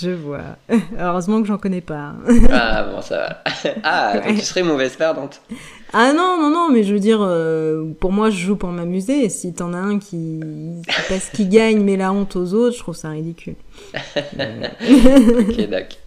Je 0.00 0.10
vois. 0.10 0.42
Heureusement 0.98 1.40
que 1.40 1.48
j'en 1.48 1.58
connais 1.58 1.80
pas. 1.80 2.12
ah 2.52 2.84
bon, 2.84 3.00
ça 3.02 3.16
va. 3.18 3.42
Ah, 3.82 4.18
donc 4.18 4.36
tu 4.36 4.44
serais 4.44 4.62
mauvaise 4.62 4.96
perdante. 4.96 5.40
Ah 5.92 6.12
non, 6.12 6.36
non, 6.40 6.50
non, 6.50 6.70
mais 6.70 6.82
je 6.82 6.92
veux 6.92 7.00
dire, 7.00 7.20
euh, 7.22 7.84
pour 8.00 8.12
moi, 8.12 8.30
je 8.30 8.36
joue 8.36 8.56
pour 8.56 8.70
m'amuser. 8.70 9.28
Si 9.28 9.54
t'en 9.54 9.72
as 9.72 9.78
un 9.78 9.98
qui, 9.98 10.40
parce 11.08 11.30
qu'il 11.30 11.48
gagne, 11.48 11.80
met 11.82 11.96
la 11.96 12.12
honte 12.12 12.36
aux 12.36 12.52
autres, 12.54 12.74
je 12.74 12.80
trouve 12.80 12.96
ça 12.96 13.10
ridicule. 13.10 13.54
ok, 13.94 15.68
d'accord. 15.68 15.98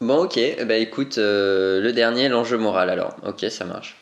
Bon, 0.00 0.24
ok. 0.24 0.38
Bah 0.66 0.76
écoute, 0.76 1.18
euh, 1.18 1.80
le 1.80 1.92
dernier, 1.92 2.28
l'enjeu 2.28 2.58
moral 2.58 2.90
alors. 2.90 3.16
Ok, 3.26 3.46
ça 3.48 3.64
marche. 3.64 3.96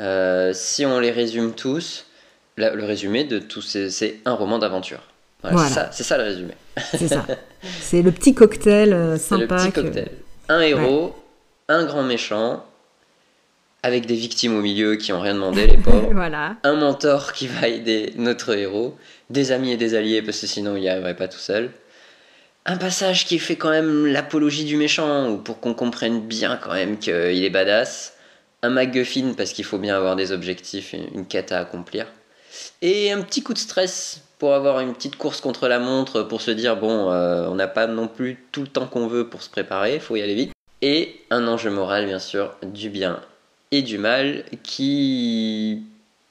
Euh, 0.00 0.52
si 0.52 0.84
on 0.84 1.00
les 1.00 1.10
résume 1.10 1.52
tous, 1.52 2.06
le 2.56 2.84
résumé 2.84 3.24
de 3.24 3.38
tous, 3.38 3.78
c'est 3.88 4.20
un 4.24 4.34
roman 4.34 4.58
d'aventure. 4.58 5.00
Voilà, 5.42 5.90
C'est 5.92 6.02
ça, 6.02 6.18
le 6.18 6.24
résumé. 6.24 6.54
C'est 6.76 7.08
ça. 7.08 7.26
C'est 7.80 8.02
le 8.02 8.12
petit 8.12 8.34
cocktail 8.34 9.18
sympa. 9.18 9.56
Le 9.56 9.70
petit 9.70 9.72
cocktail. 9.72 10.10
Un 10.48 10.60
héros, 10.60 11.14
un 11.68 11.84
grand 11.84 12.02
méchant, 12.02 12.64
avec 13.82 14.06
des 14.06 14.14
victimes 14.14 14.56
au 14.56 14.60
milieu 14.60 14.96
qui 14.96 15.12
ont 15.12 15.20
rien 15.20 15.34
demandé, 15.34 15.66
les 15.66 15.76
pauvres. 15.76 16.10
voilà. 16.12 16.56
Un 16.64 16.74
mentor 16.74 17.32
qui 17.32 17.46
va 17.46 17.68
aider 17.68 18.12
notre 18.16 18.56
héros, 18.56 18.96
des 19.30 19.52
amis 19.52 19.72
et 19.72 19.76
des 19.76 19.94
alliés 19.94 20.22
parce 20.22 20.40
que 20.40 20.46
sinon 20.46 20.76
il 20.76 20.80
n'y 20.80 20.88
arriverait 20.88 21.16
pas 21.16 21.28
tout 21.28 21.38
seul. 21.38 21.70
Un 22.64 22.78
passage 22.78 23.26
qui 23.26 23.38
fait 23.38 23.54
quand 23.54 23.70
même 23.70 24.06
l'apologie 24.06 24.64
du 24.64 24.76
méchant, 24.76 25.30
ou 25.30 25.36
pour 25.36 25.60
qu'on 25.60 25.72
comprenne 25.72 26.20
bien 26.20 26.58
quand 26.60 26.74
même 26.74 26.98
qu'il 26.98 27.44
est 27.44 27.50
badass. 27.50 28.14
Un 28.62 28.70
MacGuffin 28.70 29.34
parce 29.36 29.52
qu'il 29.52 29.64
faut 29.64 29.78
bien 29.78 29.96
avoir 29.96 30.16
des 30.16 30.32
objectifs, 30.32 30.92
une 30.92 31.26
quête 31.26 31.52
à 31.52 31.60
accomplir. 31.60 32.06
Et 32.82 33.12
un 33.12 33.22
petit 33.22 33.42
coup 33.42 33.54
de 33.54 33.58
stress 33.58 34.22
pour 34.38 34.54
avoir 34.54 34.80
une 34.80 34.92
petite 34.92 35.16
course 35.16 35.40
contre 35.40 35.68
la 35.68 35.78
montre, 35.78 36.22
pour 36.22 36.40
se 36.40 36.50
dire 36.50 36.76
bon, 36.76 37.10
euh, 37.10 37.46
on 37.48 37.54
n'a 37.54 37.68
pas 37.68 37.86
non 37.86 38.08
plus 38.08 38.38
tout 38.52 38.60
le 38.62 38.68
temps 38.68 38.86
qu'on 38.86 39.06
veut 39.06 39.28
pour 39.28 39.42
se 39.42 39.48
préparer, 39.48 39.94
il 39.94 40.00
faut 40.00 40.16
y 40.16 40.22
aller 40.22 40.34
vite. 40.34 40.52
Et 40.82 41.20
un 41.30 41.46
enjeu 41.48 41.70
moral 41.70 42.06
bien 42.06 42.18
sûr, 42.18 42.54
du 42.62 42.90
bien 42.90 43.20
et 43.70 43.82
du 43.82 43.98
mal 43.98 44.44
qui 44.62 45.82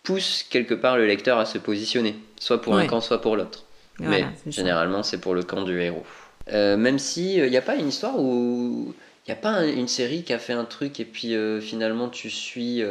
pousse 0.04 0.44
quelque 0.50 0.76
part 0.76 0.98
le 0.98 1.06
lecteur 1.06 1.40
à 1.40 1.46
se 1.46 1.58
positionner, 1.58 2.16
soit 2.40 2.62
pour 2.62 2.76
un 2.76 2.86
camp, 2.86 3.02
soit 3.02 3.22
pour 3.22 3.36
l'autre. 3.36 3.64
Mais 4.00 4.26
généralement, 4.48 5.04
c'est 5.04 5.20
pour 5.20 5.34
le 5.34 5.44
camp 5.44 5.64
du 5.64 5.80
héros. 5.82 6.04
Euh, 6.52 6.78
même 6.78 7.00
si 7.00 7.36
il 7.36 7.42
euh, 7.42 7.50
n'y 7.50 7.58
a 7.58 7.62
pas 7.62 7.76
une 7.76 7.88
histoire 7.88 8.20
où 8.20 8.94
il 9.26 9.32
n'y 9.32 9.34
a 9.34 9.42
pas 9.42 9.66
une 9.66 9.88
série 9.88 10.24
qui 10.24 10.32
a 10.32 10.38
fait 10.38 10.54
un 10.54 10.66
truc 10.66 11.00
et 11.00 11.06
puis 11.06 11.34
euh, 11.34 11.60
finalement 11.60 12.08
tu 12.08 12.30
suis 12.30 12.84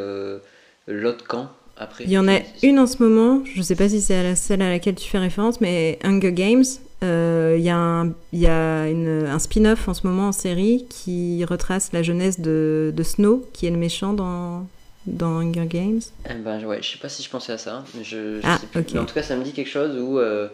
l'autre 0.88 1.24
camp 1.24 1.50
après. 1.76 2.04
Il 2.04 2.10
y 2.10 2.18
en 2.18 2.28
a 2.28 2.38
une 2.62 2.78
en 2.78 2.86
ce 2.86 3.02
moment, 3.02 3.42
je 3.44 3.58
ne 3.58 3.62
sais 3.62 3.76
pas 3.76 3.88
si 3.88 4.00
c'est 4.00 4.22
la 4.22 4.36
celle 4.36 4.62
à 4.62 4.70
laquelle 4.70 4.94
tu 4.94 5.08
fais 5.08 5.18
référence, 5.18 5.60
mais 5.60 5.98
Hunger 6.02 6.32
Games, 6.32 6.64
il 7.02 7.60
y 7.60 7.70
a 7.70 7.76
un, 7.76 8.14
y 8.32 8.46
a 8.46 8.82
un 8.84 9.38
spin-off 9.38 9.88
en 9.88 9.94
ce 9.94 10.06
moment 10.06 10.28
en 10.28 10.32
série 10.32 10.86
qui 10.88 11.44
retrace 11.44 11.92
la 11.92 12.02
jeunesse 12.02 12.40
de, 12.40 12.92
de, 12.96 13.02
Snow, 13.02 13.46
qui 13.52 13.66
est 13.66 13.70
le 13.70 13.76
méchant 13.76 14.14
dans, 14.14 14.66
dans 15.06 15.40
Hunger 15.40 15.66
Games. 15.66 16.00
Eh 16.28 16.34
ben, 16.34 16.64
ouais, 16.64 16.78
je 16.82 16.92
sais 16.92 16.98
pas 16.98 17.08
si 17.08 17.22
je 17.22 17.30
pensais 17.30 17.52
à 17.52 17.58
ça. 17.58 17.84
Mais 17.96 18.04
je, 18.04 18.40
ah, 18.42 18.58
en 18.74 19.04
tout 19.04 19.14
cas, 19.14 19.22
ça 19.22 19.36
me 19.36 19.44
dit 19.44 19.52
quelque 19.52 19.70
chose 19.70 19.96
où, 19.98 20.18
euh, 20.18 20.48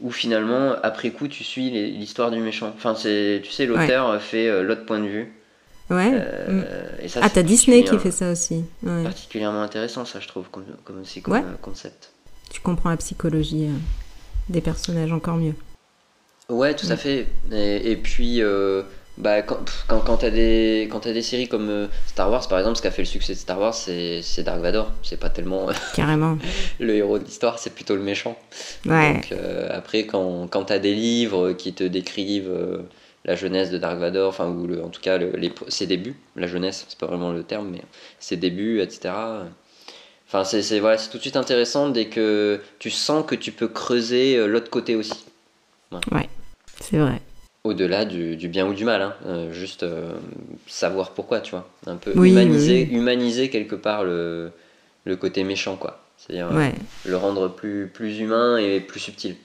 où 0.00 0.10
finalement, 0.10 0.74
après 0.82 1.10
coup, 1.10 1.28
tu 1.28 1.44
suis 1.44 1.70
l'histoire 1.70 2.30
du 2.30 2.40
méchant. 2.40 2.72
Enfin, 2.76 2.94
tu 2.94 3.42
sais, 3.50 3.66
l'auteur 3.66 4.20
fait 4.20 4.48
euh, 4.48 4.62
l'autre 4.62 4.84
point 4.84 4.98
de 4.98 5.06
vue. 5.06 5.32
Ouais. 5.90 6.10
Euh, 6.12 6.62
et 7.00 7.08
ça, 7.08 7.20
ah, 7.22 7.30
t'as 7.30 7.42
Disney 7.42 7.84
qui 7.84 7.98
fait 7.98 8.10
ça 8.10 8.32
aussi. 8.32 8.64
Particulièrement 8.84 9.62
intéressant, 9.62 10.04
ça, 10.04 10.20
je 10.20 10.28
trouve, 10.28 10.48
comme, 10.50 10.64
comme 10.84 11.00
aussi 11.00 11.22
comme 11.22 11.42
concept. 11.62 12.10
Tu 12.50 12.60
comprends 12.60 12.90
la 12.90 12.96
psychologie 12.96 13.68
des 14.48 14.60
personnages 14.60 15.12
encore 15.12 15.36
mieux. 15.36 15.54
Ouais, 16.48 16.74
tout 16.74 16.86
à 16.90 16.94
mm. 16.94 16.98
fait. 16.98 17.26
Et, 17.52 17.96
puis, 17.96 18.42
euh, 18.42 18.82
bah, 19.18 19.42
quand, 19.42 19.58
quand, 19.88 20.00
quand 20.00 20.16
t'as 20.18 20.30
des, 20.30 20.88
quand 20.90 21.06
as 21.06 21.12
des 21.12 21.22
séries 21.22 21.48
comme 21.48 21.68
euh, 21.68 21.86
Star 22.06 22.30
Wars, 22.30 22.46
par 22.48 22.58
exemple, 22.58 22.76
ce 22.76 22.82
qui 22.82 22.88
a 22.88 22.92
fait 22.92 23.02
le 23.02 23.06
succès 23.06 23.34
de 23.34 23.38
Star 23.38 23.60
Wars, 23.60 23.74
c'est 23.74 24.42
Dark 24.42 24.60
Vador. 24.60 24.92
C'est 25.02 25.18
pas 25.18 25.30
tellement 25.30 25.66
Carrément. 25.94 26.38
le 26.78 26.94
héros 26.94 27.18
de 27.18 27.24
l'histoire, 27.24 27.58
c'est 27.58 27.74
plutôt 27.74 27.96
le 27.96 28.02
méchant. 28.02 28.36
Ouais. 28.84 29.14
Donc, 29.14 29.32
euh, 29.32 29.68
après, 29.72 30.06
quand, 30.06 30.46
quand 30.48 30.64
t'as 30.64 30.78
des 30.78 30.94
livres 30.94 31.52
qui 31.52 31.72
te 31.72 31.84
décrivent 31.84 32.84
la 33.26 33.34
jeunesse 33.34 33.70
de 33.70 33.76
Dark 33.76 33.98
Vador, 33.98 34.28
enfin, 34.28 34.48
ou 34.48 34.66
le, 34.66 34.82
en 34.82 34.88
tout 34.88 35.02
cas 35.02 35.18
les, 35.18 35.52
ses 35.68 35.86
débuts, 35.86 36.16
la 36.36 36.46
jeunesse, 36.46 36.86
c'est 36.88 36.98
pas 36.98 37.06
vraiment 37.06 37.32
le 37.32 37.42
terme, 37.42 37.68
mais 37.70 37.82
ses 38.18 38.36
débuts, 38.36 38.80
etc. 38.80 39.12
Enfin, 40.28 40.44
c'est 40.44 40.80
voilà, 40.80 40.96
tout 40.96 41.18
de 41.18 41.22
suite 41.22 41.36
intéressant 41.36 41.90
dès 41.90 42.06
que 42.06 42.60
tu 42.78 42.90
sens 42.90 43.26
que 43.26 43.34
tu 43.34 43.52
peux 43.52 43.68
creuser 43.68 44.46
l'autre 44.46 44.70
côté 44.70 44.96
aussi. 44.96 45.24
Ouais. 46.12 46.28
C'est 46.80 46.98
vrai. 46.98 47.20
Au-delà 47.64 48.04
du, 48.04 48.36
du, 48.36 48.48
bien 48.48 48.66
ou 48.66 48.74
du 48.74 48.84
mal, 48.84 49.02
hein. 49.02 49.14
Euh, 49.26 49.52
juste 49.52 49.82
euh, 49.82 50.12
savoir 50.68 51.10
pourquoi, 51.10 51.40
tu 51.40 51.50
vois. 51.50 51.68
Un 51.86 51.96
peu 51.96 52.12
humaniser, 52.12 52.88
humaniser 52.92 53.50
quelque 53.50 53.74
part 53.74 54.04
le, 54.04 54.52
le 55.04 55.16
côté 55.16 55.42
méchant, 55.42 55.76
quoi. 55.76 56.00
C'est-à-dire 56.16 56.48
euh, 56.52 56.70
le 57.04 57.16
rendre 57.16 57.48
plus, 57.48 57.90
plus 57.92 58.20
humain 58.20 58.56
et 58.56 58.80
plus 58.80 59.00
subtil. 59.00 59.36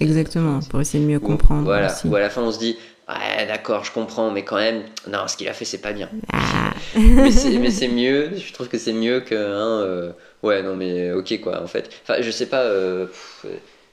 Exactement, 0.00 0.60
pour 0.68 0.80
essayer 0.80 1.02
de 1.02 1.08
mieux 1.08 1.20
comprendre. 1.20 1.62
Voilà, 1.62 1.94
ou 2.04 2.14
à 2.16 2.20
la 2.20 2.28
fin 2.30 2.42
on 2.42 2.52
se 2.52 2.58
dit, 2.58 2.76
ouais 3.08 3.46
d'accord, 3.46 3.84
je 3.84 3.92
comprends, 3.92 4.30
mais 4.30 4.44
quand 4.44 4.56
même, 4.56 4.82
non, 5.08 5.28
ce 5.28 5.36
qu'il 5.36 5.48
a 5.48 5.52
fait 5.52 5.64
c'est 5.64 5.78
pas 5.78 5.92
bien. 5.92 6.08
Ah. 6.32 6.72
mais 6.96 7.70
c'est 7.70 7.88
mieux, 7.88 8.32
je 8.36 8.52
trouve 8.52 8.68
que 8.68 8.78
c'est 8.78 8.92
mieux 8.92 9.20
que, 9.20 9.34
hein, 9.34 10.14
ouais, 10.42 10.62
non 10.62 10.76
mais 10.76 11.12
ok 11.12 11.40
quoi, 11.40 11.62
en 11.62 11.66
fait. 11.66 11.90
Enfin, 12.02 12.20
je 12.20 12.30
sais 12.30 12.46
pas, 12.46 12.64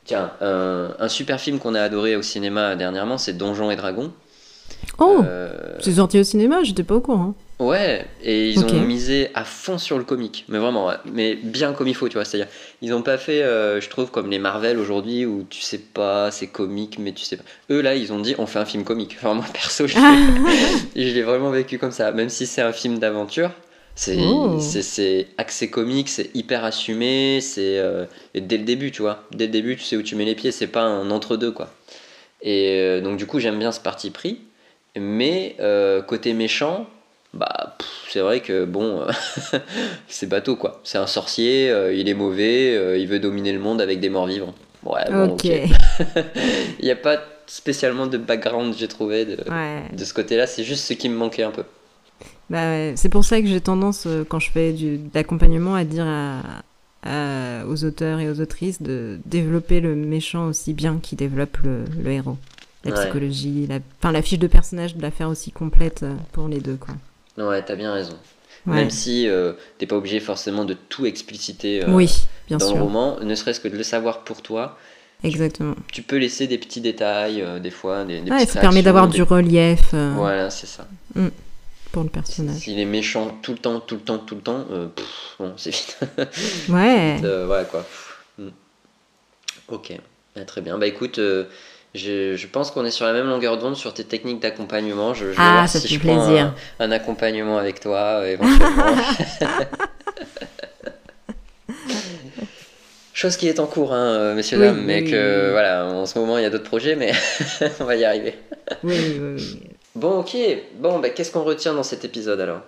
Tiens, 0.06 0.32
un, 0.42 1.08
super 1.08 1.40
film 1.40 1.60
qu'on 1.60 1.76
a 1.76 1.82
adoré 1.82 2.16
au 2.16 2.22
cinéma 2.22 2.76
dernièrement, 2.76 3.18
c'est 3.18 3.34
Donjons 3.34 3.72
et 3.72 3.76
Dragons. 3.76 4.12
Oh 5.00 5.22
euh, 5.24 5.78
C'est 5.80 5.94
sorti 5.94 6.20
au 6.20 6.24
cinéma, 6.24 6.64
j'étais 6.64 6.84
pas 6.84 6.96
au 6.96 7.02
courant. 7.02 7.36
Ouais, 7.64 8.06
et 8.22 8.50
ils 8.50 8.66
ont 8.66 8.82
misé 8.82 9.30
à 9.34 9.46
fond 9.46 9.78
sur 9.78 9.98
le 9.98 10.04
comique, 10.04 10.44
mais 10.50 10.58
vraiment, 10.58 10.92
mais 11.06 11.36
bien 11.36 11.72
comme 11.72 11.88
il 11.88 11.96
faut, 11.96 12.10
tu 12.10 12.16
vois. 12.16 12.26
C'est-à-dire, 12.26 12.52
ils 12.82 12.90
n'ont 12.90 13.02
pas 13.02 13.18
fait, 13.18 13.42
euh, 13.42 13.80
je 13.80 13.90
trouve, 13.90 14.12
comme 14.12 14.30
les 14.30 14.40
Marvel 14.40 14.78
aujourd'hui, 14.78 15.26
où 15.26 15.46
tu 15.50 15.62
sais 15.62 15.78
pas, 15.78 16.30
c'est 16.30 16.48
comique, 16.48 17.00
mais 17.00 17.14
tu 17.14 17.24
sais 17.24 17.38
pas. 17.38 17.44
Eux, 17.70 17.82
là, 17.82 17.96
ils 17.96 18.12
ont 18.12 18.20
dit, 18.20 18.36
on 18.38 18.48
fait 18.48 18.60
un 18.60 18.66
film 18.66 18.84
comique. 18.84 19.16
Enfin, 19.18 19.34
moi, 19.34 19.46
perso, 19.54 19.88
je 19.88 19.96
l'ai 20.96 21.22
vraiment 21.24 21.52
vécu 21.52 21.78
comme 21.78 21.92
ça. 21.92 22.12
Même 22.12 22.30
si 22.30 22.46
c'est 22.46 22.62
un 22.62 22.74
film 22.74 23.00
d'aventure. 23.00 23.52
C'est 23.96 25.28
axé 25.38 25.70
comique, 25.70 26.10
c'est 26.10 26.36
hyper 26.36 26.66
assumé, 26.66 27.40
c'est 27.40 27.78
euh, 27.78 28.06
dès 28.34 28.58
le 28.58 28.64
début, 28.66 28.92
tu 28.92 29.04
vois. 29.04 29.24
Dès 29.32 29.46
le 29.46 29.52
début, 29.52 29.78
tu 29.78 29.84
sais 29.84 29.96
où 29.96 30.02
tu 30.02 30.16
mets 30.16 30.26
les 30.26 30.36
pieds, 30.36 30.52
c'est 30.52 30.68
pas 30.68 30.82
un 30.82 31.12
entre-deux, 31.12 31.52
quoi. 31.52 31.72
Et 32.42 32.80
euh, 32.80 33.02
donc, 33.02 33.18
du 33.18 33.26
coup, 33.26 33.40
j'aime 33.40 33.60
bien 33.60 33.72
ce 33.72 33.80
parti 33.80 34.10
pris. 34.10 34.40
Mais 34.96 35.56
côté 36.08 36.34
méchant, 36.34 36.88
bah 37.34 37.78
c'est 38.10 38.20
vrai 38.20 38.42
que 38.42 38.66
bon, 38.66 39.06
c'est 40.08 40.28
bateau 40.28 40.56
quoi. 40.56 40.82
C'est 40.84 40.98
un 40.98 41.08
sorcier, 41.08 41.74
il 41.96 42.08
est 42.08 42.14
mauvais, 42.14 43.00
il 43.00 43.08
veut 43.08 43.20
dominer 43.20 43.52
le 43.54 43.60
monde 43.60 43.82
avec 43.82 44.00
des 44.00 44.10
morts 44.10 44.28
vivants. 44.28 44.54
Ouais, 44.86 45.10
bon, 45.10 45.30
ok. 45.30 45.46
il 46.80 46.86
n'y 46.86 46.92
a 46.92 46.96
pas 46.96 47.20
spécialement 47.48 48.08
de 48.08 48.18
background, 48.18 48.74
j'ai 48.78 48.88
trouvé, 48.88 49.26
de, 49.26 49.38
de 49.38 50.06
ce 50.06 50.14
côté-là. 50.14 50.48
C'est 50.48 50.64
juste 50.64 50.86
ce 50.86 50.94
qui 50.94 51.10
me 51.10 51.16
manquait 51.16 51.44
un 51.44 51.52
peu. 51.52 51.64
Bah, 52.50 52.96
c'est 52.96 53.10
pour 53.10 53.26
ça 53.26 53.42
que 53.42 53.48
j'ai 53.48 53.62
tendance, 53.62 54.06
euh, 54.06 54.24
quand 54.28 54.40
je 54.40 54.52
fais 54.52 54.74
du, 54.74 54.98
d'accompagnement, 54.98 55.76
à 55.76 55.84
dire 55.84 56.06
à, 56.06 57.66
aux 57.68 57.84
auteurs 57.84 58.20
et 58.20 58.30
aux 58.30 58.40
autrices 58.40 58.82
de 58.82 59.20
développer 59.26 59.82
le 59.82 59.96
méchant 59.96 60.48
aussi 60.48 60.74
bien 60.74 61.00
qu'il 61.02 61.18
développe 61.18 61.58
le, 61.58 61.84
le, 62.02 62.12
héros. 62.12 62.38
La 62.86 62.92
psychologie, 62.92 63.68
la, 63.68 64.12
la 64.12 64.22
fiche 64.22 64.40
de 64.40 64.48
personnage 64.48 64.96
de 64.96 65.02
la 65.02 65.12
faire 65.12 65.30
aussi 65.30 65.52
complète 65.52 66.04
euh, 66.04 66.16
pour 66.34 66.48
les 66.48 66.60
deux. 66.60 66.76
Quoi. 66.76 66.96
Ouais, 67.38 67.64
t'as 67.64 67.76
bien 67.76 67.94
raison. 67.94 68.18
Même 68.66 68.90
si 68.90 69.28
euh, 69.28 69.54
t'es 69.78 69.86
pas 69.86 69.98
obligé 69.98 70.22
forcément 70.22 70.64
de 70.64 70.74
tout 70.74 71.06
expliciter 71.06 71.84
oui, 71.86 72.28
bien 72.48 72.58
dans 72.58 72.74
le 72.74 72.82
roman, 72.82 73.20
ne 73.20 73.36
serait-ce 73.36 73.60
que 73.60 73.68
de 73.68 73.76
le 73.76 73.84
savoir 73.84 74.24
pour 74.24 74.42
toi. 74.42 74.78
Exactement. 75.22 75.76
Tu, 75.92 76.02
peux 76.02 76.18
laisser 76.18 76.48
des 76.48 76.58
petits 76.58 76.80
détails, 76.80 77.44
des 77.62 77.72
fois, 77.72 78.06
des, 78.06 78.22
des 78.22 78.32
ouais, 78.32 78.46
ça 78.46 78.62
permet 78.62 78.82
d'avoir 78.82 79.10
du 79.10 79.22
relief. 79.22 79.94
Voilà, 79.94 80.50
c'est 80.50 80.68
ça. 80.68 80.88
Mm 81.16 81.28
pour 81.94 82.04
le 82.04 82.10
personnage. 82.10 82.58
S'il 82.58 82.80
est 82.80 82.86
méchant 82.86 83.38
tout 83.42 83.54
le 83.54 83.60
temps, 83.60 83.80
tout 83.80 83.96
le 83.96 84.02
temps, 84.02 84.18
tout 84.18 84.36
le 84.36 84.42
temps, 84.42 84.66
euh, 84.72 84.88
bon, 85.40 85.54
c'est 85.58 85.70
vite. 85.70 86.00
ouais. 86.70 87.22
euh, 87.24 87.48
ouais, 87.48 87.66
quoi. 87.70 87.86
Hmm. 88.40 88.50
Ok, 89.70 89.94
bah, 90.36 90.44
très 90.44 90.62
bien. 90.62 90.78
Bah 90.80 90.88
écoute, 90.88 91.20
euh, 91.20 91.46
je, 91.94 92.36
je, 92.36 92.48
pense 92.48 92.72
qu'on 92.72 92.86
est 92.86 92.92
sur 92.92 93.06
la 93.06 93.14
même 93.14 93.28
longueur 93.28 93.58
d'onde 93.58 93.76
sur 93.76 93.94
tes 93.94 94.04
techniques 94.04 94.40
d'accompagnement. 94.40 95.14
Je, 95.14 95.26
je, 95.26 95.30
vais 95.32 95.36
ah, 95.38 95.52
voir 95.54 95.70
ça 95.70 95.80
si 95.80 95.94
je 95.94 96.00
plaisir. 96.00 96.54
un, 96.80 96.86
un, 96.86 96.92
accompagnement 96.92 97.58
avec 97.58 97.80
toi, 97.80 98.22
euh, 98.22 98.34
éventuellement. 98.34 98.84
Chose 103.14 103.38
qui 103.38 103.48
est 103.48 103.60
en 103.60 103.68
cours, 103.68 103.94
hein, 103.94 104.34
messieurs, 104.34 104.58
oui, 104.58 104.66
dames, 104.66 104.80
oui, 104.80 104.86
mais 104.86 105.02
oui, 105.04 105.12
que 105.12 105.52
voilà, 105.52 105.86
en 105.86 106.06
ce 106.06 106.18
moment 106.18 106.38
il 106.40 106.42
y 106.42 106.46
a 106.46 106.50
d'autres 106.50 106.64
projets, 106.64 106.96
mais 106.96 107.12
on 107.80 107.86
va 107.86 107.96
y 107.96 108.04
arriver. 108.04 108.34
Oui, 108.84 108.98
oui, 108.98 109.36
oui. 109.38 109.60
Bon, 109.96 110.20
ok. 110.20 110.36
Bon, 110.80 111.00
bah, 111.00 111.10
qu'est-ce 111.10 111.32
qu'on 111.32 111.44
retient 111.44 111.74
dans 111.74 111.84
cet 111.84 112.04
épisode 112.04 112.42
alors? 112.42 112.62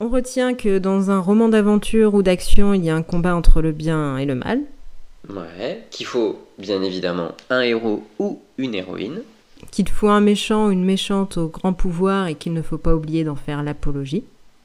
On 0.00 0.08
retient 0.08 0.54
que 0.54 0.78
dans 0.78 1.10
un 1.10 1.18
roman 1.18 1.48
d'aventure 1.48 2.14
ou 2.14 2.22
d'action, 2.22 2.72
il 2.72 2.84
y 2.84 2.90
a 2.90 2.94
un 2.94 3.02
combat 3.02 3.34
entre 3.34 3.60
le 3.60 3.72
bien 3.72 4.16
et 4.16 4.24
le 4.24 4.36
mal. 4.36 4.60
Ouais. 5.28 5.86
Qu'il 5.90 6.06
faut, 6.06 6.46
bien 6.58 6.82
évidemment, 6.82 7.32
un 7.50 7.60
héros 7.60 8.06
ou 8.18 8.40
une 8.56 8.74
héroïne. 8.74 9.22
Qu'il 9.70 9.88
faut 9.88 10.08
un 10.08 10.20
méchant 10.20 10.66
ou 10.66 10.70
une 10.70 10.84
méchante 10.84 11.36
au 11.36 11.48
grand 11.48 11.72
pouvoir 11.72 12.28
et 12.28 12.34
qu'il 12.34 12.52
ne 12.52 12.62
faut 12.62 12.78
pas 12.78 12.94
oublier 12.94 13.24
d'en 13.24 13.34
faire 13.36 13.62
l'apologie. 13.62 14.24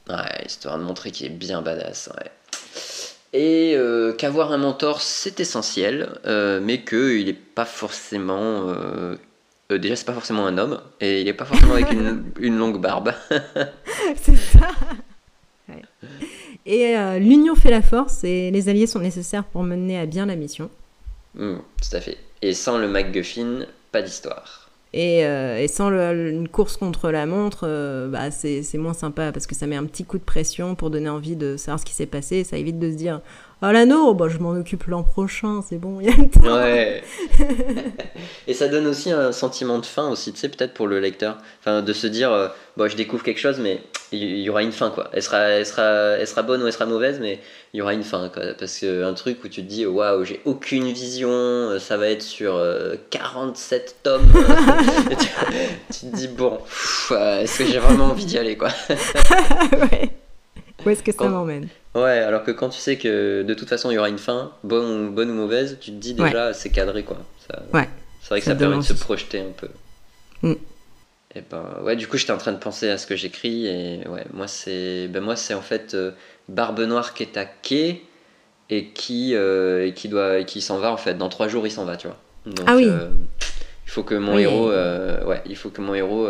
Ouais, 0.09 0.45
histoire 0.45 0.77
de 0.77 0.83
montrer 0.83 1.11
qu'il 1.11 1.27
est 1.27 1.29
bien 1.29 1.61
badass, 1.61 2.09
ouais. 2.15 2.31
Et 3.33 3.73
euh, 3.75 4.13
qu'avoir 4.13 4.51
un 4.51 4.57
mentor, 4.57 5.01
c'est 5.01 5.39
essentiel, 5.39 6.19
euh, 6.27 6.59
mais 6.61 6.83
qu'il 6.83 7.25
n'est 7.25 7.33
pas 7.33 7.65
forcément 7.65 8.67
euh, 8.67 9.15
déjà, 9.77 9.95
c'est 9.95 10.05
pas 10.05 10.13
forcément 10.13 10.45
un 10.45 10.57
homme, 10.57 10.79
et 11.01 11.21
il 11.21 11.27
est 11.27 11.33
pas 11.33 11.45
forcément 11.45 11.73
avec 11.73 11.91
une, 11.91 12.25
une, 12.39 12.57
longue 12.57 12.79
barbe. 12.79 13.13
c'est 14.21 14.35
ça. 14.35 14.67
Et 16.65 16.97
euh, 16.97 17.19
l'union 17.19 17.55
fait 17.55 17.71
la 17.71 17.81
force, 17.81 18.23
et 18.23 18.51
les 18.51 18.69
alliés 18.69 18.87
sont 18.87 18.99
nécessaires 18.99 19.43
pour 19.43 19.63
mener 19.63 19.99
à 19.99 20.05
bien 20.05 20.25
la 20.25 20.35
mission. 20.35 20.69
Mmh, 21.35 21.55
tout 21.57 21.95
à 21.95 22.01
fait. 22.01 22.17
Et 22.41 22.53
sans 22.53 22.77
le 22.77 22.87
MacGuffin, 22.87 23.65
pas 23.91 24.01
d'histoire. 24.01 24.69
Et, 24.93 25.25
euh, 25.25 25.57
et, 25.57 25.67
sans 25.67 25.89
le, 25.89 26.29
une 26.29 26.47
course 26.47 26.77
contre 26.77 27.09
la 27.09 27.25
montre, 27.25 27.61
euh, 27.63 28.07
bah 28.09 28.29
c'est 28.29 28.63
moins 28.75 28.93
sympa 28.93 29.31
parce 29.31 29.47
que 29.47 29.55
ça 29.55 29.65
met 29.65 29.75
un 29.75 29.85
petit 29.85 30.05
coup 30.05 30.19
de 30.19 30.23
pression 30.23 30.75
pour 30.75 30.91
donner 30.91 31.09
envie 31.09 31.35
de 31.35 31.57
savoir 31.57 31.79
ce 31.79 31.85
qui 31.85 31.93
s'est 31.93 32.05
passé. 32.05 32.43
Ça 32.43 32.57
évite 32.57 32.77
de 32.77 32.91
se 32.91 32.95
dire 32.95 33.21
Oh 33.65 33.71
l'anneau, 33.71 34.13
bah, 34.13 34.27
je 34.27 34.39
m'en 34.39 34.49
occupe 34.49 34.87
l'an 34.87 35.03
prochain, 35.03 35.61
c'est 35.61 35.77
bon, 35.77 36.01
il 36.01 36.07
y 36.07 36.09
a 36.09 36.17
le 36.17 36.29
temps. 36.29 36.53
Ouais. 36.53 37.01
et 38.47 38.53
ça 38.53 38.67
donne 38.67 38.85
aussi 38.87 39.09
un 39.09 39.31
sentiment 39.31 39.79
de 39.79 39.85
fin 39.85 40.09
aussi, 40.09 40.33
tu 40.33 40.39
sais, 40.39 40.49
peut-être 40.49 40.73
pour 40.73 40.85
le 40.85 40.99
lecteur. 40.99 41.37
Enfin, 41.61 41.81
de 41.81 41.93
se 41.93 42.05
dire 42.05 42.29
euh, 42.33 42.49
Bon, 42.75 42.89
je 42.89 42.97
découvre 42.97 43.23
quelque 43.23 43.39
chose, 43.39 43.59
mais 43.59 43.79
il 44.11 44.39
y, 44.39 44.49
aura 44.49 44.63
une 44.63 44.73
fin, 44.73 44.89
quoi. 44.89 45.09
Elle 45.13 45.23
sera, 45.23 45.43
elle, 45.43 45.65
sera, 45.65 45.83
elle 46.17 46.27
sera 46.27 46.41
bonne 46.41 46.61
ou 46.61 46.67
elle 46.67 46.73
sera 46.73 46.85
mauvaise, 46.85 47.21
mais 47.21 47.39
il 47.73 47.77
y 47.77 47.81
aura 47.81 47.93
une 47.93 48.03
fin, 48.03 48.27
quoi. 48.27 48.43
Parce 48.59 48.79
qu'un 48.79 49.13
truc 49.13 49.41
où 49.45 49.47
tu 49.47 49.63
te 49.63 49.69
dis 49.69 49.85
Waouh, 49.85 50.25
j'ai 50.25 50.41
aucune 50.43 50.91
vision, 50.91 51.79
ça 51.79 51.95
va 51.95 52.09
être 52.09 52.21
sur 52.21 52.55
euh, 52.55 52.95
47 53.11 53.95
tomes. 54.03 54.27
tu, 55.09 55.27
tu, 55.89 56.11
te 56.11 56.15
dis 56.17 56.27
Bon, 56.27 56.59
est-ce 57.11 57.59
que 57.59 57.65
j'ai 57.65 57.79
vraiment 57.79 58.07
envie 58.07 58.25
d'y 58.25 58.37
aller, 58.37 58.57
quoi. 58.57 58.71
ouais. 58.89 60.09
Où 60.85 60.89
est-ce 60.89 61.01
que 61.01 61.13
ça 61.13 61.29
m'emmène? 61.29 61.69
Ouais, 61.95 62.19
alors 62.19 62.43
que 62.43 62.51
quand 62.51 62.69
tu 62.69 62.79
sais 62.79 62.97
que 62.97 63.43
de 63.43 63.53
toute 63.53 63.69
façon 63.69 63.91
il 63.91 63.95
y 63.95 63.97
aura 63.97 64.09
une 64.09 64.17
fin, 64.17 64.51
bonne 64.63 65.07
ou, 65.07 65.11
bonne 65.11 65.29
ou 65.29 65.33
mauvaise, 65.33 65.77
tu 65.79 65.91
te 65.91 65.97
dis 65.97 66.13
déjà 66.15 66.47
ouais. 66.47 66.53
c'est 66.53 66.69
cadré 66.71 67.03
quoi. 67.03 67.17
Ça, 67.47 67.61
ouais. 67.73 67.87
C'est 68.21 68.29
vrai 68.29 68.39
que 68.39 68.45
ça, 68.45 68.51
ça 68.51 68.57
permet 68.57 68.77
de 68.77 68.81
se 68.81 68.93
projeter 68.93 69.41
un 69.41 69.51
peu. 69.55 69.67
Mm. 70.41 70.53
Et 71.35 71.41
ben 71.49 71.63
ouais, 71.83 71.95
du 71.95 72.07
coup 72.07 72.17
j'étais 72.17 72.31
en 72.31 72.37
train 72.37 72.51
de 72.51 72.57
penser 72.57 72.89
à 72.89 72.97
ce 72.97 73.05
que 73.05 73.15
j'écris 73.15 73.67
et 73.67 74.07
ouais, 74.07 74.23
moi 74.33 74.47
c'est 74.47 75.07
ben 75.07 75.21
moi 75.21 75.35
c'est 75.35 75.53
en 75.53 75.61
fait 75.61 75.93
euh, 75.93 76.11
Barbe 76.49 76.79
Noire 76.81 77.13
qui 77.13 77.23
est 77.23 77.37
à 77.37 77.45
quai 77.45 78.03
et 78.69 78.87
qui 78.89 79.35
euh, 79.35 79.85
et 79.85 79.93
qui 79.93 80.09
doit 80.09 80.39
et 80.39 80.45
qui 80.45 80.61
s'en 80.61 80.79
va 80.79 80.91
en 80.91 80.97
fait. 80.97 81.15
Dans 81.15 81.29
trois 81.29 81.47
jours 81.47 81.67
il 81.67 81.71
s'en 81.71 81.85
va, 81.85 81.97
tu 81.97 82.07
vois. 82.07 82.17
Donc, 82.45 82.65
ah 82.67 82.75
oui. 82.75 82.85
Euh, 82.87 83.09
il 83.85 83.91
faut 83.91 84.03
que 84.03 84.15
mon 84.15 84.35
Oui. 84.35 84.43
héros, 84.43 84.69
ouais, 84.69 85.41
il 85.45 85.55
faut 85.55 85.69
que 85.69 85.81
mon 85.81 85.93
héros 85.93 86.27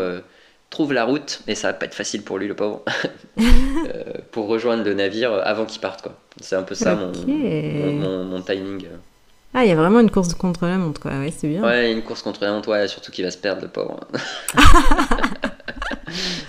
trouve 0.74 0.91
la 0.93 1.05
route 1.05 1.41
et 1.47 1.55
ça 1.55 1.67
va 1.69 1.74
pas 1.74 1.86
être 1.86 1.93
facile 1.95 2.21
pour 2.24 2.38
lui 2.38 2.47
le 2.47 2.55
pauvre 2.55 2.84
euh, 3.39 4.03
pour 4.32 4.47
rejoindre 4.47 4.84
le 4.84 4.93
navire 4.93 5.34
avant 5.45 5.65
qu'il 5.65 5.80
parte 5.82 6.01
quoi. 6.01 6.13
C'est 6.41 6.55
un 6.55 6.63
peu 6.63 6.76
ça 6.76 6.95
mon, 6.95 7.09
Ok. 7.11 7.28
mon, 7.28 7.91
mon- 7.93 8.24
mon 8.26 8.41
timing. 8.41 8.86
Ah, 9.53 9.63
il 9.63 9.69
y 9.69 9.71
a 9.71 9.76
vraiment 9.76 9.99
une 9.99 10.09
course 10.09 10.34
contre 10.34 10.65
la 10.65 10.78
montre, 10.80 10.99
quoi. 10.99 11.11
Ouais, 11.11 11.32
c'est 11.36 11.47
bien. 11.47 11.61
Ouais, 11.63 11.91
une 11.91 12.01
course 12.01 12.24
contre 12.24 12.43
la 12.43 12.51
montre, 12.51 12.69
ouais, 12.69 12.88
surtout 12.88 13.11
qu'il 13.11 13.24
va 13.24 13.30
se 13.30 13.38
perdre 13.38 13.61
le 13.61 13.67
pauvre. 13.67 13.99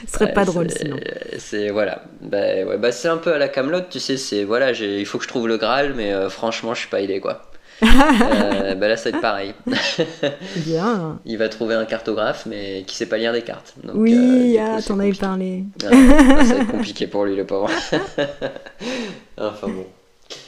Ce 0.07 0.13
serait 0.13 0.25
Ouais, 0.27 0.33
pas 0.33 0.45
drôle 0.45 0.71
sinon. 0.71 0.97
C'est 1.39 1.71
voilà, 1.71 2.03
bah, 2.21 2.39
ouais, 2.39 2.79
bah, 2.79 2.93
c'est 2.93 3.09
un 3.09 3.17
peu 3.17 3.33
à 3.33 3.39
la 3.39 3.49
Camelot, 3.49 3.81
tu 3.91 3.99
sais, 4.01 4.17
c'est 4.17 4.45
voilà, 4.45 4.73
j'ai- 4.73 5.01
il 5.01 5.07
faut 5.07 5.19
que 5.19 5.25
je 5.25 5.29
trouve 5.29 5.49
le 5.49 5.57
Graal, 5.59 5.95
mais 5.95 6.13
euh, 6.13 6.29
franchement, 6.31 6.73
je 6.75 6.81
suis 6.81 6.89
pas 6.89 7.01
aidé 7.01 7.21
quoi. 7.21 7.43
Euh, 7.83 8.75
bah 8.77 8.89
là, 8.89 8.97
ça 8.97 9.11
va 9.11 9.17
être 9.17 9.23
pareil. 9.23 9.55
Bien. 10.57 11.19
Il 11.25 11.39
va 11.39 11.49
trouver 11.49 11.75
un 11.75 11.85
cartographe, 11.85 12.47
mais 12.47 12.85
qui 12.87 12.97
sait 12.97 13.07
pas 13.07 13.19
lire 13.19 13.33
des 13.33 13.43
cartes. 13.43 13.75
Donc, 13.83 13.97
euh, 13.97 13.99
oui, 13.99 14.53
du 14.53 14.59
ah, 14.59 14.79
t'en 14.81 14.99
avais 15.01 15.13
parlé. 15.13 15.65
Ah, 15.85 15.91
ça 15.91 16.55
va 16.55 16.61
être 16.63 16.71
compliqué 16.71 17.07
pour 17.07 17.25
lui, 17.25 17.37
le 17.37 17.45
pauvre. 17.45 17.69
enfin 19.39 19.69
bon. 19.69 19.87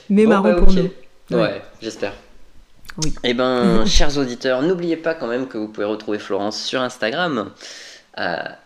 Mais 0.09 0.25
Bon, 0.25 0.31
marrant 0.31 0.43
bah, 0.51 0.55
pour 0.55 0.69
ok. 0.69 0.75
nous. 0.75 1.37
Ouais, 1.37 1.43
Ouais. 1.43 1.63
j'espère. 1.83 2.13
Oui. 3.05 3.13
Eh 3.25 3.35
ben, 3.35 3.85
chers 3.85 4.17
auditeurs, 4.17 4.63
n'oubliez 4.63 4.97
pas 4.97 5.15
quand 5.15 5.27
même 5.27 5.49
que 5.49 5.59
vous 5.59 5.69
pouvez 5.69 5.87
retrouver 5.87 6.19
Florence 6.19 6.59
sur 6.63 6.81
Instagram, 6.81 7.51
à 8.15 8.57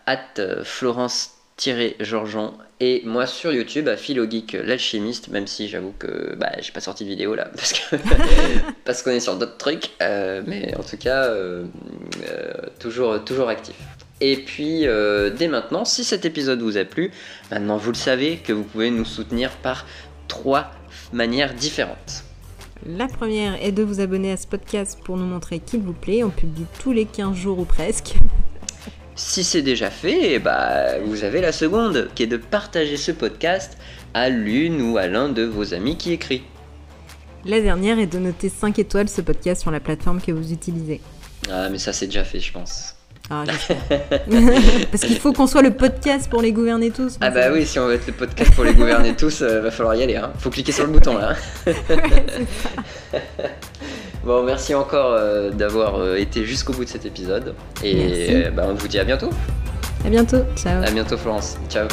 Florence-Georgeon, 1.61 2.53
et 2.79 3.03
moi 3.05 3.27
sur 3.27 3.53
YouTube, 3.53 3.87
à 3.87 3.97
Philogeek 3.97 4.53
l'alchimiste, 4.53 5.27
même 5.29 5.45
si 5.47 5.67
j'avoue 5.67 5.93
que 5.97 6.35
bah, 6.35 6.51
j'ai 6.59 6.71
pas 6.71 6.79
sorti 6.81 7.03
de 7.03 7.09
vidéo 7.09 7.35
là, 7.35 7.49
parce 7.55 7.73
que 7.73 7.95
parce 8.85 9.03
qu'on 9.03 9.11
est 9.11 9.19
sur 9.19 9.35
d'autres 9.37 9.57
trucs, 9.57 9.91
euh, 10.01 10.41
mais 10.45 10.75
en 10.77 10.83
tout 10.83 10.97
cas, 10.97 11.25
euh, 11.25 11.65
euh, 12.27 12.53
toujours, 12.79 13.23
toujours 13.23 13.49
actif. 13.49 13.75
Et 14.21 14.37
puis, 14.37 14.85
euh, 14.85 15.31
dès 15.31 15.47
maintenant, 15.47 15.83
si 15.83 16.03
cet 16.03 16.25
épisode 16.25 16.61
vous 16.61 16.77
a 16.77 16.85
plu, 16.85 17.11
maintenant 17.49 17.77
vous 17.77 17.91
le 17.91 17.97
savez 17.97 18.37
que 18.37 18.53
vous 18.53 18.63
pouvez 18.63 18.91
nous 18.91 19.05
soutenir 19.05 19.51
par 19.51 19.85
trois 20.27 20.71
manières 21.11 21.55
différentes. 21.55 22.23
La 22.85 23.07
première 23.07 23.63
est 23.63 23.71
de 23.71 23.83
vous 23.83 23.99
abonner 23.99 24.31
à 24.31 24.37
ce 24.37 24.47
podcast 24.47 24.97
pour 25.03 25.17
nous 25.17 25.25
montrer 25.25 25.59
qu'il 25.59 25.81
vous 25.81 25.93
plaît. 25.93 26.23
On 26.23 26.29
publie 26.29 26.65
tous 26.79 26.91
les 26.91 27.05
15 27.05 27.35
jours 27.35 27.59
ou 27.59 27.65
presque. 27.65 28.15
Si 29.15 29.43
c'est 29.43 29.61
déjà 29.61 29.89
fait, 29.89 30.39
bah, 30.39 30.99
vous 31.03 31.23
avez 31.23 31.41
la 31.41 31.51
seconde, 31.51 32.09
qui 32.15 32.23
est 32.23 32.27
de 32.27 32.37
partager 32.37 32.97
ce 32.97 33.11
podcast 33.11 33.77
à 34.13 34.29
l'une 34.29 34.81
ou 34.81 34.97
à 34.97 35.07
l'un 35.07 35.29
de 35.29 35.43
vos 35.43 35.73
amis 35.73 35.97
qui 35.97 36.13
écrit. 36.13 36.43
La 37.45 37.59
dernière 37.59 37.99
est 37.99 38.07
de 38.07 38.19
noter 38.19 38.49
5 38.49 38.79
étoiles 38.79 39.09
ce 39.09 39.21
podcast 39.21 39.61
sur 39.61 39.71
la 39.71 39.79
plateforme 39.79 40.21
que 40.21 40.31
vous 40.31 40.53
utilisez. 40.53 41.01
Ah, 41.49 41.69
mais 41.69 41.79
ça 41.79 41.91
c'est 41.91 42.05
déjà 42.05 42.23
fait, 42.23 42.39
je 42.39 42.51
pense. 42.53 42.95
Ah. 43.29 43.43
Parce 44.91 45.03
qu'il 45.03 45.17
faut 45.19 45.33
qu'on 45.33 45.47
soit 45.47 45.61
le 45.61 45.71
podcast 45.71 46.29
pour 46.29 46.41
les 46.41 46.51
gouverner 46.51 46.91
tous. 46.91 47.17
Ah 47.21 47.29
bah 47.29 47.51
oui, 47.51 47.65
si 47.65 47.79
on 47.79 47.87
veut 47.87 47.95
être 47.95 48.07
le 48.07 48.13
podcast 48.13 48.53
pour 48.53 48.63
les 48.63 48.73
gouverner 48.73 49.15
tous, 49.15 49.41
euh, 49.41 49.61
va 49.61 49.71
falloir 49.71 49.95
y 49.95 50.03
aller. 50.03 50.17
Hein. 50.17 50.31
Faut 50.37 50.49
cliquer 50.49 50.71
sur 50.71 50.85
le 50.85 50.91
bouton 50.91 51.17
là. 51.17 51.35
bon, 54.23 54.43
merci 54.43 54.75
encore 54.75 55.13
euh, 55.13 55.49
d'avoir 55.51 55.99
euh, 55.99 56.15
été 56.15 56.45
jusqu'au 56.45 56.73
bout 56.73 56.85
de 56.85 56.89
cet 56.89 57.05
épisode. 57.05 57.55
Et 57.83 58.45
euh, 58.47 58.51
bah, 58.51 58.65
on 58.67 58.73
vous 58.73 58.87
dit 58.87 58.99
à 58.99 59.03
bientôt. 59.03 59.29
À 60.05 60.09
bientôt. 60.09 60.43
Ciao. 60.55 60.83
À 60.83 60.91
bientôt 60.91 61.17
Florence. 61.17 61.57
Ciao. 61.69 61.87